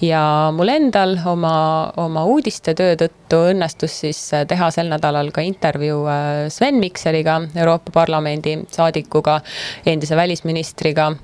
ja 0.00 0.22
mul 0.52 0.68
endal 0.68 1.16
oma, 1.26 1.56
oma 1.96 2.24
uudistetöö 2.28 3.00
tõttu 3.00 3.42
õnnestus 3.54 3.98
siis 4.04 4.22
äh, 4.36 4.46
teha 4.46 4.70
sel 4.70 4.92
nädalal 4.92 5.32
ka 5.32 5.40
intervjuu 5.40 6.04
äh, 6.04 6.46
Sven 6.52 6.84
Mikseriga, 6.84 7.40
Euroopa 7.56 7.96
Parlamendi 7.96 8.58
saadikuga, 8.68 9.40
endise 9.86 10.16
välisministriga 10.16 11.14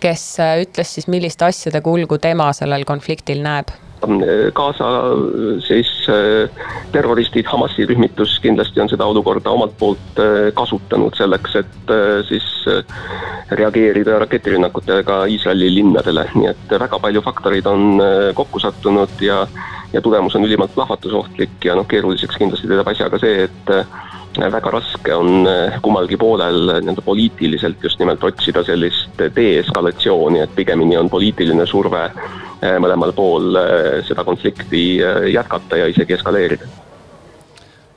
kes 0.00 0.24
äh, 0.42 0.62
ütles 0.64 0.94
siis, 0.96 1.08
millist 1.10 1.42
asjade 1.42 1.82
kulgu 1.84 2.18
tema 2.22 2.52
sellel 2.56 2.86
konfliktil 2.88 3.44
näeb? 3.44 3.74
Gaza 4.54 4.88
siis 5.66 5.88
terroristid, 6.94 7.48
Hamasi 7.50 7.82
rühmitus 7.90 8.36
kindlasti 8.44 8.78
on 8.78 8.90
seda 8.92 9.08
olukorda 9.10 9.50
omalt 9.50 9.74
poolt 9.80 10.20
kasutanud 10.54 11.18
selleks, 11.18 11.56
et 11.58 11.90
siis 12.28 12.46
reageerida 13.58 14.20
raketirünnakutega 14.22 15.24
Iisraeli 15.34 15.72
linnadele, 15.80 16.28
nii 16.30 16.46
et 16.52 16.76
väga 16.84 17.02
palju 17.02 17.24
faktoreid 17.26 17.66
on 17.66 17.98
kokku 18.38 18.62
sattunud 18.62 19.18
ja 19.18 19.40
ja 19.92 20.00
tulemus 20.00 20.36
on 20.36 20.44
ülimalt 20.44 20.74
plahvatusohtlik 20.74 21.64
ja 21.64 21.74
noh, 21.74 21.86
keeruliseks 21.88 22.36
kindlasti 22.38 22.68
teeb 22.70 22.88
asja 22.92 23.10
ka 23.10 23.18
see, 23.18 23.48
et 23.48 23.74
väga 24.38 24.70
raske 24.70 25.14
on 25.14 25.46
eh, 25.46 25.78
kummalgi 25.82 26.16
poolel 26.16 26.68
eh, 26.68 26.80
nii-öelda 26.82 27.04
poliitiliselt 27.04 27.82
just 27.82 27.98
nimelt 27.98 28.24
otsida 28.24 28.64
sellist 28.64 29.22
deeskalatsiooni, 29.36 30.42
et 30.44 30.54
pigemini 30.54 30.96
on 30.96 31.10
poliitiline 31.10 31.66
surve 31.66 32.04
eh, 32.08 32.76
mõlemal 32.78 33.14
pool 33.16 33.56
seda 34.08 34.24
konflikti 34.24 34.84
jätkata 35.32 35.82
ja 35.82 35.88
isegi 35.90 36.18
eskaleerida 36.18 36.68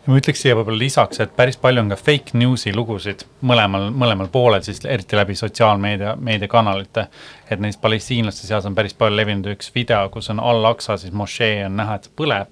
ma 0.10 0.17
ütleks 0.17 0.41
siia 0.41 0.56
võib-olla 0.58 0.82
lisaks, 0.82 1.19
et 1.21 1.34
päris 1.38 1.60
palju 1.62 1.84
on 1.84 1.91
ka 1.93 1.97
fake 1.99 2.38
news'i 2.38 2.73
lugusid 2.73 3.21
mõlemal, 3.45 3.89
mõlemal 3.93 4.32
poolel 4.34 4.63
siis 4.65 4.82
eriti 4.86 5.17
läbi 5.19 5.36
sotsiaalmeedia, 5.38 6.15
meediakanalite. 6.17 7.08
et 7.49 7.60
neist 7.60 7.82
palestiinlaste 7.82 8.47
seas 8.47 8.65
on 8.65 8.75
päris 8.75 8.97
palju 8.97 9.15
levinud 9.15 9.51
üks 9.54 9.69
video, 9.75 10.10
kus 10.10 10.30
on 10.34 10.39
Al-Aqsa 10.39 10.97
siis 10.97 11.13
mošee 11.13 11.65
on 11.65 11.77
näha, 11.77 11.95
et 11.95 12.10
see 12.10 12.17
põleb 12.17 12.49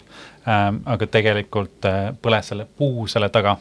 ähm,. 0.48 0.84
aga 0.86 1.08
tegelikult 1.08 1.90
äh, 1.90 2.14
põles 2.22 2.54
selle 2.54 2.68
puu 2.78 3.08
selle 3.08 3.30
taga 3.30 3.58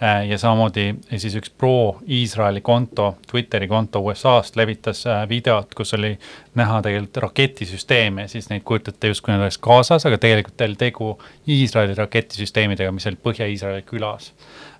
ja 0.00 0.38
samamoodi 0.38 0.92
siis 1.16 1.34
üks 1.38 1.50
pro-Iisraeli 1.58 2.60
konto, 2.62 3.16
Twitteri 3.30 3.68
konto 3.68 4.00
USA-st 4.06 4.58
levitas 4.60 5.02
äh, 5.06 5.24
videot, 5.28 5.74
kus 5.74 5.94
oli 5.98 6.12
näha 6.58 6.80
tegelikult 6.84 7.16
raketisüsteeme 7.24 8.28
siis 8.30 8.46
neid 8.52 8.62
kujutati 8.66 9.10
justkui 9.10 9.34
need 9.34 9.42
oleks 9.42 9.58
Gazas, 9.62 10.06
aga 10.06 10.20
tegelikult 10.22 10.66
oli 10.68 10.78
tegu 10.78 11.12
Iisraeli 11.50 11.98
raketisüsteemidega, 11.98 12.92
mis 12.94 13.08
olid 13.10 13.22
Põhja-Iisraeli 13.24 13.82
külas. 13.88 14.30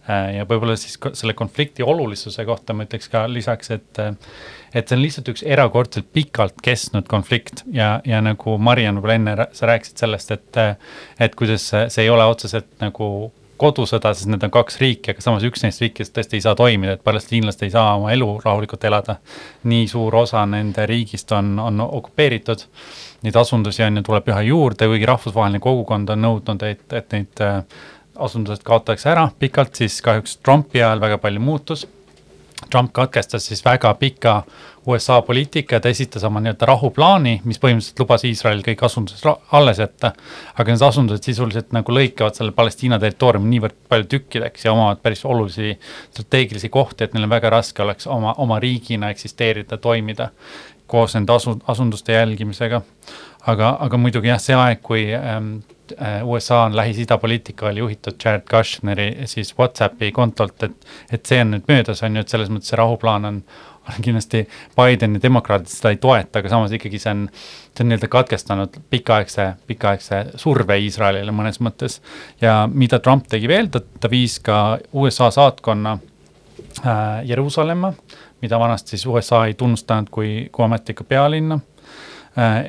Äh, 0.07 0.37
ja 0.37 0.47
võib-olla 0.47 0.77
siis 0.79 0.95
selle 1.19 1.35
konflikti 1.35 1.83
olulisuse 1.83 2.47
kohta 2.47 2.77
ma 2.77 2.87
ütleks 2.87 3.11
ka 3.11 3.27
lisaks, 3.31 3.75
et 3.75 4.03
et 4.77 4.85
see 4.85 4.99
on 4.99 5.03
lihtsalt 5.03 5.33
üks 5.33 5.43
erakordselt 5.49 6.13
pikalt 6.13 6.61
kestnud 6.63 7.09
konflikt 7.09 7.65
ja, 7.73 7.99
ja 8.07 8.21
nagu 8.23 8.59
Mariann 8.61 9.01
võib-olla 9.01 9.19
enne 9.19 9.49
sa 9.57 9.67
rääkisid 9.73 10.05
sellest, 10.05 10.31
et 10.37 10.63
et 11.19 11.35
kuidas 11.35 11.67
see 11.73 12.05
ei 12.05 12.11
ole 12.13 12.27
otseselt 12.29 12.71
nagu 12.85 13.33
kodusõda, 13.59 14.13
siis 14.15 14.29
need 14.31 14.45
on 14.47 14.53
kaks 14.55 14.79
riiki, 14.83 15.13
aga 15.13 15.25
samas 15.25 15.45
üks 15.47 15.65
neist 15.65 15.83
riikidest 15.83 16.15
tõesti 16.17 16.39
ei 16.39 16.45
saa 16.45 16.55
toimida, 16.59 16.95
et 16.97 17.05
palestiinlased 17.05 17.67
ei 17.67 17.75
saa 17.75 17.97
oma 17.99 18.13
elu 18.15 18.31
rahulikult 18.45 18.85
elada. 18.89 19.19
nii 19.69 19.89
suur 19.91 20.15
osa 20.23 20.47
nende 20.47 20.87
riigist 20.87 21.33
on, 21.33 21.59
on 21.59 21.81
okupeeritud. 21.85 22.65
Neid 23.27 23.37
asundusi 23.37 23.83
on 23.83 23.99
ju, 23.99 24.07
tuleb 24.07 24.31
üha 24.31 24.43
juurde, 24.47 24.87
kuigi 24.87 25.07
rahvusvaheline 25.11 25.61
kogukond 25.61 26.11
on 26.15 26.23
nõudnud, 26.23 26.63
et, 26.63 26.87
et 26.93 27.15
neid 27.17 27.43
äh, 27.45 27.63
asundused 28.19 28.63
kaotatakse 28.67 29.11
ära 29.11 29.29
pikalt, 29.39 29.75
siis 29.79 30.01
kahjuks 30.03 30.39
Trumpi 30.43 30.83
ajal 30.83 31.03
väga 31.03 31.19
palju 31.23 31.43
muutus 31.43 31.87
Trump 32.71 32.93
katkestas 32.93 33.47
siis 33.47 33.65
väga 33.65 33.95
pika 33.95 34.43
USA 34.87 35.23
poliitika, 35.23 35.81
ta 35.81 35.89
esitas 35.89 36.25
oma 36.25 36.41
nii-öelda 36.43 36.67
rahuplaani, 36.67 37.35
mis 37.45 37.61
põhimõtteliselt 37.63 38.03
lubas 38.03 38.25
Iisraelil 38.25 38.65
kõik 38.67 38.83
asundused 38.85 39.29
alles 39.53 39.79
jätta. 39.79 40.13
aga 40.59 40.73
need 40.73 40.83
asundused 40.83 41.29
sisuliselt 41.29 41.73
nagu 41.77 41.93
lõikavad 41.93 42.35
selle 42.35 42.53
Palestiina 42.57 42.99
territooriumi 42.99 43.53
niivõrd 43.53 43.77
palju 43.89 44.09
tükkideks 44.15 44.65
ja 44.65 44.73
omavad 44.73 45.03
päris 45.03 45.25
olulisi 45.25 45.79
strateegilisi 46.11 46.69
kohti, 46.69 47.05
et 47.05 47.15
neil 47.15 47.29
on 47.29 47.31
väga 47.37 47.51
raske 47.51 47.83
oleks 47.83 48.07
oma, 48.07 48.35
oma 48.39 48.59
riigina 48.59 49.11
eksisteerida, 49.15 49.77
toimida 49.77 50.31
koos 50.87 51.15
nende 51.15 51.33
asu-, 51.33 51.61
asunduste 51.67 52.13
jälgimisega. 52.13 52.83
aga, 53.47 53.77
aga 53.81 53.97
muidugi 53.97 54.29
jah, 54.29 54.41
see 54.41 54.57
aeg, 54.57 54.81
kui 54.83 55.05
ähm, 55.15 55.59
Äh, 55.93 56.27
USA 56.27 56.63
on 56.63 56.77
Lähis-Ida 56.77 57.19
poliitika 57.19 57.67
oli 57.67 57.81
juhitud 57.81 58.17
Jared 58.25 58.43
Kushner 58.51 58.99
siis 59.25 59.55
Whatsappi 59.59 60.13
kontolt, 60.13 60.63
et, 60.63 60.87
et 61.13 61.27
see 61.27 61.41
on 61.41 61.55
nüüd 61.55 61.69
möödas, 61.69 62.03
on 62.03 62.17
ju, 62.17 62.25
et 62.25 62.33
selles 62.33 62.51
mõttes 62.53 62.73
see 62.73 62.79
rahuplaan 62.79 63.29
on, 63.29 63.41
on 63.89 64.05
kindlasti 64.05 64.43
Bideni 64.77 65.23
demokraadid 65.23 65.71
seda 65.73 65.93
ei 65.95 66.01
toeta, 66.03 66.43
aga 66.43 66.53
samas 66.53 66.75
ikkagi 66.77 67.01
see 67.03 67.15
on, 67.15 67.25
see 67.33 67.85
on 67.85 67.91
nii-öelda 67.93 68.11
katkestanud 68.13 68.79
pikaaegse, 68.91 69.49
pikaaegse 69.71 70.23
surve 70.37 70.79
Iisraelile 70.85 71.35
mõnes 71.35 71.61
mõttes. 71.65 72.01
ja 72.41 72.61
mida 72.73 72.99
Trump 72.99 73.29
tegi 73.29 73.49
veel, 73.49 73.73
ta, 73.73 73.81
ta 74.01 74.11
viis 74.13 74.39
ka 74.45 74.79
USA 74.93 75.31
saatkonna 75.35 75.99
äh, 75.99 77.25
Jeruusalemma, 77.31 77.93
mida 78.43 78.61
vanasti 78.61 78.97
siis 78.97 79.07
USA 79.07 79.47
ei 79.47 79.55
tunnustanud 79.55 80.11
kui, 80.11 80.49
kui 80.53 80.65
ametlikku 80.65 81.09
pealinna 81.09 81.61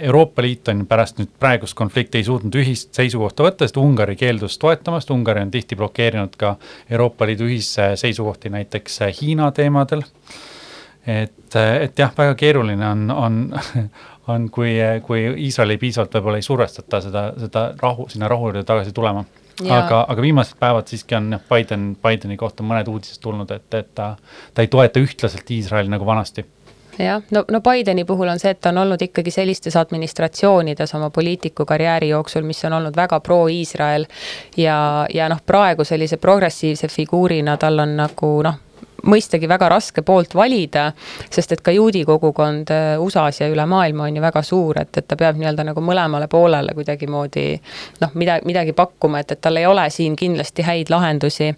Euroopa 0.02 0.42
Liit 0.42 0.68
on 0.72 0.86
pärast 0.90 1.20
nüüd 1.20 1.32
praegust 1.40 1.76
konflikti 1.78 2.18
ei 2.18 2.26
suutnud 2.26 2.56
ühist 2.58 2.96
seisukohta 2.96 3.46
võtta, 3.46 3.68
sest 3.68 3.78
Ungari 3.78 4.16
keeldus 4.18 4.58
toetamast, 4.62 5.12
Ungari 5.14 5.44
on 5.46 5.52
tihti 5.54 5.78
blokeerinud 5.78 6.38
ka 6.40 6.56
Euroopa 6.90 7.28
Liidu 7.30 7.46
ühisseisukohti 7.50 8.50
näiteks 8.54 9.00
Hiina 9.22 9.52
teemadel. 9.52 10.04
et, 11.08 11.56
et 11.56 12.00
jah, 12.00 12.12
väga 12.18 12.36
keeruline 12.36 12.88
on, 12.88 13.12
on, 13.12 13.38
on, 14.34 14.50
kui, 14.50 14.74
kui 15.06 15.22
Iisraeli 15.46 15.78
piisavalt 15.78 16.18
võib-olla 16.18 16.42
ei 16.42 16.46
survestata 16.46 17.02
seda, 17.02 17.30
seda 17.40 17.70
rahu, 17.82 18.08
sinna 18.10 18.28
rahu 18.32 18.50
juurde 18.50 18.64
tagasi 18.64 18.94
tulema. 18.96 19.26
aga, 19.70 20.06
aga 20.08 20.22
viimased 20.22 20.56
päevad 20.60 20.88
siiski 20.88 21.16
on 21.16 21.36
Biden, 21.50 21.92
Bideni 22.04 22.38
kohta 22.38 22.64
mõned 22.64 22.88
uudised 22.88 23.22
tulnud, 23.22 23.52
et, 23.52 23.74
et 23.74 23.94
ta, 23.96 24.16
ta 24.54 24.64
ei 24.64 24.72
toeta 24.72 25.04
ühtlaselt 25.04 25.52
Iisraeli 25.52 25.92
nagu 25.92 26.06
vanasti 26.08 26.46
jah, 27.00 27.22
no, 27.32 27.46
no 27.52 27.62
Bideni 27.62 28.06
puhul 28.06 28.28
on 28.28 28.40
see, 28.40 28.52
et 28.52 28.62
ta 28.62 28.74
on 28.74 28.82
olnud 28.84 29.02
ikkagi 29.02 29.32
sellistes 29.32 29.76
administratsioonides 29.80 30.94
oma 30.96 31.10
poliitiku 31.10 31.66
karjääri 31.66 32.10
jooksul, 32.10 32.44
mis 32.48 32.64
on 32.66 32.78
olnud 32.80 32.96
väga 32.96 33.20
pro-Iisrael 33.20 34.06
ja, 34.58 34.80
ja 35.14 35.30
noh, 35.30 35.44
praegu 35.46 35.88
sellise 35.88 36.18
progressiivse 36.18 36.88
figuurina 36.88 37.58
tal 37.58 37.80
on 37.80 37.96
nagu 38.00 38.34
noh, 38.46 38.60
mõistagi 39.08 39.48
väga 39.50 39.70
raske 39.72 40.02
poolt 40.06 40.34
valida, 40.36 40.90
sest 41.32 41.54
et 41.56 41.62
ka 41.64 41.72
juudi 41.72 42.04
kogukond 42.08 42.72
äh, 42.74 43.00
USA-s 43.02 43.44
ja 43.44 43.50
üle 43.52 43.66
maailma 43.70 44.08
on 44.08 44.20
ju 44.20 44.24
väga 44.24 44.44
suur, 44.46 44.82
et, 44.82 44.92
et 44.98 45.08
ta 45.08 45.18
peab 45.20 45.40
nii-öelda 45.40 45.66
nagu 45.72 45.84
mõlemale 45.84 46.28
poolele 46.32 46.76
kuidagimoodi 46.78 47.46
noh, 48.04 48.16
mida, 48.20 48.40
midagi 48.48 48.76
pakkuma, 48.78 49.24
et, 49.24 49.36
et 49.36 49.42
tal 49.42 49.60
ei 49.60 49.68
ole 49.70 49.88
siin 49.94 50.18
kindlasti 50.20 50.66
häid 50.68 50.92
lahendusi, 50.92 51.54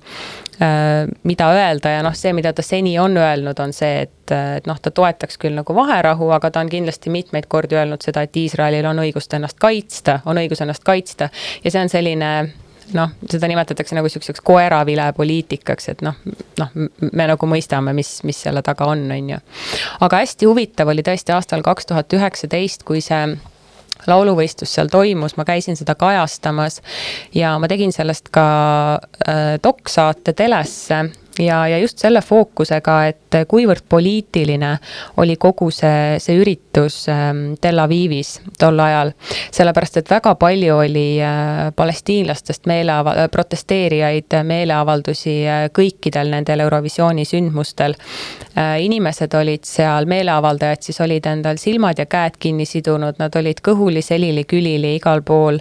mida 1.24 1.48
öelda 1.56 1.90
ja 1.96 2.02
noh, 2.06 2.14
see, 2.18 2.34
mida 2.38 2.54
ta 2.54 2.62
seni 2.62 2.94
on 3.02 3.18
öelnud, 3.18 3.60
on 3.60 3.74
see, 3.74 4.04
et, 4.06 4.34
et 4.36 4.68
noh, 4.70 4.78
ta 4.78 4.92
toetaks 4.94 5.40
küll 5.42 5.58
nagu 5.58 5.76
vaherahu, 5.76 6.30
aga 6.36 6.52
ta 6.54 6.62
on 6.62 6.70
kindlasti 6.70 7.10
mitmeid 7.14 7.48
kordi 7.50 7.80
öelnud 7.80 8.04
seda, 8.06 8.26
et 8.28 8.38
Iisraelil 8.38 8.86
on 8.86 9.02
õigust 9.02 9.34
ennast 9.34 9.58
kaitsta, 9.62 10.20
on 10.30 10.38
õigus 10.42 10.62
ennast 10.62 10.86
kaitsta 10.86 11.32
ja 11.64 11.72
see 11.74 11.82
on 11.82 11.90
selline 11.90 12.32
noh, 12.94 13.14
seda 13.30 13.48
nimetatakse 13.50 13.96
nagu 13.96 14.10
sihukeseks 14.12 14.44
koeravilepoliitikaks, 14.46 15.90
et 15.94 16.04
noh, 16.06 16.18
noh, 16.60 16.74
me 17.12 17.28
nagu 17.32 17.50
mõistame, 17.50 17.94
mis, 17.98 18.20
mis 18.28 18.42
selle 18.48 18.64
taga 18.66 18.90
on, 18.92 19.06
on 19.12 19.32
ju. 19.36 19.40
aga 20.06 20.22
hästi 20.24 20.50
huvitav 20.50 20.92
oli 20.94 21.06
tõesti 21.06 21.34
aastal 21.36 21.64
kaks 21.66 21.90
tuhat 21.92 22.14
üheksateist, 22.18 22.86
kui 22.88 23.02
see 23.02 23.22
lauluvõistlus 24.08 24.74
seal 24.76 24.90
toimus, 24.92 25.38
ma 25.38 25.46
käisin 25.48 25.78
seda 25.80 25.96
kajastamas 26.00 26.82
ja 27.36 27.58
ma 27.60 27.70
tegin 27.72 27.94
sellest 27.94 28.32
ka 28.34 28.46
äh, 28.98 29.58
doksaate 29.64 30.34
telesse 30.34 31.04
ja, 31.40 31.68
ja 31.68 31.78
just 31.80 32.02
selle 32.02 32.22
fookusega, 32.22 32.96
et 33.08 33.38
kuivõrd 33.48 33.86
poliitiline 33.90 34.72
oli 35.22 35.36
kogu 35.40 35.70
see, 35.72 36.18
see 36.20 36.36
üritus 36.42 37.06
ähm, 37.12 37.54
Tel 37.62 37.80
Avivis 37.80 38.34
tol 38.60 38.80
ajal. 38.80 39.14
sellepärast, 39.52 39.98
et 40.02 40.12
väga 40.12 40.36
palju 40.36 40.78
oli 40.84 41.06
äh, 41.24 41.72
palestiinlastest 41.76 42.68
meeleava-, 42.68 43.28
protesteerijaid, 43.32 44.38
meeleavaldusi 44.44 45.36
äh, 45.48 45.64
kõikidel 45.74 46.34
nendel 46.36 46.66
Eurovisiooni 46.66 47.26
sündmustel. 47.26 47.96
Äh, 48.58 48.82
inimesed 48.84 49.34
olid 49.40 49.64
seal, 49.68 50.06
meeleavaldajad 50.12 50.84
siis 50.84 51.02
olid 51.02 51.26
endal 51.26 51.62
silmad 51.62 52.00
ja 52.00 52.06
käed 52.06 52.40
kinni 52.40 52.68
sidunud, 52.68 53.20
nad 53.20 53.36
olid 53.40 53.64
kõhuli, 53.64 54.04
selili, 54.04 54.44
külili 54.44 54.96
igal 55.00 55.24
pool. 55.24 55.60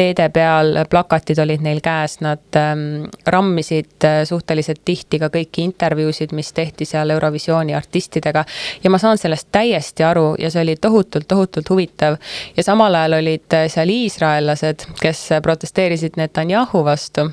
teede 0.00 0.30
peal 0.32 0.78
plakatid 0.88 1.38
olid 1.42 1.60
neil 1.60 1.80
käes, 1.84 2.20
nad 2.24 2.56
ähm, 2.56 3.10
rammisid 3.26 4.06
suhteliselt 4.24 4.80
tihti 4.84 4.99
tihti 5.00 5.20
ka 5.22 5.30
kõiki 5.32 5.64
intervjuusid, 5.64 6.34
mis 6.36 6.52
tehti 6.52 6.84
seal 6.84 7.10
Eurovisiooni 7.10 7.74
artistidega. 7.74 8.44
ja 8.84 8.90
ma 8.90 8.98
saan 8.98 9.18
sellest 9.18 9.48
täiesti 9.52 10.04
aru 10.04 10.34
ja 10.38 10.50
see 10.50 10.62
oli 10.62 10.76
tohutult, 10.76 11.28
tohutult 11.28 11.70
huvitav. 11.70 12.16
ja 12.56 12.62
samal 12.62 12.94
ajal 12.94 13.20
olid 13.20 13.60
seal 13.68 13.88
iisraellased, 13.88 14.86
kes 15.00 15.28
protesteerisid 15.42 16.16
Netanyahu 16.16 16.84
vastu 16.84 17.30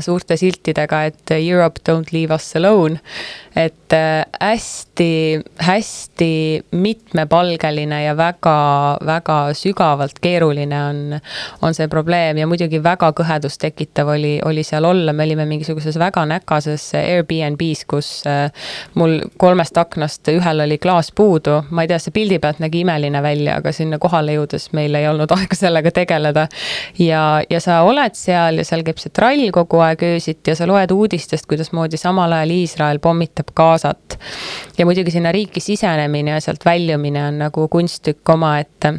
suurte 0.00 0.36
siltidega, 0.36 1.04
et 1.10 1.34
Europe 1.36 1.80
don't 1.88 2.12
leave 2.12 2.34
us 2.34 2.56
alone. 2.56 3.00
et 3.54 3.94
hästi-hästi 4.42 6.24
mitmepalgeline 6.70 8.04
ja 8.04 8.16
väga-väga 8.16 9.36
sügavalt 9.54 10.18
keeruline 10.20 10.84
on, 10.84 11.20
on 11.62 11.74
see 11.74 11.86
probleem 11.88 12.40
ja 12.40 12.48
muidugi 12.50 12.80
väga 12.82 13.12
kõhedust 13.14 13.60
tekitav 13.62 14.10
oli, 14.16 14.40
oli 14.44 14.64
seal 14.66 14.84
olla, 14.84 15.12
me 15.12 15.22
olime 15.22 15.46
mingisuguses 15.46 15.98
väga 16.02 16.24
näkases 16.26 16.88
Airbnb-s, 16.98 17.84
kus 17.86 18.08
mul 18.98 19.20
kolmest 19.38 19.78
aknast 19.78 20.28
ühel 20.34 20.64
oli 20.66 20.80
klaas 20.82 21.12
puudu, 21.14 21.60
ma 21.70 21.84
ei 21.84 21.92
tea, 21.92 22.00
see 22.02 22.14
pildi 22.14 22.40
pealt 22.42 22.58
nägi 22.64 22.82
imeline 22.82 23.22
välja, 23.22 23.60
aga 23.62 23.72
sinna 23.72 23.98
kohale 24.02 24.34
jõudes 24.34 24.72
meil 24.74 24.98
ei 24.98 25.06
olnud 25.10 25.30
aega 25.36 25.54
sellega 25.58 25.94
tegeleda. 25.94 26.48
ja, 26.98 27.22
ja 27.50 27.62
sa 27.62 27.82
oled 27.86 28.18
seal 28.18 28.58
ja 28.58 28.66
seal 28.66 28.82
käib 28.82 28.98
see 28.98 29.14
trall 29.14 29.46
kogu 29.54 29.63
aeg 29.80 30.02
öösiti 30.02 30.50
ja 30.50 30.56
sa 30.56 30.66
loed 30.66 30.90
uudistest, 30.90 31.46
kuidasmoodi 31.46 31.96
samal 31.96 32.32
ajal 32.32 32.50
Iisrael 32.50 32.98
pommitab 32.98 33.54
Gazat. 33.56 34.18
ja 34.78 34.86
muidugi 34.86 35.10
sinna 35.10 35.32
riiki 35.32 35.60
sisenemine 35.60 36.30
ja 36.30 36.40
sealt 36.40 36.64
väljumine 36.64 37.26
on 37.26 37.38
nagu 37.38 37.68
kunsttükk 37.68 38.28
omaette 38.28 38.94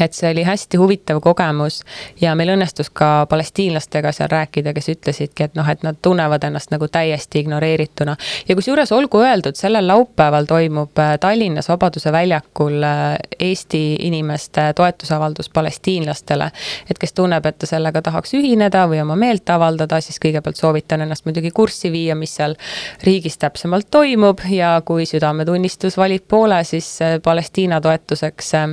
et 0.00 0.12
see 0.12 0.30
oli 0.30 0.42
hästi 0.46 0.76
huvitav 0.76 1.20
kogemus 1.24 1.82
ja 2.20 2.34
meil 2.34 2.52
õnnestus 2.54 2.90
ka 2.92 3.26
palestiinlastega 3.30 4.12
seal 4.12 4.30
rääkida, 4.30 4.74
kes 4.76 4.88
ütlesidki, 4.92 5.48
et 5.48 5.54
noh, 5.58 5.68
et 5.68 5.82
nad 5.86 5.98
tunnevad 6.02 6.44
ennast 6.44 6.70
nagu 6.74 6.88
täiesti 6.88 7.40
ignoreerituna. 7.44 8.16
ja 8.48 8.54
kusjuures 8.54 8.92
olgu 8.92 9.20
öeldud, 9.22 9.56
sellel 9.56 9.88
laupäeval 9.88 10.44
toimub 10.44 10.98
äh, 10.98 11.18
Tallinnas 11.20 11.68
Vabaduse 11.68 12.12
väljakul 12.12 12.82
äh, 12.82 13.16
Eesti 13.38 13.96
inimeste 14.00 14.72
toetusavaldus 14.76 15.48
palestiinlastele. 15.48 16.50
et 16.90 16.98
kes 16.98 17.12
tunneb, 17.12 17.46
et 17.46 17.58
ta 17.58 17.66
sellega 17.66 18.02
tahaks 18.02 18.34
ühineda 18.34 18.86
või 18.88 19.00
oma 19.02 19.16
meelt 19.16 19.50
avaldada, 19.50 20.00
siis 20.00 20.20
kõigepealt 20.22 20.56
soovitan 20.56 21.00
ennast 21.00 21.24
muidugi 21.24 21.50
kurssi 21.50 21.92
viia, 21.92 22.14
mis 22.14 22.34
seal 22.36 22.56
riigis 23.04 23.38
täpsemalt 23.38 23.90
toimub 23.90 24.40
ja 24.50 24.76
kui 24.84 25.06
südametunnistus 25.06 25.96
valib 25.96 26.26
poole, 26.28 26.62
siis 26.64 26.88
äh, 27.02 27.18
Palestiina 27.22 27.80
toetuseks 27.80 28.54
äh, 28.54 28.68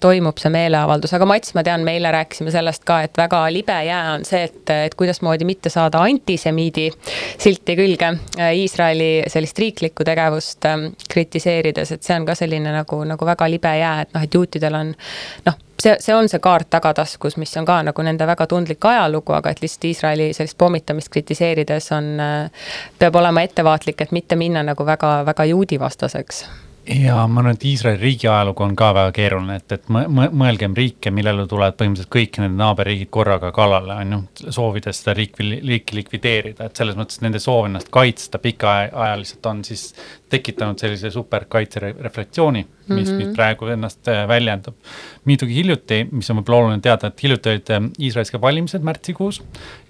toimub 0.00 0.38
see 0.40 0.52
meeleavaldus, 0.54 1.12
aga 1.16 1.28
Mats, 1.28 1.54
ma 1.56 1.64
tean, 1.66 1.84
me 1.86 1.94
eile 1.98 2.12
rääkisime 2.14 2.52
sellest 2.54 2.84
ka, 2.88 3.00
et 3.06 3.16
väga 3.18 3.42
libe 3.52 3.76
jää 3.86 4.14
on 4.14 4.26
see, 4.28 4.42
et, 4.48 4.74
et 4.88 4.96
kuidasmoodi 4.98 5.46
mitte 5.48 5.72
saada 5.72 6.02
antisemiidi 6.06 6.88
silti 7.38 7.76
külge 7.78 8.12
Iisraeli 8.54 9.10
sellist 9.30 9.58
riiklikku 9.58 10.04
tegevust 10.06 10.68
ähm, 10.68 10.90
kritiseerides, 11.10 11.96
et 11.96 12.06
see 12.06 12.16
on 12.18 12.28
ka 12.28 12.36
selline 12.38 12.74
nagu, 12.74 13.02
nagu 13.08 13.26
väga 13.26 13.50
libe 13.50 13.74
jää, 13.80 14.06
et 14.06 14.14
noh, 14.16 14.24
et 14.26 14.38
juutidel 14.40 14.78
on 14.80 14.94
noh, 15.48 15.58
see, 15.80 15.96
see 16.00 16.14
on 16.14 16.28
see 16.28 16.40
kaart 16.42 16.70
tagataskus, 16.70 17.36
mis 17.40 17.52
on 17.60 17.68
ka 17.68 17.80
nagu 17.86 18.06
nende 18.06 18.26
väga 18.28 18.46
tundlik 18.50 18.84
ajalugu, 18.84 19.34
aga 19.36 19.52
et 19.52 19.62
lihtsalt 19.64 19.88
Iisraeli 19.90 20.30
sellist 20.36 20.58
pommitamist 20.58 21.12
kritiseerides 21.12 21.92
on, 21.96 22.10
äh, 22.20 22.72
peab 22.98 23.20
olema 23.20 23.44
ettevaatlik, 23.46 24.00
et 24.00 24.16
mitte 24.16 24.36
minna 24.40 24.64
nagu 24.66 24.86
väga, 24.86 25.20
väga 25.26 25.48
juudivastaseks 25.52 26.44
ja 26.86 27.26
ma 27.26 27.40
arvan, 27.40 27.54
et 27.54 27.64
Iisraeli 27.64 28.00
riigi 28.00 28.28
ajalugu 28.28 28.64
on 28.64 28.74
ka 28.76 28.90
väga 28.96 29.12
keeruline, 29.14 29.56
et, 29.60 29.72
et 29.76 29.88
mõelgem 29.90 30.74
riike, 30.76 31.12
millele 31.14 31.46
tulevad 31.50 31.76
põhimõtteliselt 31.78 32.12
kõik 32.14 32.40
need 32.42 32.56
naaberriigid 32.58 33.10
korraga 33.12 33.52
kallale, 33.54 33.96
on 34.04 34.16
ju, 34.16 34.50
soovides 34.56 35.02
seda 35.02 35.14
riiki, 35.18 35.46
riiki 35.60 35.98
likvideerida, 36.00 36.66
et 36.66 36.80
selles 36.80 36.98
mõttes 36.98 37.20
nende 37.24 37.42
soov 37.42 37.68
ennast 37.68 37.92
kaitsta 37.94 38.40
pikaajaliselt 38.42 39.50
on 39.52 39.64
siis 39.66 39.90
tekitanud 40.32 40.80
sellise 40.80 41.12
superkaitsereflektsiooni, 41.14 42.66
mis 42.90 43.10
mm, 43.10 43.18
-hmm. 43.18 43.26
mis 43.26 43.36
praegu 43.36 43.66
ennast 43.66 44.08
äh, 44.08 44.28
väljendab. 44.28 44.74
muidugi 45.24 45.54
hiljuti, 45.54 46.08
mis 46.10 46.30
on 46.30 46.40
võib-olla 46.40 46.58
oluline 46.58 46.80
teada, 46.82 47.06
et 47.06 47.22
hiljuti 47.22 47.48
olid 47.48 47.70
äh, 47.70 47.86
Iisraelis 47.98 48.30
ka 48.30 48.40
valimised 48.40 48.82
märtsikuus 48.82 49.42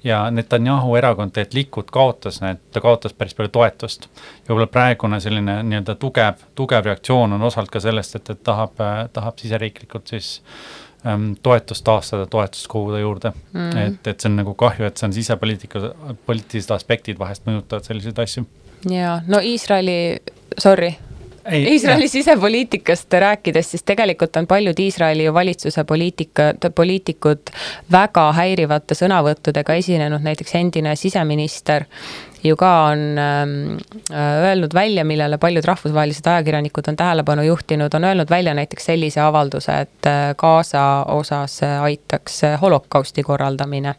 ja 0.05 0.31
Netanyahu 0.31 0.97
erakond, 0.97 1.37
et 1.37 1.55
Likud 1.55 1.91
kaotas 1.93 2.41
need, 2.41 2.61
ta 2.73 2.81
kaotas 2.81 3.13
päris 3.13 3.35
palju 3.35 3.49
toetust. 3.49 4.09
ja 4.13 4.53
võib-olla 4.53 4.67
praegune 4.67 5.21
selline 5.21 5.63
nii-öelda 5.63 5.95
tugev, 5.95 6.45
tugev 6.55 6.85
reaktsioon 6.85 7.33
on 7.33 7.43
osalt 7.43 7.71
ka 7.71 7.81
sellest, 7.81 8.17
et, 8.17 8.31
et 8.31 8.43
tahab, 8.43 8.81
äh, 8.81 9.09
tahab 9.13 9.39
siseriiklikult 9.39 10.09
siis 10.09 10.43
ähm, 11.07 11.33
toetust 11.43 11.85
taastada, 11.85 12.27
toetust 12.27 12.69
koguda 12.69 12.99
juurde 12.99 13.33
mm. 13.53 13.77
et, 13.77 14.07
et 14.07 14.21
see 14.21 14.31
on 14.31 14.41
nagu 14.43 14.55
kahju, 14.55 14.87
et 14.87 14.97
see 14.97 15.09
on 15.09 15.13
sisepoliitika, 15.13 15.95
poliitilised 16.27 16.75
aspektid 16.75 17.19
vahest 17.19 17.47
mõjutavad 17.49 17.87
selliseid 17.87 18.19
asju 18.19 18.47
jaa, 18.91 19.21
no 19.29 19.41
Iisraeli, 19.45 20.19
sorry 20.59 20.95
Iisraeli 21.53 22.09
sisepoliitikast 22.09 23.13
rääkides, 23.13 23.71
siis 23.71 23.83
tegelikult 23.83 24.37
on 24.37 24.47
paljud 24.47 24.79
Iisraeli 24.79 25.33
valitsuse 25.35 25.85
poliitika, 25.85 26.53
poliitikud 26.75 27.51
väga 27.93 28.27
häirivate 28.33 28.95
sõnavõttudega 28.95 29.75
esinenud, 29.81 30.23
näiteks 30.23 30.55
endine 30.55 30.97
siseminister 30.97 31.85
ju 32.45 32.57
ka 32.57 32.85
on 32.85 33.19
ähm, 33.19 33.79
äh, 34.11 34.43
öelnud 34.45 34.75
välja, 34.75 35.05
millele 35.05 35.39
paljud 35.39 35.65
rahvusvahelised 35.65 36.27
ajakirjanikud 36.27 36.89
on 36.89 36.97
tähelepanu 36.97 37.43
juhtinud, 37.43 37.95
on 37.95 38.05
öelnud 38.05 38.31
välja 38.31 38.55
näiteks 38.55 38.85
sellise 38.85 39.21
avalduse, 39.21 39.73
et 39.81 40.07
äh, 40.07 40.35
Gaza 40.37 41.05
osas 41.09 41.61
aitaks 41.83 42.43
holokausti 42.61 43.23
korraldamine. 43.23 43.95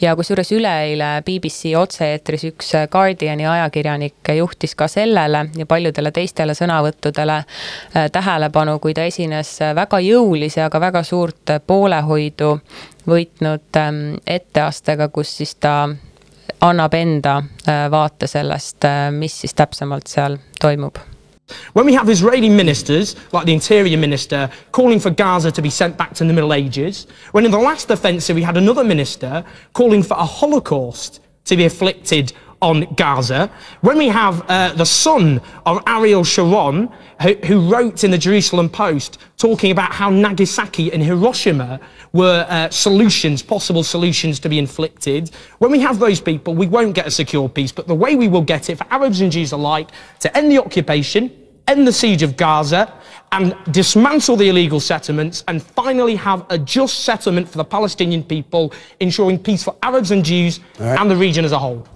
ja 0.00 0.16
kusjuures 0.16 0.52
üleeile 0.52 1.22
BBC 1.26 1.74
otse-eetris 1.76 2.44
üks 2.44 2.72
Guardiani 2.90 3.46
ajakirjanik 3.46 4.32
juhtis 4.36 4.74
ka 4.74 4.88
sellele 4.88 5.46
ja 5.56 5.66
paljudele 5.66 6.10
teistele 6.10 6.54
sõnavõttudele 6.54 7.36
äh, 7.36 8.10
tähelepanu, 8.12 8.78
kui 8.78 8.94
ta 8.94 9.02
esines 9.02 9.58
väga 9.74 10.00
jõulise, 10.00 10.62
aga 10.62 10.80
väga 10.80 11.02
suurt 11.02 11.56
poolehoidu 11.66 12.60
võitnud 13.08 13.76
ähm, 13.76 14.00
etteastega, 14.26 15.08
kus 15.08 15.36
siis 15.36 15.54
ta 15.54 15.88
annab 16.60 16.94
enda 16.94 17.42
äh, 17.66 17.90
vaate 17.90 18.26
sellest, 18.26 18.84
äh, 18.84 19.10
mis 19.10 19.40
siis 19.40 19.54
täpsemalt 19.54 20.08
seal 20.08 20.38
toimub. 20.60 20.98
When 21.74 21.86
we 21.86 21.94
have 21.94 22.08
Israeli 22.08 22.48
ministers, 22.48 23.16
like 23.32 23.46
the 23.46 23.52
Interior 23.52 23.98
Minister, 23.98 24.48
calling 24.70 25.00
for 25.00 25.10
Gaza 25.10 25.50
to 25.50 25.62
be 25.62 25.70
sent 25.70 25.96
back 25.96 26.14
to 26.14 26.24
the 26.24 26.32
Middle 26.32 26.52
Ages, 26.52 27.06
when 27.32 27.44
in 27.44 27.50
the 27.50 27.58
last 27.58 27.90
offensive 27.90 28.36
we 28.36 28.42
had 28.42 28.56
another 28.56 28.84
minister 28.84 29.44
calling 29.72 30.02
for 30.02 30.16
a 30.16 30.24
Holocaust 30.24 31.20
to 31.44 31.56
be 31.56 31.64
afflicted 31.64 32.32
on 32.62 32.82
Gaza, 32.94 33.50
when 33.80 33.96
we 33.96 34.08
have 34.08 34.44
uh, 34.48 34.72
the 34.74 34.84
son 34.84 35.40
of 35.64 35.82
Ariel 35.86 36.24
Sharon, 36.24 36.90
who, 37.22 37.34
who, 37.44 37.70
wrote 37.70 38.04
in 38.04 38.10
the 38.10 38.18
Jerusalem 38.18 38.68
Post 38.68 39.18
talking 39.36 39.70
about 39.70 39.92
how 39.92 40.10
Nagasaki 40.10 40.92
and 40.92 41.02
Hiroshima 41.02 41.80
were 42.12 42.46
uh, 42.48 42.70
solutions, 42.70 43.42
possible 43.42 43.82
solutions 43.82 44.38
to 44.40 44.48
be 44.48 44.58
inflicted. 44.58 45.30
When 45.58 45.70
we 45.70 45.80
have 45.80 45.98
those 45.98 46.20
people, 46.20 46.54
we 46.54 46.66
won't 46.66 46.94
get 46.94 47.06
a 47.06 47.10
secure 47.10 47.48
peace, 47.48 47.72
but 47.72 47.86
the 47.86 47.94
way 47.94 48.14
we 48.14 48.28
will 48.28 48.42
get 48.42 48.68
it 48.70 48.78
for 48.78 48.86
Arabs 48.90 49.20
and 49.20 49.32
Jews 49.32 49.52
alike 49.52 49.90
to 50.20 50.36
end 50.36 50.50
the 50.50 50.58
occupation, 50.58 51.30
end 51.66 51.86
the 51.86 51.92
siege 51.92 52.22
of 52.22 52.36
Gaza, 52.36 52.92
and 53.32 53.56
dismantle 53.70 54.36
the 54.36 54.48
illegal 54.48 54.80
settlements 54.80 55.44
and 55.46 55.62
finally 55.62 56.16
have 56.16 56.44
a 56.50 56.58
just 56.58 57.00
settlement 57.04 57.48
for 57.48 57.58
the 57.58 57.64
Palestinian 57.64 58.24
people, 58.24 58.72
ensuring 58.98 59.38
peace 59.38 59.62
for 59.62 59.76
Arabs 59.82 60.10
and 60.10 60.24
Jews 60.24 60.60
right. 60.78 60.98
and 60.98 61.10
the 61.10 61.16
region 61.16 61.44
as 61.44 61.52
a 61.52 61.58
whole. 61.58 61.86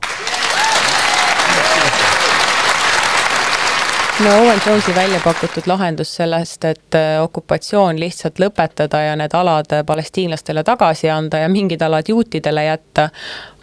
No 4.22 4.38
Owen 4.38 4.60
Jonesi 4.66 4.94
välja 4.94 5.20
pakutud 5.24 5.66
lahendus 5.66 6.16
sellest, 6.16 6.64
et 6.64 6.94
äh, 6.94 7.22
okupatsioon 7.22 7.98
lihtsalt 7.98 8.38
lõpetada 8.38 9.00
ja 9.02 9.16
need 9.18 9.34
alad 9.34 9.72
palestiinlastele 9.86 10.62
tagasi 10.64 11.10
anda 11.10 11.40
ja 11.42 11.48
mingid 11.50 11.82
alad 11.82 12.06
juutidele 12.08 12.64
jätta, 12.64 13.08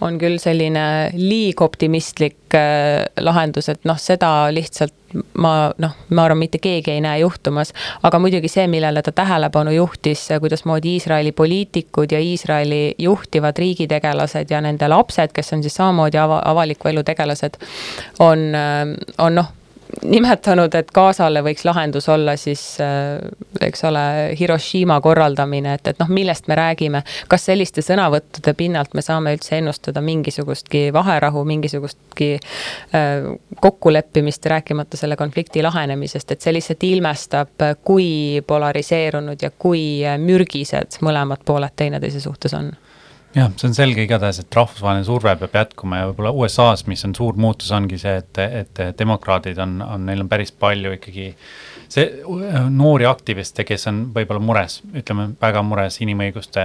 on 0.01 0.17
küll 0.19 0.35
selline 0.43 0.83
liig 1.15 1.61
optimistlik 1.61 2.57
äh, 2.57 3.05
lahendus, 3.23 3.69
et 3.71 3.87
noh, 3.87 3.99
seda 3.99 4.31
lihtsalt 4.51 4.97
ma 5.39 5.53
noh, 5.79 5.95
ma 6.11 6.25
arvan, 6.27 6.41
mitte 6.43 6.59
keegi 6.63 6.97
ei 6.97 7.01
näe 7.03 7.21
juhtumas, 7.23 7.71
aga 8.03 8.19
muidugi 8.19 8.51
see, 8.51 8.67
millele 8.71 9.03
ta 9.07 9.15
tähelepanu 9.15 9.71
juhtis, 9.75 10.25
kuidasmoodi 10.39 10.97
Iisraeli 10.97 11.31
poliitikud 11.31 12.11
ja 12.11 12.19
Iisraeli 12.19 12.95
juhtivad 12.99 13.59
riigitegelased 13.59 14.51
ja 14.51 14.59
nende 14.61 14.91
lapsed, 14.91 15.31
kes 15.31 15.55
on 15.55 15.63
siis 15.63 15.79
samamoodi 15.79 16.19
ava, 16.19 16.41
avaliku 16.51 16.91
elu 16.91 17.07
tegelased, 17.07 17.59
on, 18.19 18.47
äh, 18.51 18.85
on 19.17 19.39
noh 19.39 19.55
nimetanud, 20.03 20.75
et 20.75 20.91
Gazale 20.93 21.41
võiks 21.45 21.65
lahendus 21.67 22.07
olla 22.09 22.35
siis 22.39 22.63
äh, 22.81 23.19
eks 23.61 23.83
ole, 23.87 24.03
Hiroshima 24.39 24.99
korraldamine, 25.01 25.75
et, 25.77 25.87
et 25.93 25.99
noh, 26.01 26.09
millest 26.09 26.47
me 26.47 26.57
räägime. 26.57 27.03
kas 27.27 27.45
selliste 27.49 27.83
sõnavõttude 27.85 28.53
pinnalt 28.57 28.93
me 28.97 29.03
saame 29.05 29.35
üldse 29.35 29.57
ennustada 29.57 30.01
mingisugustki 30.01 30.89
vaherahu, 30.93 31.43
mingisugustki 31.47 32.31
äh, 32.35 33.31
kokkuleppimist, 33.61 34.45
rääkimata 34.45 34.97
selle 34.97 35.15
konflikti 35.19 35.63
lahenemisest, 35.63 36.31
et 36.31 36.41
see 36.41 36.53
lihtsalt 36.55 36.83
ilmestab, 36.83 37.67
kui 37.83 38.41
polariseerunud 38.47 39.41
ja 39.41 39.51
kui 39.57 40.01
mürgised 40.21 41.01
mõlemad 41.05 41.45
pooled 41.45 41.75
teineteise 41.75 42.19
suhtes 42.23 42.53
on 42.57 42.71
jah, 43.35 43.51
see 43.57 43.69
on 43.69 43.75
selge 43.75 44.03
igatahes, 44.05 44.41
et 44.43 44.55
rahvusvaheline 44.59 45.07
surve 45.07 45.35
peab 45.39 45.57
jätkuma 45.61 46.01
ja 46.01 46.07
võib-olla 46.09 46.33
USA-s, 46.43 46.85
mis 46.91 47.03
on 47.07 47.15
suur 47.17 47.37
muutus, 47.39 47.71
ongi 47.75 47.99
see, 48.01 48.17
et, 48.21 48.41
et 48.61 48.81
demokraadid 48.99 49.59
on, 49.63 49.79
on, 49.85 50.07
neil 50.09 50.23
on 50.25 50.31
päris 50.31 50.51
palju 50.51 50.95
ikkagi 50.97 51.31
see 51.91 52.05
noori 52.71 53.05
aktiviste, 53.07 53.65
kes 53.67 53.87
on 53.91 54.03
võib-olla 54.15 54.43
mures, 54.43 54.79
ütleme 54.95 55.31
väga 55.41 55.63
mures 55.67 55.99
inimõiguste 56.03 56.63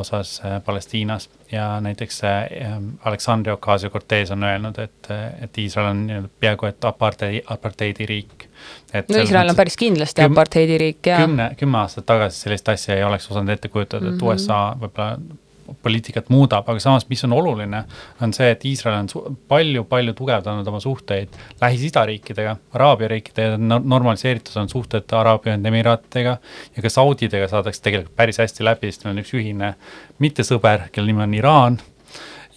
osas 0.00 0.36
äh, 0.44 0.58
Palestiinas 0.64 1.28
ja 1.52 1.68
näiteks 1.84 2.20
äh, 2.28 2.74
Aleksandria 3.08 3.56
Ocasio-Cortez 3.56 4.32
on 4.34 4.44
öelnud, 4.44 4.80
et, 4.84 5.12
et 5.44 5.62
Iisrael 5.64 5.92
on 5.92 6.28
peaaegu 6.40 6.68
et 6.68 6.84
aparteidi, 6.88 7.40
aparteidiriik. 7.56 8.48
no 8.94 9.22
Iisrael 9.22 9.54
on 9.54 9.56
päris 9.56 9.80
kindlasti 9.80 10.20
küm, 10.20 10.36
aparteidiriik, 10.36 11.00
jaa. 11.06 11.22
kümne, 11.24 11.48
kümme 11.60 11.80
aastat 11.80 12.08
tagasi 12.12 12.44
sellist 12.44 12.68
asja 12.68 12.98
ei 12.98 13.04
oleks 13.04 13.30
osanud 13.30 13.56
ette 13.56 13.72
kujutada, 13.72 14.06
et 14.06 14.12
mm 14.12 14.20
-hmm. 14.20 14.34
USA 14.34 14.76
võib-olla 14.80 15.40
poliitikat 15.82 16.28
muudab, 16.32 16.68
aga 16.68 16.82
samas, 16.82 17.06
mis 17.08 17.24
on 17.26 17.34
oluline, 17.36 17.84
on 18.22 18.34
see, 18.36 18.50
et 18.52 18.64
Iisrael 18.68 19.00
on 19.02 19.38
palju-palju 19.50 20.14
tugevdanud 20.18 20.68
oma 20.70 20.80
suhteid 20.82 21.34
Lähis-Ida 21.60 22.04
riikidega, 22.10 22.56
Araabia 22.76 23.10
riikidega, 23.14 23.58
normaliseeritud 23.78 24.60
on 24.62 24.70
suhted 24.72 25.16
Araabia 25.16 25.54
Ühendemiraatidega 25.54 26.36
ja 26.76 26.84
ka 26.84 26.92
Saudidega 26.92 27.48
saadakse 27.52 27.82
tegelikult 27.84 28.16
päris 28.16 28.40
hästi 28.42 28.66
läbi, 28.66 28.92
sest 28.92 29.04
neil 29.04 29.16
on 29.16 29.24
üks 29.24 29.34
ühine 29.38 29.74
mittesõber, 30.22 30.88
kelle 30.92 31.12
nimi 31.12 31.26
on 31.26 31.36
Iraan 31.40 31.80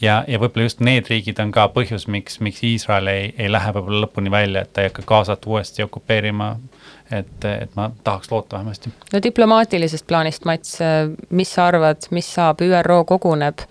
ja, 0.01 0.22
ja 0.28 0.39
võib-olla 0.41 0.68
just 0.68 0.82
need 0.84 1.10
riigid 1.12 1.39
on 1.41 1.51
ka 1.55 1.68
põhjus, 1.74 2.08
miks, 2.12 2.39
miks 2.43 2.64
Iisrael 2.66 3.12
ei, 3.12 3.32
ei 3.38 3.51
lähe 3.51 3.74
võib-olla 3.76 4.05
lõpuni 4.05 4.32
välja, 4.34 4.64
et 4.64 4.74
ta 4.74 4.84
ei 4.84 4.91
hakka 4.91 5.05
Gazat 5.08 5.47
uuesti 5.49 5.86
okupeerima 5.86 6.55
et, 7.12 7.45
et 7.45 7.76
ma 7.76 7.89
tahaks 8.03 8.32
loota 8.32 8.58
vähemasti. 8.58 8.91
no 9.14 9.22
diplomaatilisest 9.24 10.08
plaanist, 10.08 10.45
Mats, 10.45 10.78
mis 11.30 11.53
sa 11.53 11.68
arvad, 11.72 12.10
mis 12.12 12.34
saab, 12.34 12.62
ÜRO 12.62 13.03
koguneb, 13.08 13.64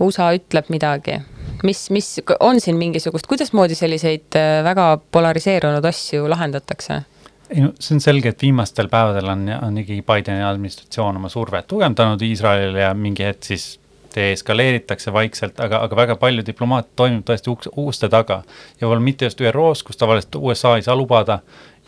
USA 0.00 0.30
ütleb 0.36 0.70
midagi, 0.70 1.18
mis, 1.66 1.88
mis, 1.90 2.12
on 2.40 2.60
siin 2.60 2.78
mingisugust, 2.78 3.26
kuidasmoodi 3.26 3.74
selliseid 3.78 4.38
äh, 4.38 4.62
väga 4.64 4.90
polariseerunud 5.12 5.84
asju 5.84 6.28
lahendatakse? 6.30 7.02
ei 7.48 7.62
no 7.64 7.72
see 7.80 7.96
on 7.96 8.02
selge, 8.04 8.34
et 8.34 8.42
viimastel 8.44 8.90
päevadel 8.92 9.30
on, 9.32 9.46
on 9.62 9.78
ikkagi 9.80 10.02
Bideni 10.04 10.44
administratsioon 10.44 11.16
oma 11.16 11.30
survet 11.32 11.66
tugevdanud 11.70 12.22
Iisraelile 12.22 12.82
ja 12.82 12.90
mingi 12.94 13.24
hetk 13.24 13.48
siis 13.48 13.78
deeskaleeritakse 14.14 15.12
vaikselt, 15.12 15.60
aga, 15.60 15.80
aga 15.86 15.96
väga 15.96 16.16
palju 16.20 16.44
diplomaatia 16.46 16.92
toimub 16.96 17.24
tõesti 17.28 17.52
uks, 17.52 17.70
uste 17.76 18.08
taga. 18.12 18.42
ja 18.80 18.86
võib-olla 18.86 19.04
mitte 19.04 19.28
just 19.28 19.40
ÜRO-s, 19.40 19.84
kus 19.86 20.00
tavaliselt 20.00 20.36
USA 20.40 20.76
ei 20.76 20.84
saa 20.86 20.96
lubada 20.96 21.40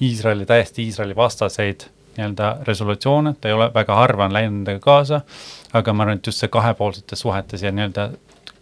Iisraeli, 0.02 0.46
täiesti 0.46 0.84
Iisraeli 0.88 1.16
vastaseid 1.16 1.86
nii-öelda 2.16 2.56
resolutsioone, 2.66 3.34
ta 3.40 3.48
ei 3.48 3.54
ole, 3.54 3.70
väga 3.74 3.94
harva 3.94 4.26
on 4.26 4.32
läinud 4.34 4.56
nendega 4.60 4.80
kaasa, 4.84 5.20
aga 5.72 5.92
ma 5.92 6.04
arvan, 6.04 6.18
et 6.20 6.26
just 6.26 6.42
see 6.42 6.50
kahepoolsetes 6.52 7.20
suhetes 7.20 7.62
ja 7.62 7.72
nii-öelda 7.72 8.10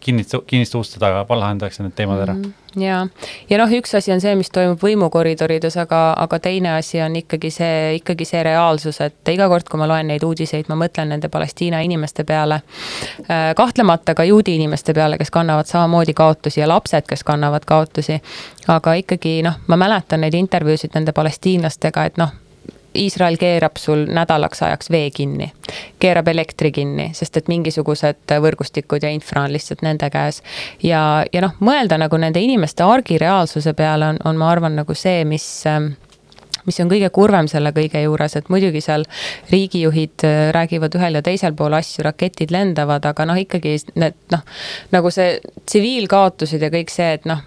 kinniste, 0.00 0.38
kinniste 0.46 0.78
uste 0.78 1.00
taga 1.00 1.24
lahendatakse 1.28 1.82
need 1.82 1.94
teemad 1.96 2.20
ära 2.22 2.34
mm. 2.34 2.42
-hmm. 2.42 2.82
ja, 2.82 3.06
ja 3.50 3.58
noh, 3.58 3.70
üks 3.80 3.94
asi 3.96 4.12
on 4.12 4.20
see, 4.20 4.34
mis 4.38 4.50
toimub 4.54 4.82
võimukoridorides, 4.82 5.76
aga, 5.82 6.14
aga 6.16 6.38
teine 6.38 6.72
asi 6.76 7.00
on 7.02 7.16
ikkagi 7.16 7.50
see, 7.50 7.94
ikkagi 7.98 8.24
see 8.24 8.42
reaalsus, 8.42 9.00
et 9.00 9.32
iga 9.32 9.48
kord, 9.48 9.68
kui 9.70 9.80
ma 9.80 9.88
loen 9.88 10.06
neid 10.12 10.24
uudiseid, 10.24 10.68
ma 10.68 10.78
mõtlen 10.84 11.14
nende 11.14 11.28
Palestiina 11.28 11.80
inimeste 11.80 12.24
peale. 12.24 12.62
Äh, 13.30 13.54
kahtlemata 13.56 14.14
ka 14.14 14.24
juudi 14.24 14.54
inimeste 14.54 14.94
peale, 14.94 15.18
kes 15.18 15.30
kannavad 15.30 15.66
samamoodi 15.66 16.14
kaotusi 16.14 16.60
ja 16.60 16.68
lapsed, 16.68 17.06
kes 17.08 17.24
kannavad 17.24 17.64
kaotusi. 17.66 18.22
aga 18.68 18.94
ikkagi 18.94 19.42
noh, 19.42 19.54
ma 19.66 19.76
mäletan 19.76 20.20
neid 20.20 20.34
intervjuusid 20.34 20.94
nende 20.94 21.12
palestiinlastega, 21.12 22.04
et 22.04 22.16
noh 22.16 22.30
Iisrael 22.96 23.36
keerab 23.36 23.76
sul 23.76 24.06
nädalaks 24.08 24.62
ajaks 24.62 24.90
vee 24.90 25.10
kinni, 25.14 25.50
keerab 26.00 26.28
elektri 26.28 26.72
kinni, 26.72 27.10
sest 27.14 27.36
et 27.36 27.48
mingisugused 27.48 28.34
võrgustikud 28.40 29.04
ja 29.04 29.12
infra 29.12 29.44
on 29.46 29.52
lihtsalt 29.52 29.84
nende 29.86 30.10
käes. 30.10 30.42
ja, 30.82 31.24
ja 31.32 31.44
noh, 31.44 31.54
mõelda 31.60 31.98
nagu 32.00 32.16
nende 32.16 32.40
inimeste 32.40 32.84
argireaalsuse 32.84 33.74
peale 33.78 34.12
on, 34.14 34.20
on, 34.24 34.40
ma 34.40 34.50
arvan, 34.50 34.76
nagu 34.80 34.94
see, 34.94 35.24
mis 35.28 35.48
mis 36.68 36.80
on 36.82 36.90
kõige 36.90 37.08
kurvem 37.14 37.48
selle 37.48 37.72
kõige 37.76 38.02
juures, 38.02 38.34
et 38.36 38.48
muidugi 38.52 38.82
seal 38.84 39.06
riigijuhid 39.52 40.24
äh, 40.28 40.40
räägivad 40.56 40.96
ühel 40.98 41.18
ja 41.18 41.22
teisel 41.24 41.56
pool 41.56 41.76
asju, 41.78 42.04
raketid 42.06 42.52
lendavad, 42.54 43.06
aga 43.08 43.28
noh, 43.28 43.38
ikkagi 43.40 43.76
need 43.96 44.18
noh, 44.34 44.44
nagu 44.94 45.12
see 45.14 45.38
tsiviilkaotused 45.64 46.62
ja 46.62 46.72
kõik 46.74 46.92
see, 46.92 47.14
et 47.18 47.28
noh 47.28 47.44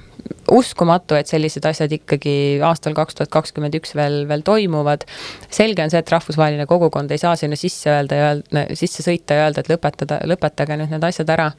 uskumatu, 0.51 1.15
et 1.15 1.29
sellised 1.31 1.65
asjad 1.67 1.93
ikkagi 1.95 2.33
aastal 2.65 2.95
kaks 2.97 3.17
tuhat 3.17 3.31
kakskümmend 3.33 3.75
üks 3.79 3.95
veel, 3.95 4.25
veel 4.29 4.43
toimuvad. 4.45 5.05
selge 5.49 5.83
on 5.83 5.93
see, 5.93 6.01
et 6.01 6.11
rahvusvaheline 6.11 6.67
kogukond 6.69 7.11
ei 7.11 7.21
saa 7.21 7.35
sinna 7.39 7.59
sisse 7.59 7.91
öelda 7.91 8.19
ja 8.19 8.33
öelda, 8.33 8.65
sisse 8.77 9.05
sõita 9.05 9.37
ja 9.37 9.47
öelda, 9.47 9.63
et 9.63 9.71
lõpetada, 9.71 10.19
lõpetage 10.27 10.77
nüüd 10.79 10.91
need 10.91 11.07
asjad 11.07 11.31
ära. 11.31 11.51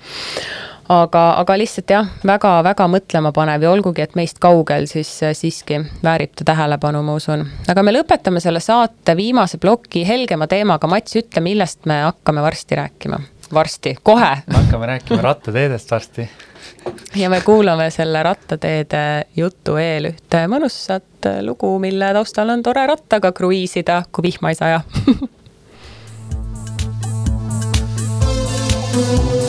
aga, 0.92 1.22
aga 1.40 1.56
lihtsalt 1.56 1.90
jah 1.90 2.08
väga,, 2.26 2.52
väga-väga 2.62 2.88
mõtlemapanev 2.90 3.62
ja 3.64 3.70
olgugi, 3.70 4.02
et 4.02 4.16
meist 4.18 4.38
kaugel, 4.42 4.86
siis 4.90 5.10
siiski 5.38 5.80
väärib 6.04 6.34
ta 6.36 6.44
tähelepanu, 6.52 7.02
ma 7.02 7.16
usun. 7.18 7.46
aga 7.68 7.82
me 7.82 7.94
lõpetame 7.94 8.40
selle 8.44 8.60
saate 8.60 9.16
viimase 9.16 9.58
ploki 9.58 10.06
helgema 10.08 10.46
teemaga. 10.46 10.90
Mats, 10.90 11.16
ütle, 11.16 11.40
millest 11.44 11.86
me 11.86 12.02
hakkame 12.02 12.42
varsti 12.42 12.76
rääkima? 12.76 13.20
Varsti, 13.54 13.96
kohe. 14.02 14.36
me 14.46 14.56
hakkame 14.56 14.86
rääkima 14.86 15.22
rattateedest 15.22 15.90
varsti 15.90 16.30
ja 17.16 17.30
me 17.30 17.40
kuulame 17.40 17.90
selle 17.90 18.22
rattateede 18.22 19.24
jutu 19.36 19.76
eel 19.76 20.04
ühte 20.12 20.46
mõnusat 20.48 21.30
lugu, 21.42 21.78
mille 21.78 22.12
taustal 22.16 22.54
on 22.54 22.62
tore 22.62 22.86
rattaga 22.86 23.32
kruiisida, 23.32 24.02
kui 24.12 24.30
vihma 24.30 24.52
ei 24.52 24.58
saja 24.58 24.80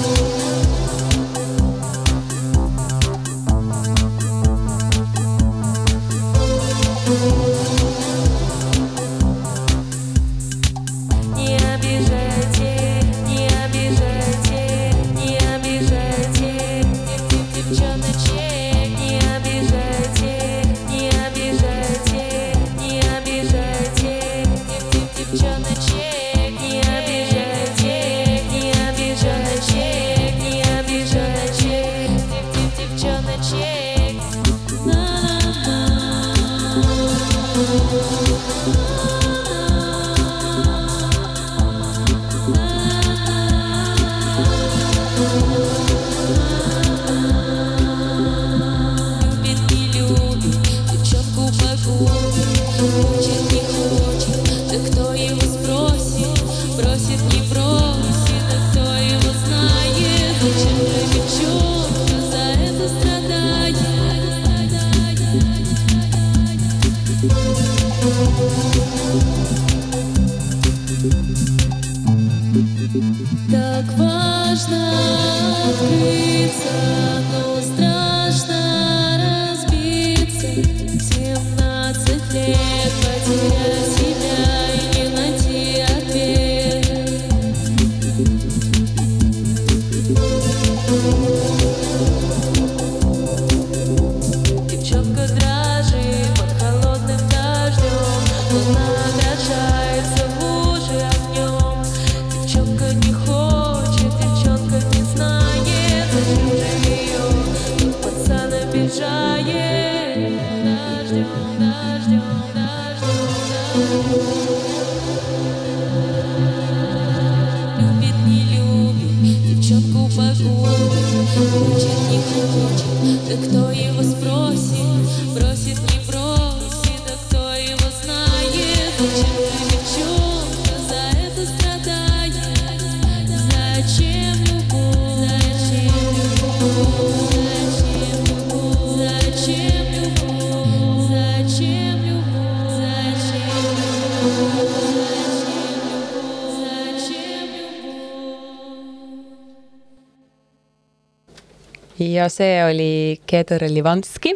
ja 152.00 152.30
see 152.30 152.58
oli 152.66 153.20
Kedr 153.26 153.68
Livanski, 153.70 154.36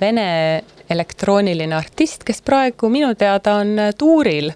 Vene 0.00 0.28
elektrooniline 0.90 1.74
artist, 1.76 2.24
kes 2.26 2.42
praegu 2.42 2.88
minu 2.90 3.12
teada 3.18 3.58
on 3.60 3.76
tuuril 3.98 4.50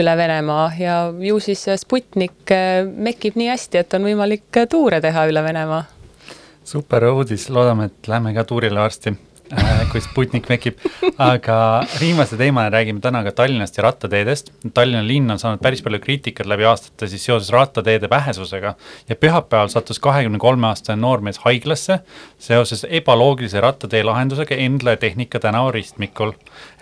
üle 0.00 0.16
Venemaa 0.16 0.68
ja 0.78 0.96
ju 1.20 1.40
siis 1.42 1.66
Sputnik 1.80 2.52
äh, 2.54 2.86
mekib 2.86 3.36
nii 3.40 3.50
hästi, 3.50 3.82
et 3.82 3.96
on 3.98 4.08
võimalik 4.08 4.62
tuure 4.70 5.00
teha 5.04 5.26
üle 5.28 5.44
Venemaa. 5.44 5.84
super 6.64 7.04
uudis, 7.10 7.50
loodame, 7.50 7.90
et 7.90 8.08
lähme 8.08 8.32
ka 8.34 8.44
tuurile 8.48 8.80
varsti 8.80 9.12
äh, 9.12 9.33
kui 9.92 10.00
Sputnik 10.02 10.46
mekib, 10.48 10.78
aga 11.20 11.56
viimase 12.00 12.38
teemana 12.40 12.70
räägime 12.72 13.02
täna 13.04 13.20
ka 13.26 13.32
Tallinnast 13.36 13.76
ja 13.76 13.84
rattateedest. 13.84 14.50
Tallinna 14.74 15.02
linn 15.04 15.30
on 15.30 15.40
saanud 15.40 15.60
päris 15.62 15.82
palju 15.84 16.00
kriitikat 16.02 16.48
läbi 16.48 16.64
aastate 16.68 17.08
siis 17.12 17.26
seoses 17.28 17.50
rattateede 17.52 18.08
vähesusega 18.10 18.74
ja 19.08 19.16
pühapäeval 19.20 19.68
sattus 19.72 20.00
kahekümne 20.02 20.40
kolme 20.40 20.66
aastane 20.70 20.96
noormees 21.00 21.42
haiglasse 21.44 21.98
seoses 22.40 22.86
ebaloogilise 22.88 23.60
rattatee 23.60 24.02
lahendusega 24.06 24.56
Endla 24.64 24.96
ja 24.96 25.02
Tehnika 25.04 25.40
tänava 25.40 25.74
ristmikul. 25.76 26.32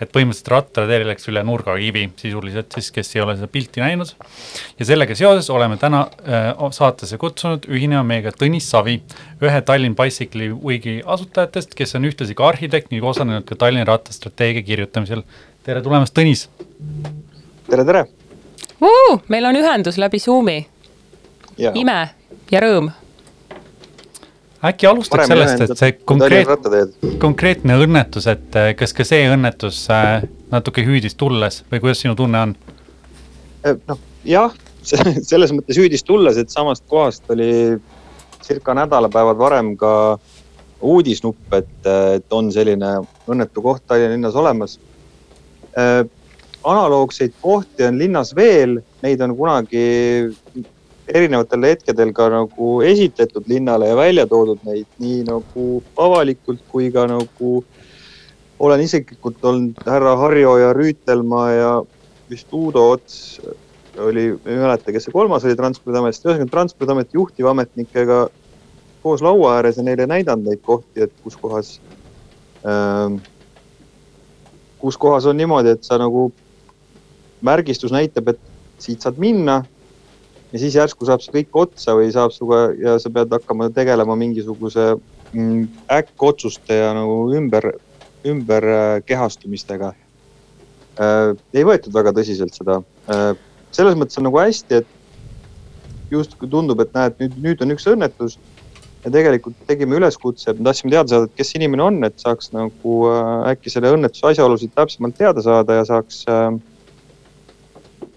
et 0.01 0.11
põhimõtteliselt 0.11 0.51
rattateel 0.51 1.07
läks 1.07 1.27
üle 1.31 1.43
nurgakivi 1.43 2.09
sisuliselt 2.19 2.71
siis, 2.75 2.91
kes 2.91 3.15
ei 3.15 3.21
ole 3.21 3.35
seda 3.35 3.47
pilti 3.51 3.83
näinud. 3.83 4.15
ja 4.79 4.85
sellega 4.85 5.15
seoses 5.15 5.49
oleme 5.49 5.77
täna 5.77 6.07
äh, 6.23 6.71
saatesse 6.71 7.17
kutsunud 7.17 7.67
ühinema 7.67 8.03
meiega 8.07 8.31
Tõnis 8.31 8.71
Savi, 8.71 9.01
ühe 9.43 9.61
Tallinn 9.61 9.95
Bicycle'i 9.99 10.53
Weeki 10.53 11.01
asutajatest, 11.05 11.75
kes 11.75 11.95
on 11.99 12.07
ühtlasi 12.07 12.35
ka 12.35 12.52
arhitekt 12.53 12.91
ning 12.93 13.03
osalenud 13.05 13.45
ka 13.49 13.57
Tallinna 13.59 13.85
rattastrateegia 13.89 14.63
kirjutamisel. 14.63 15.23
tere 15.63 15.81
tulemast, 15.81 16.13
Tõnis! 16.17 16.47
tere, 17.69 17.85
tere! 17.85 18.05
meil 19.31 19.47
on 19.49 19.57
ühendus 19.57 19.97
läbi 19.97 20.19
Zoomi. 20.19 20.57
ime 21.57 21.97
ja 22.51 22.61
rõõm. 22.61 22.91
äkki 24.63 24.87
alustaks 24.87 25.27
sellest, 25.27 25.61
et 25.65 25.77
see 25.77 25.95
konkreet, 26.05 26.51
konkreetne 27.19 27.77
õnnetus, 27.85 28.27
et 28.31 28.59
äh, 28.59 28.71
kas 28.79 28.93
ka 28.93 29.05
see 29.07 29.25
õnnetus 29.31 29.85
äh, 29.91 30.27
natuke 30.51 30.85
hüüdis 30.85 31.17
tulles 31.19 31.63
või 31.71 31.81
kuidas 31.83 32.03
sinu 32.05 32.15
tunne 32.15 32.45
on? 32.47 32.55
noh, 33.87 33.99
jah, 34.27 34.53
selles 35.31 35.55
mõttes 35.55 35.79
hüüdis 35.79 36.05
tulles, 36.05 36.37
et 36.37 36.53
samast 36.53 36.85
kohast 36.87 37.29
oli 37.33 37.79
circa 38.43 38.75
nädalapäevad 38.75 39.39
varem 39.39 39.75
ka 39.79 39.93
uudisnupp, 40.83 41.53
et, 41.55 41.87
et 42.17 42.35
on 42.35 42.51
selline 42.51 42.95
õnnetu 43.29 43.63
koht 43.63 43.85
Tallinna 43.87 44.15
linnas 44.15 44.35
olemas 44.39 44.77
äh,. 45.77 46.03
analoogseid 46.63 47.33
kohti 47.41 47.83
on 47.83 47.97
linnas 47.99 48.31
veel, 48.35 48.77
neid 49.03 49.21
on 49.21 49.35
kunagi 49.35 49.81
erinevatel 51.07 51.65
hetkedel 51.67 52.13
ka 52.15 52.29
nagu 52.31 52.69
esitletud 52.87 53.49
linnale 53.51 53.89
ja 53.89 53.95
välja 53.99 54.27
toodud 54.27 54.61
neid 54.63 54.87
nii 55.03 55.25
nagu 55.27 55.81
avalikult 55.99 56.63
kui 56.71 56.87
ka 56.91 57.03
nagu 57.11 57.57
olen 58.63 58.85
isiklikult 58.85 59.43
olnud 59.43 59.83
härra 59.87 60.15
Harjo 60.21 60.55
ja 60.61 60.71
Rüütelmaa 60.77 61.49
ja 61.51 61.73
vist 62.29 62.53
Uudo 62.55 62.85
Ots 62.93 63.41
oli, 63.99 64.23
ei 64.45 64.57
mäleta, 64.57 64.91
kes 64.91 65.07
see 65.07 65.13
kolmas 65.13 65.43
oli 65.45 65.57
Transpordiametist, 65.57 66.23
ühesõnaga 66.25 66.49
Transpordiameti 66.49 67.19
juhtivametnikega 67.19 68.23
koos 69.03 69.21
laua 69.21 69.57
ääres 69.57 69.77
ja 69.77 69.83
neile 69.83 70.07
näidanud 70.07 70.47
neid 70.47 70.63
kohti, 70.63 71.03
et 71.05 71.13
kus 71.23 71.37
kohas 71.37 71.75
ähm,, 72.67 73.19
kus 74.79 74.97
kohas 74.97 75.25
on 75.25 75.37
niimoodi, 75.37 75.75
et 75.75 75.83
sa 75.83 75.97
nagu 75.99 76.31
märgistus 77.43 77.91
näitab, 77.91 78.33
et 78.33 78.39
siit 78.79 79.03
saad 79.03 79.19
minna 79.19 79.63
ja 80.53 80.59
siis 80.59 80.75
järsku 80.75 81.07
saab 81.07 81.23
see 81.23 81.33
kõik 81.39 81.59
otsa 81.65 81.95
või 81.97 82.11
saab 82.13 82.33
sinuga 82.35 82.65
ja 82.79 82.95
sa 83.01 83.11
pead 83.13 83.31
hakkama 83.33 83.69
tegelema 83.75 84.15
mingisuguse 84.19 84.93
mm, 85.33 85.67
äkkotsuste 85.91 86.77
ja 86.77 86.91
nagu 86.95 87.27
ümber, 87.35 87.71
ümber 88.25 88.69
äh, 88.73 89.13
äh,. 91.01 91.35
ei 91.53 91.63
võetud 91.65 91.93
väga 91.93 92.13
tõsiselt 92.15 92.53
seda 92.55 92.81
äh,. 93.09 93.31
selles 93.71 93.97
mõttes 93.97 94.19
on 94.21 94.29
nagu 94.29 94.39
hästi, 94.39 94.83
et 94.83 94.87
justkui 96.13 96.49
tundub, 96.49 96.81
et 96.83 96.93
näed, 96.93 97.17
nüüd, 97.21 97.37
nüüd 97.41 97.63
on 97.65 97.73
üks 97.73 97.87
õnnetus. 97.89 98.37
Ja 99.03 99.11
tegelikult 99.11 99.55
tegime 99.67 99.97
üleskutse, 99.99 100.51
et 100.51 100.59
me 100.59 100.69
tahtsime 100.69 100.93
teada 100.93 101.11
saada, 101.11 101.27
et 101.27 101.39
kes 101.39 101.53
inimene 101.57 101.83
on, 101.85 101.99
et 102.07 102.19
saaks 102.21 102.53
nagu 102.55 102.99
äh, 103.11 103.31
äkki 103.53 103.73
selle 103.73 103.91
õnnetuse 103.95 104.29
asjaolusid 104.31 104.73
täpsemalt 104.77 105.17
teada 105.19 105.43
saada 105.43 105.79
ja 105.81 105.87
saaks 105.89 106.23
äh, 106.31 106.53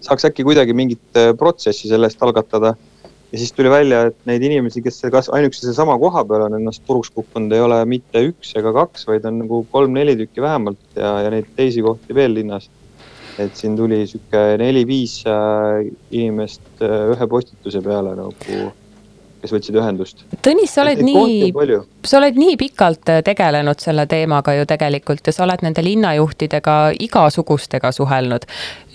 saaks 0.05 0.29
äkki 0.29 0.45
kuidagi 0.47 0.75
mingit 0.77 1.19
äh, 1.19 1.33
protsessi 1.37 1.91
sellest 1.91 2.23
algatada. 2.23 2.75
ja 3.27 3.37
siis 3.37 3.51
tuli 3.51 3.69
välja, 3.69 4.05
et 4.07 4.15
neid 4.29 4.43
inimesi, 4.47 4.79
kes 4.79 5.01
kas 5.11 5.27
ainuüksi 5.35 5.65
sellesama 5.65 5.97
koha 5.99 6.23
peal 6.23 6.45
on 6.45 6.53
ennast 6.55 6.85
puruks 6.87 7.11
kukkunud, 7.11 7.51
ei 7.51 7.59
ole 7.59 7.81
mitte 7.85 8.21
üks 8.29 8.53
ega 8.55 8.71
kaks, 8.71 9.03
vaid 9.09 9.27
on 9.27 9.41
nagu 9.41 9.65
kolm-neli 9.71 10.15
tükki 10.21 10.41
vähemalt 10.45 10.79
ja, 10.95 11.17
ja 11.25 11.33
neid 11.33 11.51
teisi 11.59 11.83
kohti 11.83 12.15
veel 12.15 12.37
linnas. 12.39 12.69
et 13.37 13.53
siin 13.53 13.75
tuli 13.77 13.99
sihuke 14.07 14.55
neli-viis 14.57 15.19
inimest 16.09 16.79
ühe 16.81 17.27
postituse 17.29 17.83
peale 17.85 18.15
nagu 18.17 18.61
kes 19.41 19.53
võtsid 19.53 19.77
ühendust. 19.77 20.23
Tõnis, 20.45 20.71
sa 20.73 20.83
oled 20.83 21.01
nii, 21.05 21.51
sa 22.07 22.19
oled 22.21 22.39
nii 22.39 22.55
pikalt 22.59 23.11
tegelenud 23.25 23.81
selle 23.83 24.07
teemaga 24.09 24.55
ju 24.57 24.65
tegelikult 24.69 25.27
ja 25.27 25.35
sa 25.35 25.45
oled 25.45 25.63
nende 25.65 25.83
linnajuhtidega 25.85 26.77
igasugustega 27.07 27.91
suhelnud. 27.95 28.47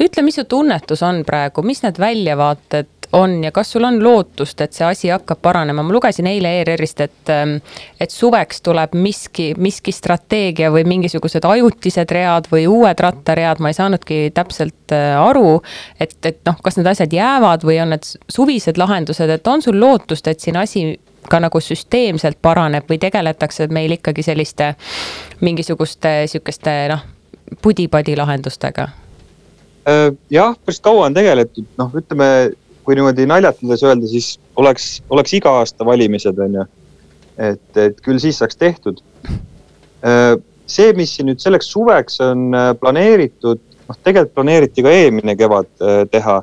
ütle, 0.02 0.26
mis 0.26 0.40
su 0.40 0.44
tunnetus 0.44 1.02
on 1.06 1.22
praegu, 1.28 1.62
mis 1.66 1.82
need 1.84 2.00
väljavaated 2.02 2.91
on 3.12 3.44
ja 3.44 3.52
kas 3.52 3.72
sul 3.72 3.84
on 3.84 3.98
lootust, 4.04 4.60
et 4.60 4.72
see 4.72 4.86
asi 4.86 5.10
hakkab 5.12 5.40
paranema, 5.42 5.82
ma 5.84 5.92
lugesin 5.92 6.26
eile 6.30 6.52
ERR-ist, 6.60 7.00
et, 7.04 7.32
ähm, 7.32 7.56
et 8.00 8.10
suveks 8.10 8.62
tuleb 8.64 8.94
miski, 8.96 9.52
miski 9.58 9.92
strateegia 9.92 10.70
või 10.72 10.84
mingisugused 10.88 11.44
ajutised 11.44 12.14
read 12.14 12.48
või 12.52 12.66
uued 12.70 13.00
rattaread, 13.04 13.60
ma 13.60 13.72
ei 13.72 13.76
saanudki 13.76 14.20
täpselt 14.34 14.96
äh, 14.96 15.16
aru. 15.20 15.60
et, 16.00 16.16
et 16.24 16.40
noh, 16.48 16.56
kas 16.62 16.78
need 16.78 16.88
asjad 16.88 17.12
jäävad 17.12 17.66
või 17.68 17.80
on 17.82 17.92
need 17.96 18.08
suvised 18.28 18.80
lahendused, 18.80 19.30
et 19.30 19.46
on 19.46 19.62
sul 19.62 19.80
lootust, 19.80 20.28
et 20.28 20.40
siin 20.40 20.56
asi 20.56 20.86
ka 21.28 21.38
nagu 21.40 21.60
süsteemselt 21.60 22.40
paraneb 22.42 22.88
või 22.90 22.98
tegeletakse 22.98 23.68
meil 23.70 23.92
ikkagi 23.98 24.24
selliste 24.26 24.74
mingisuguste 25.40 26.22
sihukeste 26.32 26.74
noh, 26.90 27.04
pudi-padi 27.62 28.16
lahendustega? 28.16 28.88
Äh, 29.88 30.08
jah, 30.30 30.56
päris 30.64 30.80
kaua 30.80 31.06
on 31.10 31.14
tegeletud, 31.14 31.66
noh, 31.78 31.92
ütleme 31.98 32.26
kui 32.84 32.96
niimoodi 32.98 33.26
naljatades 33.30 33.82
öelda, 33.86 34.08
siis 34.10 34.36
oleks, 34.58 34.96
oleks 35.10 35.34
iga 35.38 35.52
aasta 35.60 35.86
valimised, 35.86 36.38
on 36.38 36.60
ju. 36.60 36.64
et, 37.38 37.68
et 37.78 38.00
küll 38.04 38.20
siis 38.22 38.38
saaks 38.42 38.58
tehtud. 38.58 39.00
Äh, 40.02 40.34
see, 40.66 40.92
mis 40.98 41.14
siin 41.16 41.30
nüüd 41.30 41.42
selleks 41.42 41.70
suveks 41.72 42.20
on 42.24 42.50
äh, 42.58 42.72
planeeritud, 42.78 43.60
noh, 43.88 43.98
tegelikult 44.02 44.34
planeeriti 44.38 44.84
ka 44.84 44.94
eelmine 44.94 45.36
kevad 45.38 45.70
äh, 45.80 46.02
teha. 46.10 46.42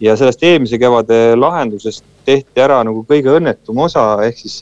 ja 0.00 0.12
sellest 0.14 0.42
eelmise 0.46 0.78
kevade 0.78 1.34
lahendusest 1.34 2.04
tehti 2.22 2.62
ära 2.62 2.76
nagu 2.86 3.00
kõige 3.02 3.32
õnnetum 3.34 3.80
osa, 3.82 4.04
ehk 4.22 4.36
siis 4.38 4.60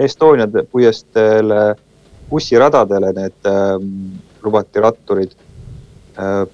Estonia 0.00 0.46
puiesteele, 0.48 1.74
bussiradadele 2.30 3.10
need 3.12 3.50
ähm, 3.50 3.90
lubati 4.40 4.80
ratturid 4.80 5.34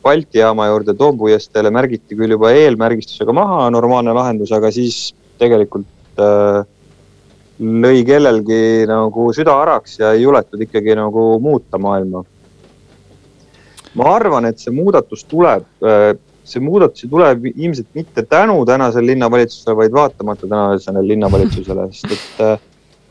Balti 0.04 0.42
jaama 0.42 0.66
juurde 0.68 0.92
Toompuiesteele 0.94 1.70
märgiti 1.72 2.16
küll 2.18 2.34
juba 2.34 2.50
eelmärgistusega 2.52 3.32
maha 3.32 3.70
normaalne 3.72 4.12
lahendus, 4.12 4.52
aga 4.52 4.68
siis 4.74 5.14
tegelikult 5.40 6.20
äh, 6.20 6.66
lõi 7.60 8.02
kellelgi 8.04 8.84
nagu 8.90 9.30
süda 9.32 9.54
haraks 9.60 9.98
ja 10.02 10.12
ei 10.12 10.24
juletud 10.24 10.60
ikkagi 10.66 10.96
nagu 10.98 11.38
muuta 11.40 11.78
maailma. 11.78 12.24
ma 13.94 14.10
arvan, 14.10 14.44
et 14.50 14.58
see 14.58 14.74
muudatus 14.74 15.22
tuleb 15.30 15.64
äh,, 15.86 16.12
see 16.44 16.60
muudatus 16.60 17.06
ei 17.06 17.10
tule 17.10 17.28
ilmselt 17.54 17.88
mitte 17.94 18.22
tänu 18.28 18.64
tänasele 18.66 19.14
linnavalitsusele, 19.14 19.76
vaid 19.76 19.92
vaatamata 19.92 20.46
tänasele 20.46 21.06
linnavalitsusele, 21.06 21.86
sest 21.92 22.12
et 22.12 22.44
äh, 22.44 22.58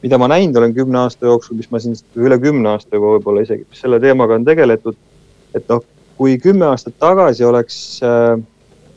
mida 0.04 0.20
ma 0.20 0.28
näinud 0.28 0.60
olen 0.60 0.76
kümne 0.76 1.00
aasta 1.06 1.26
jooksul, 1.26 1.58
mis 1.58 1.72
ma 1.72 1.80
siin 1.80 1.96
üle 2.20 2.38
kümne 2.40 2.76
aasta 2.76 3.00
juba 3.00 3.16
võib-olla 3.16 3.46
isegi 3.46 3.66
selle 3.80 4.00
teemaga 4.04 4.36
on 4.36 4.46
tegeletud. 4.46 5.00
et 5.54 5.66
noh, 5.70 5.84
kui 6.18 6.38
kümme 6.42 6.68
aastat 6.70 6.96
tagasi 7.00 7.46
oleks 7.46 7.78
äh, 8.06 8.38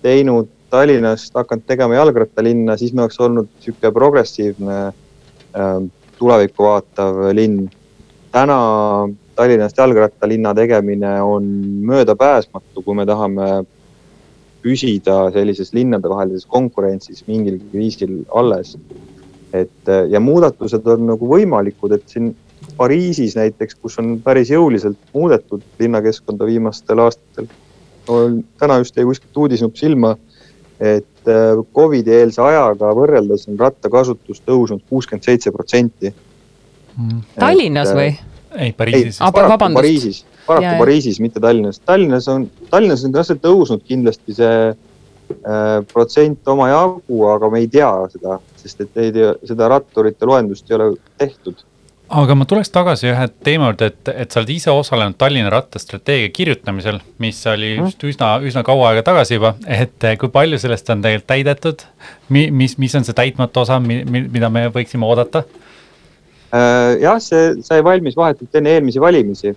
teinud 0.03 0.53
Tallinnast, 0.71 1.31
hakanud 1.35 1.63
tegema 1.67 1.95
jalgrattalinna, 1.95 2.75
siis 2.77 2.91
me 2.93 3.05
oleks 3.05 3.21
olnud 3.23 3.47
sihuke 3.63 3.93
progressiivne 3.95 4.79
äh, 4.89 5.77
tulevikku 6.19 6.67
vaatav 6.67 7.21
linn. 7.37 7.69
täna 8.33 8.59
Tallinnast 9.37 9.79
jalgrattalinna 9.79 10.55
tegemine 10.55 11.23
on 11.23 11.47
möödapääsmatu, 11.87 12.83
kui 12.83 12.95
me 12.95 13.07
tahame 13.07 13.65
püsida 14.65 15.31
sellises 15.33 15.71
linnadevahelises 15.77 16.47
konkurentsis 16.51 17.23
mingilgi 17.29 17.71
viisil 17.73 18.17
alles. 18.35 18.77
et 19.53 19.89
ja 20.11 20.21
muudatused 20.21 20.87
on 20.91 21.07
nagu 21.07 21.29
võimalikud, 21.31 21.93
et 21.95 22.09
siin 22.11 22.35
Pariisis 22.77 23.37
näiteks, 23.37 23.75
kus 23.81 23.99
on 23.99 24.19
päris 24.25 24.51
jõuliselt 24.53 24.99
muudetud 25.15 25.63
linnakeskkonda 25.79 26.47
viimastel 26.47 26.99
aastatel. 26.99 27.47
täna 28.59 28.79
just 28.79 28.97
jäi 28.97 29.05
kuskilt 29.05 29.37
uudisnupp 29.37 29.77
silma, 29.77 30.17
et 30.81 31.29
äh, 31.29 31.65
Covidi 31.75 32.13
eelse 32.13 32.43
ajaga 32.43 32.93
võrreldes 32.95 33.49
on 33.49 33.59
rattakasutus 33.59 34.43
tõusnud 34.47 34.85
kuuskümmend 34.89 35.25
seitse 35.25 35.53
protsenti. 35.53 36.13
Tallinnas 37.39 37.93
või? 37.97 38.13
ei, 38.57 38.73
Pariisis. 38.73 39.19
Paraku 39.19 39.53
vabandust. 39.53 39.79
Pariisis, 39.81 40.25
paraku 40.47 40.65
jaa. 40.65 40.79
Pariisis, 40.79 41.21
mitte 41.21 41.41
Tallinnas. 41.41 41.81
Tallinnas 41.85 42.29
on, 42.29 42.51
Tallinnas 42.71 43.05
on 43.05 43.15
ka 43.15 43.25
see 43.27 43.41
tõusnud 43.43 43.85
kindlasti 43.89 44.37
see 44.37 44.59
äh, 44.71 44.77
protsent 45.93 46.49
omajagu, 46.49 47.23
aga 47.33 47.51
me 47.53 47.65
ei 47.65 47.71
tea 47.73 47.91
seda, 48.13 48.39
sest 48.61 48.85
et 48.87 49.01
ei 49.03 49.13
tea, 49.17 49.33
seda 49.49 49.71
ratturite 49.73 50.29
loendust 50.29 50.71
ei 50.71 50.79
ole 50.79 50.93
tehtud. 51.19 51.65
Aga 52.09 52.37
ma 52.39 52.47
tuleks 52.49 52.71
tagasi 52.71 53.09
ühe 53.11 53.27
teema 53.45 53.71
juurde, 53.71 53.91
et, 53.91 54.11
et 54.25 54.31
sa 54.31 54.41
oled 54.41 54.53
ise 54.55 54.71
osalenud 54.71 55.17
Tallinna 55.19 55.51
rattastrateegia 55.53 56.31
kirjutamisel, 56.35 57.01
mis 57.23 57.41
oli 57.51 57.75
just 57.77 58.05
üsna, 58.07 58.37
üsna 58.47 58.63
kaua 58.67 58.91
aega 58.93 59.03
tagasi 59.07 59.39
juba, 59.39 59.55
et 59.67 60.07
eh, 60.07 60.17
kui 60.21 60.31
palju 60.33 60.61
sellest 60.63 60.91
on 60.95 61.03
tegelikult 61.05 61.29
täidetud 61.33 61.87
mi,? 62.31 62.47
mis, 62.51 62.77
mis 62.79 62.95
on 62.99 63.07
see 63.07 63.17
täitmata 63.17 63.65
osa, 63.65 63.81
mida 63.81 64.51
me 64.53 64.67
võiksime 64.75 65.09
oodata? 65.09 65.45
Äh, 66.55 66.95
jah, 67.03 67.19
see 67.23 67.57
sai 67.67 67.83
valmis 67.85 68.17
vahetult 68.17 68.55
enne 68.55 68.77
eelmisi 68.77 69.03
valimisi 69.03 69.51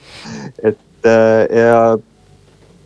et 0.70 1.08
äh, 1.08 1.42
ja 1.60 1.80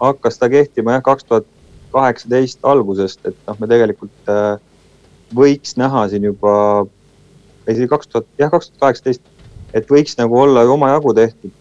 hakkas 0.00 0.40
ta 0.40 0.50
kehtima 0.50 0.98
jah, 0.98 1.04
kaks 1.06 1.28
tuhat 1.28 1.46
kaheksateist 1.94 2.58
algusest, 2.66 3.22
et 3.26 3.38
noh, 3.46 3.58
me 3.58 3.68
tegelikult 3.70 4.30
äh, 4.30 4.58
võiks 5.34 5.76
näha 5.78 6.06
siin 6.10 6.26
juba, 6.26 6.54
ei 7.70 7.78
see 7.78 7.86
oli 7.86 7.94
kaks 7.94 8.10
tuhat, 8.10 8.28
jah, 8.38 8.50
kaks 8.52 8.70
tuhat 8.70 8.84
kaheksateist, 8.84 9.24
et 9.74 9.88
võiks 9.90 10.18
nagu 10.18 10.38
olla 10.38 10.66
omajagu 10.66 11.14
tehtud. 11.14 11.56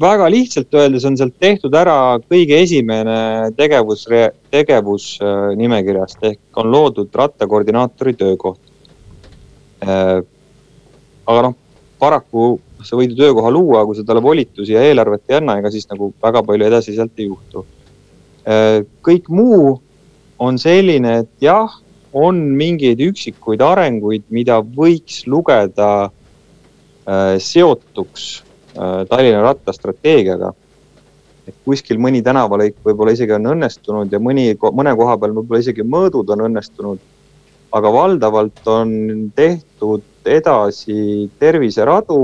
väga 0.00 0.28
lihtsalt 0.30 0.74
öeldes 0.76 1.04
on 1.08 1.16
sealt 1.16 1.38
tehtud 1.40 1.74
ära 1.74 2.18
kõige 2.20 2.60
esimene 2.60 3.50
tegevus, 3.56 4.04
tegevusnimekirjast 4.52 6.24
ehk 6.30 6.60
on 6.60 6.70
loodud 6.70 7.14
rattakoordinaatori 7.14 8.12
töökoht 8.14 8.60
Äh, 9.82 10.22
aga 11.28 11.42
noh, 11.44 11.56
paraku 12.00 12.56
sa 12.86 12.96
võid 12.96 13.12
ju 13.12 13.18
töökoha 13.18 13.50
luua, 13.52 13.82
kui 13.84 13.96
sa 13.98 14.04
talle 14.06 14.22
volitusi 14.24 14.72
ja 14.72 14.84
eelarvet 14.86 15.26
ei 15.28 15.38
anna, 15.40 15.58
ega 15.60 15.72
siis 15.72 15.88
nagu 15.90 16.12
väga 16.22 16.42
palju 16.46 16.68
edasi 16.68 16.94
sealt 16.96 17.18
ei 17.20 17.28
juhtu. 17.28 17.64
Äh, 18.48 18.80
kõik 19.04 19.28
muu 19.32 19.76
on 20.40 20.60
selline, 20.60 21.20
et 21.24 21.44
jah, 21.44 21.76
on 22.16 22.38
mingeid 22.56 23.00
üksikuid 23.04 23.60
arenguid, 23.64 24.24
mida 24.32 24.60
võiks 24.60 25.24
lugeda 25.28 25.90
äh, 26.08 27.36
seotuks 27.42 28.42
Tallinna 28.76 29.38
rattastrateegiaga. 29.40 30.50
et 31.48 31.54
kuskil 31.64 31.96
mõni 32.02 32.20
tänavalõik 32.26 32.74
võib-olla 32.84 33.14
isegi 33.16 33.32
on 33.32 33.46
õnnestunud 33.54 34.12
ja 34.12 34.18
mõni, 34.20 34.50
mõne 34.52 34.92
koha 34.98 35.14
peal 35.16 35.32
võib-olla 35.32 35.62
isegi 35.62 35.84
mõõdud 35.86 36.28
on 36.34 36.42
õnnestunud 36.50 36.98
aga 37.76 37.92
valdavalt 37.92 38.66
on 38.70 38.90
tehtud 39.36 40.04
edasi 40.26 41.28
terviseradu 41.40 42.18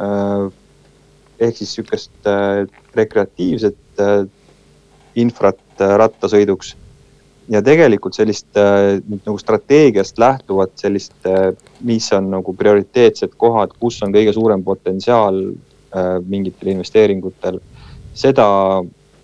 äh, 0.00 0.48
ehk 1.38 1.60
siis 1.60 1.74
sihukest 1.76 2.26
äh, 2.26 2.64
rekreatiivset 2.96 4.02
äh, 4.02 4.26
infrat 5.18 5.58
rattasõiduks. 5.78 6.74
Ja 7.48 7.62
tegelikult 7.64 8.14
sellist 8.14 8.58
nagu 8.58 9.38
strateegiast 9.40 10.18
lähtuvat 10.20 10.74
sellist, 10.76 11.14
mis 11.80 12.10
on 12.12 12.30
nagu 12.34 12.52
prioriteetsed 12.54 13.32
kohad, 13.40 13.72
kus 13.80 14.02
on 14.04 14.12
kõige 14.12 14.34
suurem 14.36 14.60
potentsiaal 14.64 15.38
mingitel 16.28 16.74
investeeringutel, 16.74 17.56
seda 18.12 18.48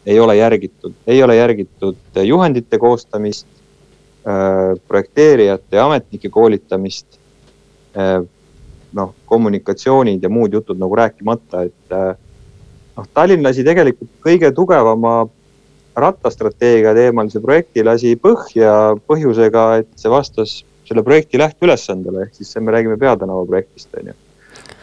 ei 0.06 0.16
ole 0.20 0.38
järgitud, 0.38 0.96
ei 1.06 1.20
ole 1.22 1.36
järgitud 1.36 2.22
juhendite 2.24 2.80
koostamist 2.80 3.46
Äh, 4.28 4.80
projekteerijate 4.88 5.76
ja 5.76 5.84
ametnike 5.84 6.28
koolitamist. 6.32 7.06
Äh, 7.96 8.22
noh, 8.92 9.10
kommunikatsioonid 9.26 10.22
ja 10.22 10.30
muud 10.32 10.52
jutud 10.56 10.78
nagu 10.80 10.96
rääkimata, 10.96 11.66
et 11.68 11.92
äh, 11.92 12.14
noh, 12.96 13.08
Tallinn 13.12 13.44
lasi 13.44 13.66
tegelikult 13.66 14.08
kõige 14.24 14.48
tugevama 14.56 15.26
rattastrateegia 15.96 16.94
teemalise 16.96 17.40
projekti 17.42 17.84
lasi 17.86 18.14
põhja 18.20 18.94
põhjusega, 19.06 19.64
et 19.82 19.90
see 20.00 20.12
vastas 20.12 20.54
selle 20.84 21.04
projekti 21.06 21.40
lähteülesandele, 21.40 22.26
ehk 22.26 22.38
siis 22.40 22.56
me 22.60 22.74
räägime 22.74 22.98
peatänava 23.00 23.46
projektist, 23.48 23.88
on 24.00 24.10
ju. 24.12 24.16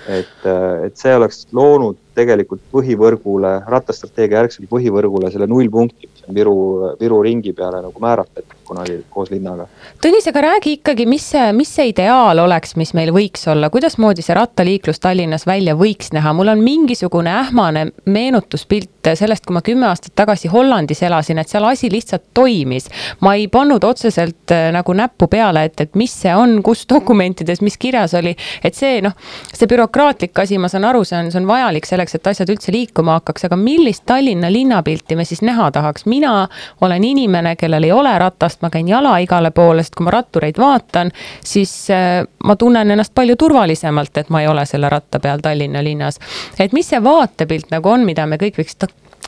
et, 0.09 0.47
et 0.87 0.97
see 0.97 1.13
oleks 1.15 1.45
loonud 1.53 1.99
tegelikult 2.15 2.63
põhivõrgule, 2.73 3.53
rattastrateegia 3.71 4.41
järgsele 4.41 4.69
põhivõrgule 4.71 5.31
selle 5.31 5.47
nullpunkti, 5.49 6.09
mis 6.11 6.25
on 6.27 6.35
Viru, 6.35 6.55
Viru 6.99 7.21
ringi 7.25 7.53
peale 7.57 7.81
nagu 7.85 8.03
määratletud 8.03 8.61
kunagi 8.71 8.97
koos 9.11 9.31
linnaga. 9.33 9.67
Tõnis, 10.03 10.27
aga 10.31 10.45
räägi 10.45 10.77
ikkagi, 10.77 11.05
mis 11.09 11.25
see, 11.33 11.51
mis 11.55 11.71
see 11.75 11.89
ideaal 11.91 12.39
oleks, 12.43 12.75
mis 12.79 12.93
meil 12.97 13.11
võiks 13.15 13.43
olla, 13.51 13.69
kuidasmoodi 13.73 14.23
see 14.25 14.37
rattaliiklus 14.37 15.01
Tallinnas 15.03 15.45
välja 15.49 15.75
võiks 15.79 16.13
näha, 16.15 16.33
mul 16.37 16.53
on 16.53 16.63
mingisugune 16.63 17.33
ähmane 17.41 17.89
meenutuspilt 18.05 19.11
sellest, 19.17 19.45
kui 19.47 19.55
ma 19.57 19.63
kümme 19.65 19.87
aastat 19.89 20.13
tagasi 20.15 20.51
Hollandis 20.51 21.01
elasin, 21.03 21.41
et 21.41 21.51
seal 21.51 21.65
asi 21.67 21.89
lihtsalt 21.91 22.29
toimis. 22.37 22.87
ma 23.19 23.35
ei 23.35 23.47
pannud 23.51 23.83
otseselt 23.83 24.51
äh, 24.53 24.69
nagu 24.73 24.93
näppu 24.93 25.27
peale, 25.27 25.65
et, 25.67 25.81
et 25.81 25.95
mis 25.99 26.13
see 26.23 26.33
on, 26.35 26.59
kus 26.63 26.85
dokumentides, 26.89 27.61
mis 27.61 27.77
kirjas 27.81 28.13
oli, 28.17 28.35
et 28.63 28.77
see 28.77 29.01
noh, 29.03 29.15
see 29.51 29.67
bürokraatlik 29.67 30.37
asi, 30.39 30.57
ma 30.61 30.69
saan 30.71 30.85
aru, 30.87 31.03
see 31.07 31.17
on, 31.17 31.31
see 31.33 31.41
on 31.41 31.49
vajalik 31.49 31.89
selleks, 32.01 32.15
et 32.15 32.27
asjad 32.27 32.49
üldse 32.49 32.73
liikuma 32.73 33.17
hakkaks, 33.19 33.45
aga 33.45 33.57
millist 33.59 34.03
Tallinna 34.05 34.51
linnapilti 34.51 35.15
me 35.15 35.25
siis 35.25 35.41
näha 35.41 35.71
tahaks, 35.71 36.05
mina 36.05 36.47
olen 36.81 37.03
inimene, 37.03 37.55
kellel 37.55 37.83
ei 37.83 37.91
ole 37.91 38.13
ratast, 38.19 38.61
ma 38.61 38.69
käin 38.69 38.87
jala 38.87 39.17
igale 39.21 39.51
poole, 39.51 39.83
sest 39.83 39.95
kui 39.95 40.05
ma 40.05 40.15
rattureid 40.17 40.57
vaatan, 40.59 41.11
siis 41.43 41.73
äh, 41.91 42.23
ma 42.43 42.55
tunnen 42.55 42.91
ennast 42.91 43.13
palju 43.15 43.35
turvalisemalt, 43.35 44.17
et 44.17 44.29
ma 44.29 44.41
ei 44.41 44.47
ole 44.47 44.65
selle 44.65 44.89
ratta 44.89 45.19
peal 45.19 45.41
Tallinna 45.41 45.83
linnas. 45.83 46.19
et 46.59 46.73
mis 46.73 46.87
see 46.87 47.03
vaatepilt 47.03 47.71
nagu 47.71 47.89
on, 47.89 48.05
mida 48.05 48.25
me 48.25 48.37
kõik 48.41 48.61
võiks 48.61 48.77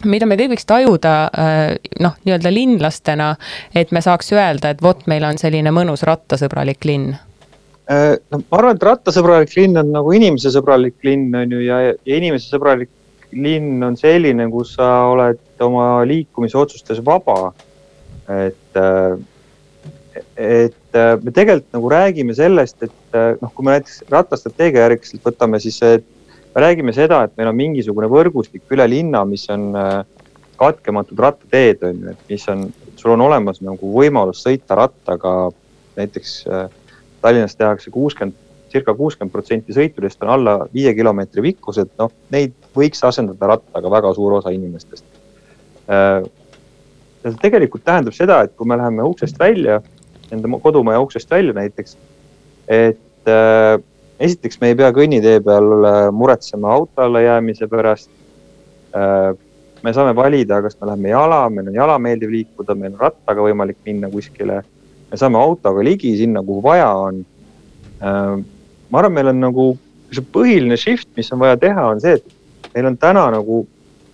mida 0.09 0.25
me 0.25 0.35
kõik 0.35 0.55
võiks 0.55 0.65
tajuda 0.65 1.13
äh, 1.25 1.75
noh, 1.99 2.17
nii-öelda 2.25 2.51
linlastena, 2.53 3.35
et 3.75 3.91
me 3.91 4.01
saaks 4.01 4.33
öelda, 4.33 4.73
et 4.73 4.81
vot, 4.81 5.05
meil 5.07 5.23
on 5.23 5.37
selline 5.37 5.71
mõnus 5.71 6.03
rattasõbralik 6.03 6.85
linn 6.89 7.13
no 7.89 8.39
ma 8.39 8.59
arvan, 8.59 8.77
et 8.77 8.85
rattasõbralik 8.87 9.55
linn 9.57 9.79
on 9.81 9.91
nagu 9.91 10.13
inimesesõbralik 10.15 10.95
linn 11.03 11.35
on 11.35 11.51
ju 11.51 11.63
ja, 11.65 11.79
ja 11.91 12.19
inimesesõbralik 12.19 12.91
linn 13.33 13.83
on 13.83 13.97
selline, 13.99 14.45
kus 14.53 14.75
sa 14.77 14.89
oled 15.11 15.41
oma 15.65 16.03
liikumisotsustes 16.07 17.01
vaba. 17.03 17.53
et, 18.29 18.79
äh, 18.79 19.17
et 20.37 20.95
äh, 20.95 21.17
me 21.19 21.31
tegelikult 21.31 21.73
nagu 21.75 21.89
räägime 21.91 22.35
sellest, 22.37 22.83
et 22.83 23.17
noh, 23.41 23.51
kui 23.51 23.65
me 23.65 23.75
näiteks 23.75 24.05
rattastrateegia 24.09 24.85
järgselt 24.87 25.25
võtame, 25.27 25.59
siis 25.59 25.81
me 25.81 26.63
räägime 26.63 26.93
seda, 26.95 27.25
et 27.25 27.35
meil 27.37 27.51
on 27.51 27.57
mingisugune 27.57 28.07
võrgustik 28.07 28.71
üle 28.71 28.87
linna, 28.87 29.25
mis 29.27 29.43
on 29.51 29.73
katkematud 30.63 31.19
rattateed 31.19 31.83
on 31.83 31.99
ju, 31.99 32.13
et 32.13 32.31
mis 32.31 32.47
on, 32.51 32.63
sul 32.99 33.15
on 33.15 33.25
olemas 33.25 33.59
nagu 33.65 33.91
võimalus 33.95 34.43
sõita 34.45 34.77
rattaga 34.79 35.33
näiteks 35.97 36.35
äh, 36.47 36.65
Tallinnas 37.23 37.55
tehakse 37.55 37.91
kuuskümmend, 37.93 38.35
circa 38.73 38.93
kuuskümmend 38.97 39.31
protsenti 39.31 39.75
sõitudest 39.75 40.23
on 40.25 40.33
alla 40.33 40.55
viie 40.73 40.91
kilomeetri 40.97 41.43
pikkused, 41.45 41.93
noh, 41.99 42.11
neid 42.33 42.55
võiks 42.75 43.03
asendada 43.07 43.53
rattaga 43.53 43.91
väga 43.93 44.11
suur 44.17 44.39
osa 44.39 44.51
inimestest. 44.51 45.05
Äh, 45.87 46.25
see 47.23 47.39
tegelikult 47.45 47.85
tähendab 47.87 48.15
seda, 48.17 48.41
et 48.43 48.55
kui 48.57 48.67
me 48.67 48.77
läheme 48.79 49.05
uksest 49.07 49.39
välja, 49.39 49.79
enda 50.33 50.59
kodumaja 50.63 50.99
uksest 51.03 51.31
välja 51.31 51.55
näiteks, 51.55 51.95
et 52.67 53.31
äh, 53.31 53.77
esiteks 54.19 54.59
me 54.61 54.73
ei 54.73 54.77
pea 54.79 54.91
kõnnitee 54.95 55.39
peal 55.45 55.87
muretsema 56.15 56.75
auto 56.75 57.07
alla 57.07 57.23
jäämise 57.23 57.67
pärast 57.71 58.11
äh,. 58.95 59.33
me 59.83 59.91
saame 59.93 60.15
valida, 60.15 60.61
kas 60.63 60.77
me 60.79 60.87
läheme 60.87 61.09
jala, 61.11 61.41
meil 61.51 61.67
on 61.67 61.75
jala 61.75 61.97
meeldiv 61.99 62.31
liikuda, 62.31 62.75
meil 62.75 62.93
on 62.93 63.01
rattaga 63.03 63.43
võimalik 63.43 63.79
minna 63.85 64.07
kuskile 64.11 64.61
me 65.13 65.19
saame 65.21 65.37
autoga 65.37 65.83
ligi 65.85 66.15
sinna, 66.17 66.41
kuhu 66.41 66.63
vaja 66.65 66.89
on. 66.97 67.21
Äh, 68.01 68.39
ma 68.89 68.99
arvan, 68.99 69.13
meil 69.13 69.29
on 69.29 69.43
nagu 69.43 69.67
see 70.13 70.25
põhiline 70.33 70.77
shift, 70.77 71.11
mis 71.17 71.29
on 71.33 71.41
vaja 71.43 71.59
teha, 71.61 71.85
on 71.93 72.01
see, 72.01 72.17
et 72.17 72.73
meil 72.73 72.89
on 72.89 72.97
täna 72.97 73.27
nagu 73.33 73.63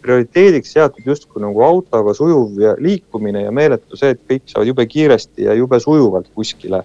prioriteediks 0.04 0.74
seatud 0.76 1.08
justkui 1.08 1.43
nagu 1.43 1.64
autoga 1.64 2.14
sujuv 2.16 2.60
ja 2.60 2.76
liikumine 2.80 3.45
ja 3.45 3.52
meeletu 3.56 4.00
see, 4.00 4.14
et 4.16 4.22
kõik 4.28 4.45
saavad 4.52 4.72
jube 4.72 4.86
kiiresti 4.91 5.47
ja 5.47 5.56
jube 5.56 5.80
sujuvalt 5.84 6.30
kuskile, 6.36 6.84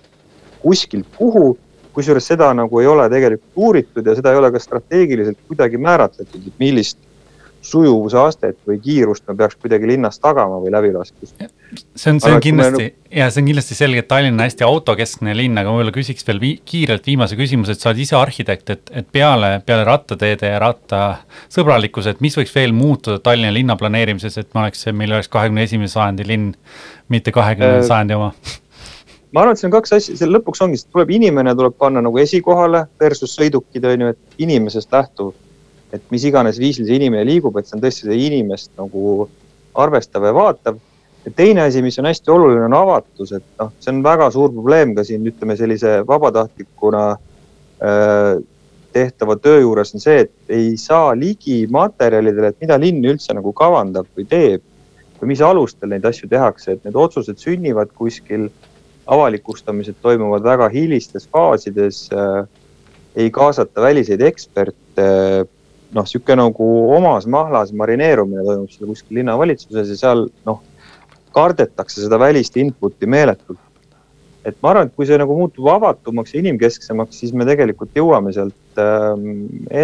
kuskilt 0.62 1.10
kuhu 1.18 1.52
kusjuures 1.94 2.26
seda 2.26 2.48
nagu 2.58 2.80
ei 2.82 2.88
ole 2.90 3.06
tegelikult 3.10 3.66
uuritud 3.66 4.06
ja 4.06 4.16
seda 4.18 4.32
ei 4.34 4.40
ole 4.40 4.50
ka 4.54 4.62
strateegiliselt 4.62 5.38
kuidagi 5.46 5.78
määratletud, 5.78 6.48
et 6.50 6.62
millist 6.62 6.98
sujuvuse 7.64 8.18
astet 8.18 8.58
või 8.68 8.80
kiirust 8.82 9.26
me 9.28 9.36
peaks 9.38 9.56
kuidagi 9.62 9.88
linnas 9.88 10.18
tagama 10.18 10.58
või 10.62 10.74
läbilaskust. 10.74 11.38
See 11.76 12.12
on, 12.12 12.20
see 12.20 12.32
on 12.32 12.42
kindlasti 12.44 12.86
ja 13.14 13.28
see 13.30 13.42
on 13.42 13.48
kindlasti 13.50 13.76
selge, 13.78 14.02
et 14.02 14.08
Tallinn 14.10 14.38
on 14.38 14.44
hästi 14.44 14.66
autokeskne 14.66 15.34
linn, 15.36 15.58
aga 15.60 15.70
võib-olla 15.70 15.94
küsiks 15.94 16.26
veel 16.26 16.40
vii, 16.42 16.54
kiirelt 16.66 17.06
viimase 17.06 17.38
küsimuse, 17.38 17.76
et 17.76 17.84
sa 17.84 17.90
oled 17.92 18.02
ise 18.02 18.16
arhitekt, 18.18 18.70
et, 18.74 18.94
et 19.02 19.08
peale, 19.12 19.56
peale 19.66 19.84
rattateede 19.86 20.50
ja 20.54 20.58
rattasõbralikkuse, 20.62 22.14
et 22.14 22.24
mis 22.24 22.36
võiks 22.38 22.54
veel 22.54 22.74
muutuda 22.76 23.20
Tallinna 23.22 23.52
linna 23.54 23.78
planeerimises, 23.80 24.38
et 24.40 24.50
me 24.54 24.64
oleks, 24.64 24.86
meil 24.92 25.14
oleks 25.14 25.30
kahekümne 25.32 25.66
esimese 25.68 25.98
sajandi 25.98 26.26
linn, 26.28 26.52
mitte 27.12 27.34
kahekümnenda 27.34 27.74
Äh, 27.84 27.86
sajandi 27.86 28.14
oma? 28.14 28.32
ma 29.32 29.42
arvan, 29.42 29.54
et 29.54 29.60
siin 29.60 29.70
on 29.70 29.74
kaks 29.74 29.94
asja, 29.96 30.16
seal 30.18 30.30
lõpuks 30.30 30.62
ongi, 30.62 30.78
tuleb 30.94 31.10
inimene 31.16 31.54
tuleb 31.58 31.74
panna 31.78 32.02
nagu 32.04 32.18
esikohale 32.22 32.84
versus 33.02 33.34
sõidukid 33.34 33.86
on 33.90 34.04
ju, 34.04 34.12
et 34.14 34.44
inimesest 34.46 34.92
lähtuv. 34.94 35.32
et 35.94 36.02
mis 36.10 36.24
iganes 36.26 36.58
viisil 36.58 36.86
see 36.86 36.96
inimene 36.98 37.22
liigub, 37.26 37.54
et 37.56 37.68
see 37.68 37.76
on 37.76 37.82
tõesti 37.82 38.02
seda 38.02 38.16
inimest 38.18 38.72
nagu 38.78 39.28
arvestav 39.78 40.24
ja 40.26 40.32
vaatav. 40.34 40.78
Ja 41.24 41.32
teine 41.36 41.62
asi, 41.68 41.82
mis 41.82 41.98
on 41.98 42.08
hästi 42.08 42.30
oluline, 42.30 42.64
on 42.66 42.76
avatus, 42.76 43.32
et 43.32 43.46
noh, 43.60 43.72
see 43.80 43.92
on 43.94 44.02
väga 44.04 44.28
suur 44.34 44.52
probleem 44.52 44.94
ka 44.96 45.04
siin 45.06 45.24
ütleme 45.30 45.56
sellise 45.56 45.96
vabatahtlikuna 46.08 47.04
äh, 47.14 48.34
tehtava 48.94 49.36
töö 49.40 49.62
juures 49.64 49.94
on 49.96 50.02
see, 50.02 50.24
et 50.26 50.52
ei 50.52 50.76
saa 50.80 51.14
ligi 51.18 51.64
materjalidele, 51.72 52.52
et 52.52 52.62
mida 52.62 52.78
linn 52.80 53.04
üldse 53.10 53.34
nagu 53.36 53.52
kavandab 53.56 54.06
või 54.16 54.28
teeb 54.30 54.62
või 55.20 55.32
mis 55.32 55.42
alustel 55.42 55.90
neid 55.90 56.04
asju 56.06 56.28
tehakse, 56.30 56.76
et 56.76 56.86
need 56.86 56.96
otsused 56.98 57.40
sünnivad 57.40 57.92
kuskil 57.96 58.50
avalikustamised 59.10 59.98
toimuvad 60.02 60.44
väga 60.44 60.68
hilistes 60.72 61.26
faasides 61.32 62.06
äh,. 62.12 62.44
ei 63.16 63.30
kaasata 63.30 63.82
väliseid 63.82 64.22
eksperte 64.22 65.08
äh,. 65.08 65.46
noh, 65.94 66.06
sihuke 66.06 66.36
nagu 66.36 66.68
omas 66.96 67.26
mahlas 67.26 67.72
marineerumine 67.72 68.44
toimub 68.44 68.70
seal 68.70 68.90
kuskil 68.90 69.20
linnavalitsuses 69.20 69.92
ja 69.94 69.98
seal 69.98 70.26
noh, 70.46 70.62
kardetakse 71.34 72.02
seda 72.04 72.18
välist 72.20 72.56
input'i 72.60 73.08
meeletult. 73.10 73.60
et 74.44 74.56
ma 74.60 74.74
arvan, 74.74 74.90
et 74.90 74.92
kui 74.92 75.06
see 75.08 75.16
nagu 75.16 75.32
muutub 75.38 75.70
avatumaks 75.72 76.34
ja 76.34 76.42
inimkesksemaks, 76.42 77.16
siis 77.22 77.30
me 77.32 77.46
tegelikult 77.48 77.94
jõuame 77.96 78.32
sealt 78.36 78.80
äh, 78.80 79.14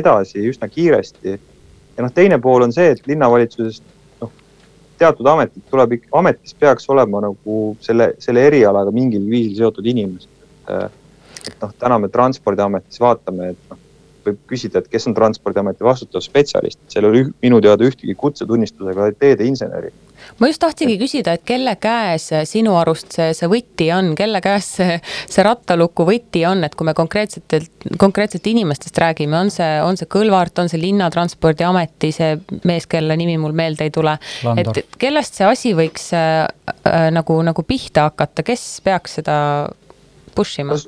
edasi 0.00 0.44
üsna 0.50 0.68
kiiresti. 0.68 1.38
ja 1.96 2.04
noh, 2.04 2.12
teine 2.14 2.38
pool 2.38 2.66
on 2.66 2.74
see, 2.76 2.90
et 2.92 3.06
linnavalitsusest 3.08 3.84
noh, 4.20 4.32
teatud 5.00 5.26
ametid 5.32 5.64
tuleb 5.72 5.96
ametis 6.22 6.54
peaks 6.54 6.88
olema 6.92 7.24
nagu 7.24 7.60
selle, 7.80 8.12
selle 8.20 8.46
erialaga 8.50 8.92
mingil 8.92 9.24
viisil 9.30 9.62
seotud 9.62 9.86
inimesed. 9.94 10.28
et 10.70 11.62
noh, 11.62 11.76
täna 11.78 11.98
me 11.98 12.12
Transpordiametis 12.12 13.00
vaatame, 13.00 13.54
et 13.54 13.72
noh, 13.72 13.80
võib 14.26 14.40
küsida, 14.50 14.80
et 14.80 14.88
kes 14.90 15.08
on 15.08 15.16
Transpordiameti 15.16 15.84
vastutav 15.84 16.22
spetsialist, 16.24 16.80
seal 16.92 17.06
ei 17.06 17.10
ole 17.10 17.24
minu 17.42 17.60
teada 17.64 17.86
ühtegi 17.86 18.14
kutsetunnistusega 18.18 19.10
teedeinseneri. 19.20 19.92
Ma 20.40 20.50
just 20.50 20.60
tahtsingi 20.62 20.96
küsida, 21.00 21.34
et 21.36 21.44
kelle 21.48 21.74
käes 21.80 22.28
sinu 22.48 22.74
arust 22.80 23.14
see, 23.16 23.30
see 23.36 23.50
võti 23.50 23.90
on, 23.94 24.12
kelle 24.18 24.40
käes 24.44 24.70
see, 24.80 24.98
see 25.30 25.44
rattaluku 25.46 26.06
võti 26.08 26.44
on, 26.48 26.64
et 26.66 26.74
kui 26.78 26.88
me 26.88 26.94
konkreetsetelt, 26.96 27.88
konkreetselt 28.00 28.46
inimestest 28.50 28.98
räägime, 29.02 29.38
on 29.38 29.52
see, 29.54 29.70
on 29.84 30.00
see 30.00 30.10
Kõlvart, 30.10 30.58
on 30.62 30.70
see 30.72 30.80
Linnatranspordiameti 30.82 32.12
see 32.14 32.34
mees, 32.68 32.88
kelle 32.90 33.16
nimi 33.20 33.36
mul 33.40 33.54
meelde 33.56 33.86
ei 33.86 33.94
tule. 33.94 34.16
Et 34.56 34.82
kellest 35.00 35.38
see 35.38 35.48
asi 35.48 35.74
võiks 35.78 36.10
äh, 36.16 36.44
äh, 36.84 37.08
nagu, 37.14 37.38
nagu 37.46 37.64
pihta 37.66 38.08
hakata, 38.10 38.44
kes 38.46 38.66
peaks 38.84 39.20
seda 39.20 39.38
push 40.34 40.62
ima? 40.62 40.78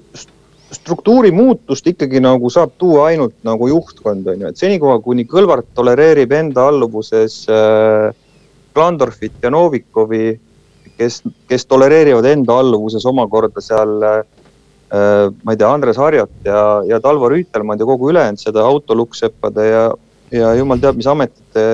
struktuuri 0.72 1.30
muutust 1.36 1.86
ikkagi 1.86 2.20
nagu 2.24 2.48
saab 2.50 2.70
tuua 2.80 3.10
ainult 3.10 3.34
nagu 3.44 3.68
juhtkond 3.68 4.28
on 4.32 4.44
ju, 4.44 4.52
et 4.52 4.60
senikaua, 4.60 4.98
kuni 5.04 5.26
Kõlvart 5.28 5.68
tolereerib 5.76 6.32
enda 6.32 6.64
alluvuses 6.70 7.42
äh, 7.52 8.08
Klandorfit 8.74 9.42
ja 9.42 9.50
Novikovi, 9.50 10.38
kes, 10.98 11.22
kes 11.48 11.66
tolereerivad 11.66 12.26
enda 12.30 12.58
alluvuses 12.62 13.04
omakorda 13.08 13.62
seal 13.64 13.98
äh, 14.06 14.22
ma 14.92 15.54
ei 15.54 15.60
tea, 15.60 15.70
Andres 15.70 16.00
Harjat 16.00 16.32
ja, 16.44 16.64
ja 16.88 17.00
Talvo 17.00 17.30
Rüütelmann 17.32 17.80
ja 17.80 17.88
kogu 17.88 18.10
ülejäänud 18.12 18.40
seda 18.40 18.64
autolukkseppade 18.68 19.66
ja, 19.68 19.86
ja 20.32 20.52
jumal 20.58 20.82
teab, 20.82 20.98
mis 21.00 21.08
ametite 21.08 21.64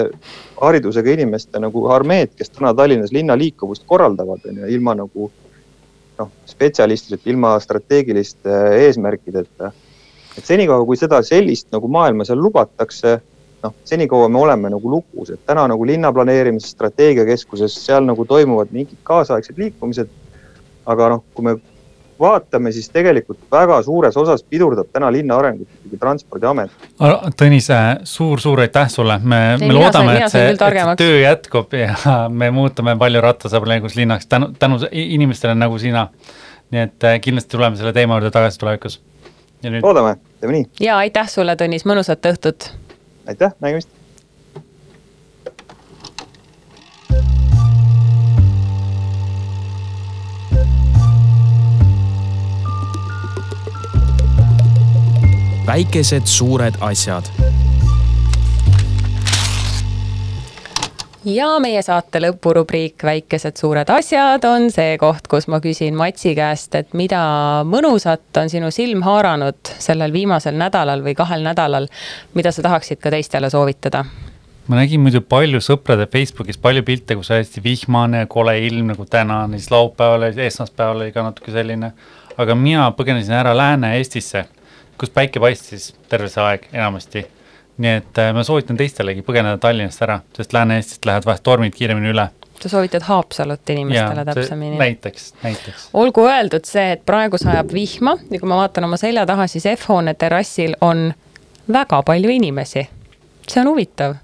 haridusega 0.60 1.14
inimeste 1.14 1.60
nagu 1.62 1.86
armeed, 1.94 2.34
kes 2.38 2.50
täna 2.54 2.74
Tallinnas 2.74 3.12
linna 3.14 3.36
liikuvust 3.38 3.86
korraldavad, 3.86 4.46
on 4.48 4.62
ju, 4.62 4.70
ilma 4.74 4.94
nagu 4.98 5.30
noh, 6.18 6.30
spetsialistideta, 6.50 7.30
ilma 7.30 7.56
strateegiliste 7.62 8.62
eesmärkideta. 8.84 9.72
et 10.38 10.46
senikaua, 10.46 10.84
kui 10.86 10.96
seda 10.96 11.18
sellist 11.26 11.70
nagu 11.74 11.88
maailma 11.90 12.26
seal 12.26 12.38
lubatakse, 12.42 13.18
noh, 13.62 13.74
senikaua 13.84 14.28
me 14.28 14.38
oleme 14.38 14.70
nagu 14.70 14.90
lukus, 14.90 15.30
et 15.30 15.40
täna 15.46 15.66
nagu 15.70 15.86
linnaplaneerimise 15.86 16.70
strateegiakeskuses, 16.74 17.74
seal 17.86 18.06
nagu 18.06 18.24
toimuvad 18.24 18.70
mingid 18.74 18.98
kaasaegsed 19.02 19.58
liikumised. 19.58 20.08
aga 20.88 21.08
noh, 21.12 21.24
kui 21.36 21.44
me 21.44 21.58
vaatame, 22.20 22.72
siis 22.72 22.88
tegelikult 22.90 23.38
väga 23.52 23.82
suures 23.82 24.16
osas 24.16 24.42
pidurdab 24.42 24.88
täna 24.92 25.10
linna 25.12 25.36
arengut 25.38 25.68
ikkagi 25.68 25.98
Transpordiamet. 26.00 26.70
Tõnis, 27.38 27.68
suur-suur 28.08 28.62
aitäh 28.64 28.88
sulle, 28.90 29.18
me, 29.22 29.40
me 29.60 29.70
loodame, 29.74 30.16
et 30.18 30.32
see 30.32 30.48
et 30.54 30.98
töö 30.98 31.20
jätkub 31.20 31.76
ja 31.78 31.94
me 32.40 32.50
muutume 32.54 32.96
palju 32.98 33.22
rattasõbralikuks 33.24 33.98
linnaks 33.98 34.26
tänu, 34.26 34.50
tänu 34.58 34.80
inimestele 34.92 35.54
nagu 35.54 35.78
sina. 35.78 36.08
nii 36.68 36.80
et 36.84 37.04
äh, 37.04 37.14
kindlasti 37.24 37.56
tuleme 37.56 37.76
selle 37.76 37.94
teema 37.96 38.18
juurde 38.18 38.30
tagasi 38.30 38.58
tulevikus. 38.60 39.00
ja 39.62 39.70
nüüd 39.70 39.82
loodame, 39.82 40.16
teeme 40.40 40.58
nii, 40.58 40.66
ja 40.80 40.98
aitäh 41.04 41.28
sulle, 41.28 41.56
Tõnis, 41.56 41.86
mõnusat 41.88 42.26
õhtut. 42.32 42.72
Aitäh, 43.28 43.52
nägemist. 43.60 43.88
väikesed 55.66 56.26
suured 56.26 56.74
asjad. 56.80 57.24
Ja 61.28 61.48
meie 61.62 61.80
saate 61.84 62.20
lõpurubriik 62.22 63.02
Väikesed 63.04 63.58
suured 63.60 63.90
asjad 63.92 64.44
on 64.48 64.68
see 64.72 64.96
koht, 65.00 65.28
kus 65.30 65.48
ma 65.52 65.60
küsin 65.64 65.96
Matsi 65.98 66.32
käest, 66.36 66.74
et 66.78 66.94
mida 66.96 67.20
mõnusat 67.68 68.40
on 68.40 68.50
sinu 68.52 68.70
silm 68.74 69.02
haaranud 69.06 69.72
sellel 69.78 70.14
viimasel 70.14 70.56
nädalal 70.58 71.04
või 71.04 71.14
kahel 71.18 71.44
nädalal, 71.44 71.88
mida 72.38 72.52
sa 72.54 72.64
tahaksid 72.64 73.02
ka 73.02 73.12
teistele 73.14 73.50
soovitada? 73.52 74.04
ma 74.68 74.76
nägin 74.76 75.00
muidu 75.00 75.22
palju 75.24 75.62
sõprade 75.64 76.04
Facebookis 76.12 76.60
palju 76.60 76.84
pilte, 76.84 77.16
kus 77.16 77.30
oli 77.32 77.40
hästi 77.40 77.64
vihmane 77.64 78.26
kole 78.28 78.58
ilm 78.66 78.92
nagu 78.92 79.06
täna, 79.08 79.42
siis 79.56 79.70
laupäeval 79.72 80.28
ja 80.28 80.44
esmaspäeval 80.44 81.02
oli 81.04 81.12
ka 81.12 81.24
natuke 81.24 81.52
selline. 81.52 81.92
aga 82.38 82.54
mina 82.54 82.90
põgenesin 82.94 83.34
ära 83.34 83.56
Lääne-Eestisse, 83.56 84.44
kus 85.00 85.10
päike 85.10 85.40
paistis 85.40 85.94
terve 86.08 86.28
see 86.28 86.44
aeg 86.44 86.68
enamasti. 86.72 87.26
Nii 87.78 87.94
et 88.00 88.18
äh, 88.18 88.32
ma 88.34 88.42
soovitan 88.44 88.76
teistelegi 88.76 89.22
põgeneda 89.26 89.58
Tallinnast 89.62 90.02
ära, 90.02 90.18
sest 90.36 90.52
Lääne-Eestist 90.52 91.06
lähevad 91.06 91.26
vahest 91.28 91.42
tormid 91.46 91.74
kiiremini 91.76 92.10
üle. 92.10 92.28
sa 92.58 92.68
soovitad 92.68 93.02
Haapsalut 93.06 93.70
inimestele 93.70 94.24
see- 94.24 94.34
täpsemini? 94.34 94.78
näiteks, 94.78 95.34
näiteks. 95.42 95.88
olgu 95.94 96.24
öeldud 96.26 96.64
see, 96.66 96.92
et 96.92 97.04
praegu 97.06 97.38
sajab 97.38 97.72
vihma 97.72 98.16
ja 98.30 98.40
kui 98.40 98.48
ma 98.48 98.56
vaatan 98.56 98.84
oma 98.84 98.96
selja 98.96 99.26
taha, 99.26 99.46
siis 99.46 99.64
F-hoone 99.76 100.14
terrassil 100.14 100.74
on 100.80 101.12
väga 101.72 102.02
palju 102.02 102.30
inimesi. 102.30 102.88
see 103.48 103.60
on 103.60 103.68
huvitav. 103.68 104.14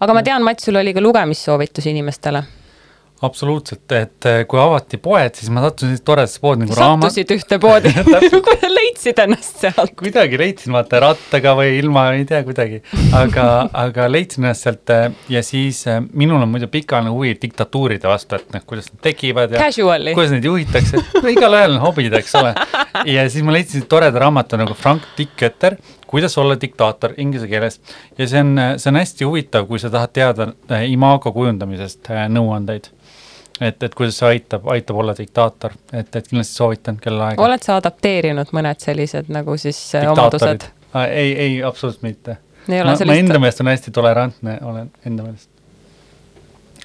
aga 0.00 0.14
ma 0.14 0.22
tean, 0.22 0.42
Mats, 0.42 0.64
sul 0.64 0.76
oli 0.76 0.94
ka 0.94 1.00
lugemissoovitus 1.00 1.86
inimestele. 1.86 2.42
Absoluutselt, 3.24 3.86
et 3.96 4.26
äh, 4.28 4.42
kui 4.48 4.60
avati 4.60 4.98
poed, 5.00 5.38
siis 5.38 5.48
ma 5.52 5.62
sattusin 5.64 5.96
toredasse 6.04 6.40
poodi 6.42 6.66
nagu 6.66 6.76
raamat. 6.76 7.08
sattusid 7.08 7.32
ühte 7.32 7.58
poodi 7.62 7.92
kuidas 8.48 8.74
leidsid 8.74 9.22
ennast 9.24 9.62
sealt? 9.64 9.94
kuidagi 9.96 10.40
leidsin 10.40 10.76
vaata 10.76 11.00
rattaga 11.06 11.54
või 11.56 11.78
ilma, 11.78 12.10
ei 12.16 12.26
tea 12.28 12.42
kuidagi, 12.44 12.82
aga, 13.16 13.46
aga 13.86 14.08
leidsin 14.12 14.44
ennast 14.44 14.66
sealt 14.68 14.92
äh, 14.92 15.06
ja 15.32 15.42
siis 15.46 15.80
äh, 15.88 16.02
minul 16.12 16.44
on 16.44 16.52
muidu 16.52 16.68
pikaajaline 16.72 17.14
huvi 17.14 17.32
diktatuuride 17.40 18.10
vastu, 18.10 18.36
et 18.36 18.52
noh, 18.52 18.66
kuidas 18.68 18.92
nad 18.92 19.00
tekivad 19.08 19.56
ja 19.56 19.64
Casually. 19.64 20.12
kuidas 20.16 20.36
neid 20.36 20.50
juhitakse, 20.50 21.00
no 21.16 21.32
igalühel 21.32 21.78
on 21.78 21.84
hobid, 21.86 22.18
eks 22.20 22.36
ole. 22.42 22.52
Ja 23.04 23.30
siis 23.30 23.44
ma 23.44 23.52
leidsin 23.52 23.86
toreda 23.88 24.18
raamatu 24.18 24.56
nagu 24.56 24.74
Frank 24.74 25.02
Dikötter, 25.18 25.76
kuidas 26.06 26.38
olla 26.38 26.56
diktaator 26.60 27.14
inglise 27.16 27.48
keeles 27.48 27.80
ja 28.18 28.28
see 28.28 28.40
on, 28.40 28.60
see 28.76 28.90
on 28.90 29.00
hästi 29.00 29.24
huvitav, 29.24 29.66
kui 29.66 29.78
sa 29.82 29.90
tahad 29.90 30.12
teada 30.12 30.48
äh, 30.70 30.86
imago 30.90 31.32
kujundamisest 31.32 32.10
äh, 32.10 32.26
nõuandeid. 32.32 32.90
et, 33.60 33.82
et 33.82 33.94
kuidas 33.94 34.18
see 34.18 34.28
aitab, 34.28 34.66
aitab 34.68 34.96
olla 35.00 35.14
diktaator, 35.18 35.72
et, 35.92 36.16
et 36.16 36.28
kindlasti 36.28 36.54
soovitan 36.54 36.98
kellaaega. 37.02 37.42
oled 37.42 37.62
sa 37.62 37.78
adapteerinud 37.80 38.52
mõned 38.56 38.82
sellised 38.84 39.32
nagu 39.32 39.56
siis 39.60 39.80
äh, 39.94 40.10
omadused? 40.12 40.68
ei, 41.06 41.32
ei 41.32 41.62
absoluutselt 41.64 42.02
mitte. 42.02 42.38
Ma, 42.66 42.84
ma 42.84 42.94
sellist- 42.98 43.24
enda 43.24 43.38
meelest 43.38 43.60
on 43.62 43.72
hästi 43.72 43.90
tolerantne, 43.94 44.58
olen 44.62 44.90
enda 45.06 45.26
meelest. 45.26 45.50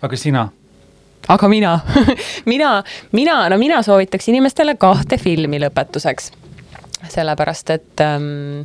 aga 0.01 0.17
sina? 0.17 0.49
Aga 1.27 1.47
mina 1.51 1.79
mina, 2.51 2.83
mina, 3.11 3.43
no 3.49 3.57
mina 3.61 3.81
soovitaks 3.85 4.31
inimestele 4.33 4.75
kahte 4.81 5.17
filmi 5.21 5.59
lõpetuseks 5.61 6.31
sellepärast 7.09 7.69
et 7.73 8.01
ähm, 8.01 8.63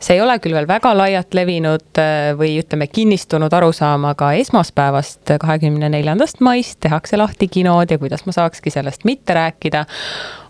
see 0.00 0.16
ei 0.16 0.22
ole 0.22 0.36
küll 0.42 0.56
veel 0.56 0.68
väga 0.68 0.92
laialt 0.96 1.34
levinud 1.36 2.00
äh, 2.00 2.30
või 2.38 2.56
ütleme, 2.60 2.88
kinnistunud 2.92 3.52
arusaam, 3.52 4.06
aga 4.10 4.32
esmaspäevast, 4.40 5.36
kahekümne 5.42 5.90
neljandast 5.92 6.40
maist 6.44 6.80
tehakse 6.84 7.18
lahti 7.20 7.48
kinod 7.52 7.92
ja 7.92 8.00
kuidas 8.00 8.26
ma 8.26 8.36
saakski 8.36 8.72
sellest 8.72 9.04
mitte 9.08 9.36
rääkida. 9.36 9.86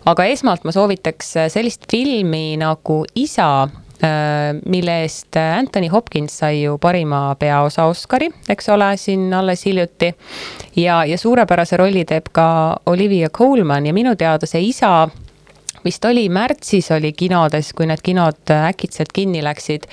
aga 0.05 0.25
esmalt 0.31 0.63
ma 0.63 0.71
soovitaks 0.75 1.33
sellist 1.53 1.87
filmi 1.91 2.57
nagu 2.59 3.03
Isa 3.15 3.49
äh, 3.63 3.83
mille 4.65 4.93
eest 5.01 5.35
Anthony 5.41 5.87
Hopkins 5.89 6.37
sai 6.37 6.61
ju 6.63 6.77
parima 6.77 7.35
peaosa 7.39 7.87
Oscari, 7.89 8.29
eks 8.49 8.69
ole, 8.69 8.91
siin 8.97 9.33
alles 9.33 9.65
hiljuti. 9.65 10.13
ja, 10.75 11.05
ja 11.05 11.17
suurepärase 11.17 11.77
rolli 11.77 12.05
teeb 12.05 12.29
ka 12.31 12.77
Olivia 12.85 13.29
Colman 13.29 13.85
ja 13.85 13.93
minu 13.93 14.15
teada 14.15 14.45
see 14.45 14.61
isa 14.69 15.09
vist 15.85 16.05
oli 16.05 16.29
märtsis 16.29 16.91
oli 16.91 17.11
kinodes, 17.13 17.71
kui 17.73 17.87
need 17.89 18.01
kinod 18.03 18.51
äkitselt 18.53 19.13
kinni 19.13 19.43
läksid. 19.43 19.87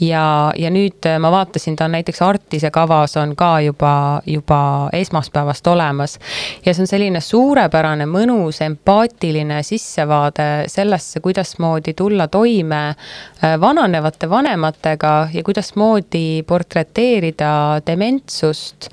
ja, 0.00 0.52
ja 0.56 0.70
nüüd 0.70 1.08
ma 1.20 1.30
vaatasin, 1.30 1.76
ta 1.76 1.84
on 1.84 1.96
näiteks 1.96 2.22
Artise 2.22 2.70
kavas 2.70 3.16
on 3.16 3.36
ka 3.36 3.60
juba, 3.60 4.22
juba 4.26 4.90
esmaspäevast 4.92 5.66
olemas. 5.66 6.18
ja 6.66 6.74
see 6.74 6.82
on 6.82 6.90
selline 6.90 7.20
suurepärane, 7.20 8.06
mõnus, 8.06 8.62
empaatiline 8.64 9.62
sissevaade 9.62 10.48
sellesse, 10.66 11.20
kuidasmoodi 11.20 11.94
tulla 11.94 12.28
toime 12.28 12.82
äh, 12.88 13.60
vananevate 13.60 14.30
vanematega 14.30 15.28
ja 15.32 15.42
kuidasmoodi 15.44 16.42
portreteerida 16.46 17.80
dementsust 17.86 18.88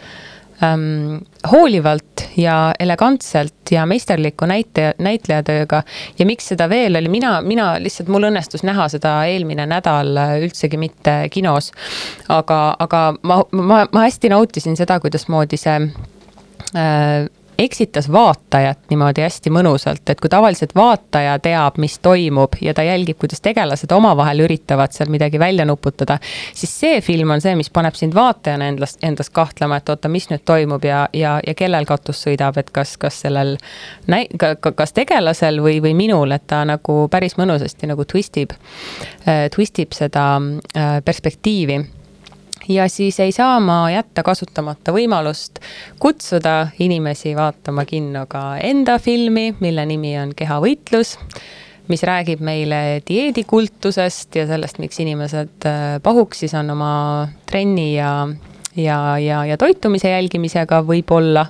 ähm, 0.63 1.17
hoolivalt 1.51 2.14
ja 2.37 2.73
elegantselt 2.79 3.71
ja 3.71 3.85
meisterliku 3.85 4.45
näite, 4.45 4.93
näitlejatööga. 4.99 5.83
ja 6.19 6.25
miks 6.25 6.47
seda 6.51 6.69
veel 6.69 6.95
oli, 6.95 7.09
mina, 7.09 7.39
mina 7.41 7.75
lihtsalt, 7.79 8.09
mul 8.11 8.29
õnnestus 8.29 8.63
näha 8.63 8.87
seda 8.91 9.17
eelmine 9.29 9.65
nädal 9.69 10.17
üldsegi 10.41 10.77
mitte 10.77 11.15
kinos. 11.31 11.71
aga, 12.29 12.75
aga 12.79 13.05
ma, 13.21 13.41
ma, 13.51 13.85
ma 13.91 14.05
hästi 14.07 14.29
nautisin 14.33 14.77
seda, 14.77 14.99
kuidasmoodi 14.99 15.57
see 15.59 15.79
äh, 16.75 17.29
eksitas 17.57 18.11
vaatajat 18.11 18.79
niimoodi 18.89 19.21
hästi 19.21 19.51
mõnusalt, 19.53 20.03
et 20.09 20.21
kui 20.21 20.29
tavaliselt 20.29 20.75
vaataja 20.75 21.37
teab, 21.39 21.79
mis 21.81 21.97
toimub 22.03 22.57
ja 22.61 22.73
ta 22.73 22.83
jälgib, 22.83 23.17
kuidas 23.21 23.41
tegelased 23.45 23.91
omavahel 23.95 24.43
üritavad 24.45 24.93
seal 24.95 25.09
midagi 25.13 25.39
välja 25.39 25.65
nuputada, 25.65 26.17
siis 26.53 26.73
see 26.79 27.01
film 27.01 27.31
on 27.35 27.43
see, 27.43 27.55
mis 27.55 27.69
paneb 27.73 27.95
sind 27.95 28.15
vaatajana 28.15 28.69
endast, 28.73 28.99
endast 29.03 29.33
kahtlema, 29.35 29.79
et 29.79 29.89
oota, 29.89 30.11
mis 30.11 30.29
nüüd 30.31 30.45
toimub 30.45 30.85
ja, 30.85 31.05
ja, 31.13 31.37
ja 31.47 31.55
kellel 31.57 31.87
katus 31.87 32.23
sõidab, 32.27 32.59
et 32.61 32.71
kas, 32.75 32.95
kas 33.01 33.21
sellel 33.25 33.55
näi-, 34.11 34.29
kas 34.61 34.95
tegelasel 34.95 35.61
või, 35.63 35.79
või 35.83 35.95
minul, 35.97 36.35
et 36.35 36.47
ta 36.47 36.63
nagu 36.67 37.05
päris 37.11 37.37
mõnusasti 37.39 37.89
nagu 37.91 38.05
twistib, 38.05 38.55
twistib 39.55 39.95
seda 39.95 40.25
äh, 40.39 40.97
perspektiivi 41.05 41.79
ja 42.69 42.87
siis 42.89 43.19
ei 43.19 43.31
saa 43.31 43.59
ma 43.59 43.85
jätta 43.91 44.23
kasutamata 44.23 44.93
võimalust 44.95 45.59
kutsuda 45.99 46.67
inimesi 46.79 47.35
vaatama 47.37 47.85
kinno 47.85 48.25
ka 48.29 48.57
enda 48.63 48.97
filmi, 48.99 49.51
mille 49.59 49.85
nimi 49.85 50.15
on 50.19 50.33
Kehavõitlus, 50.35 51.15
mis 51.87 52.03
räägib 52.03 52.41
meile 52.45 53.01
dieedikultusest 53.07 54.35
ja 54.35 54.47
sellest, 54.49 54.79
miks 54.81 54.99
inimesed 55.03 55.69
äh, 55.69 55.85
pahuksis 56.03 56.55
on 56.57 56.73
oma 56.73 56.95
trenni 57.49 57.93
ja, 57.95 58.27
ja, 58.75 58.99
ja, 59.21 59.45
ja 59.45 59.57
toitumise 59.61 60.09
jälgimisega 60.09 60.81
võib-olla 60.87 61.45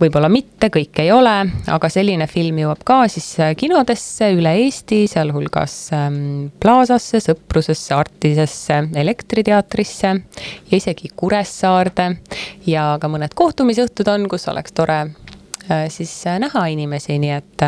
võib-olla 0.00 0.28
mitte, 0.32 0.68
kõik 0.72 1.00
ei 1.00 1.10
ole, 1.12 1.34
aga 1.72 1.88
selline 1.92 2.26
film 2.30 2.60
jõuab 2.60 2.82
ka 2.86 2.98
siis 3.12 3.28
äh, 3.40 3.54
kinodesse 3.58 4.28
üle 4.36 4.52
Eesti, 4.64 5.04
sealhulgas 5.10 5.74
ähm, 5.96 6.18
Plaasasse, 6.60 7.20
Sõprusesse, 7.24 7.94
Artisesse, 7.96 8.82
Elektriteatrisse 8.96 10.12
ja 10.12 10.76
isegi 10.76 11.10
Kuressaarde. 11.16 12.08
ja 12.66 12.96
ka 13.00 13.10
mõned 13.10 13.34
kohtumisõhtud 13.34 14.08
on, 14.12 14.26
kus 14.28 14.48
oleks 14.52 14.76
tore 14.76 14.98
äh, 15.02 15.86
siis 15.92 16.12
äh, 16.26 16.40
näha 16.42 16.66
inimesi, 16.72 17.16
nii 17.22 17.36
et 17.36 17.66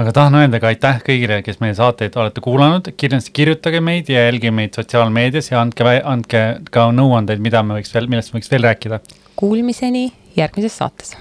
aga 0.00 0.12
tahan 0.14 0.38
öelda 0.38 0.60
ka 0.62 0.70
aitäh 0.70 1.00
kõigile, 1.06 1.40
kes 1.42 1.58
meie 1.60 1.74
saateid 1.74 2.14
olete 2.16 2.44
kuulanud, 2.44 2.92
kindlasti 2.96 3.34
kirjutage 3.34 3.82
meid 3.82 4.08
ja 4.12 4.28
jälgige 4.28 4.54
meid 4.54 4.78
sotsiaalmeedias 4.78 5.50
ja 5.50 5.64
andke, 5.64 5.98
andke 6.04 6.44
ka 6.70 6.86
nõuandeid, 6.94 7.42
mida 7.42 7.64
me 7.66 7.80
võiks 7.80 7.90
veel, 7.96 8.06
millest 8.12 8.32
me 8.32 8.38
võiks 8.38 8.54
veel 8.54 8.70
rääkida. 8.70 9.02
Kuulmiseni 9.40 10.06
järgmises 10.36 10.78
saates 10.78 11.16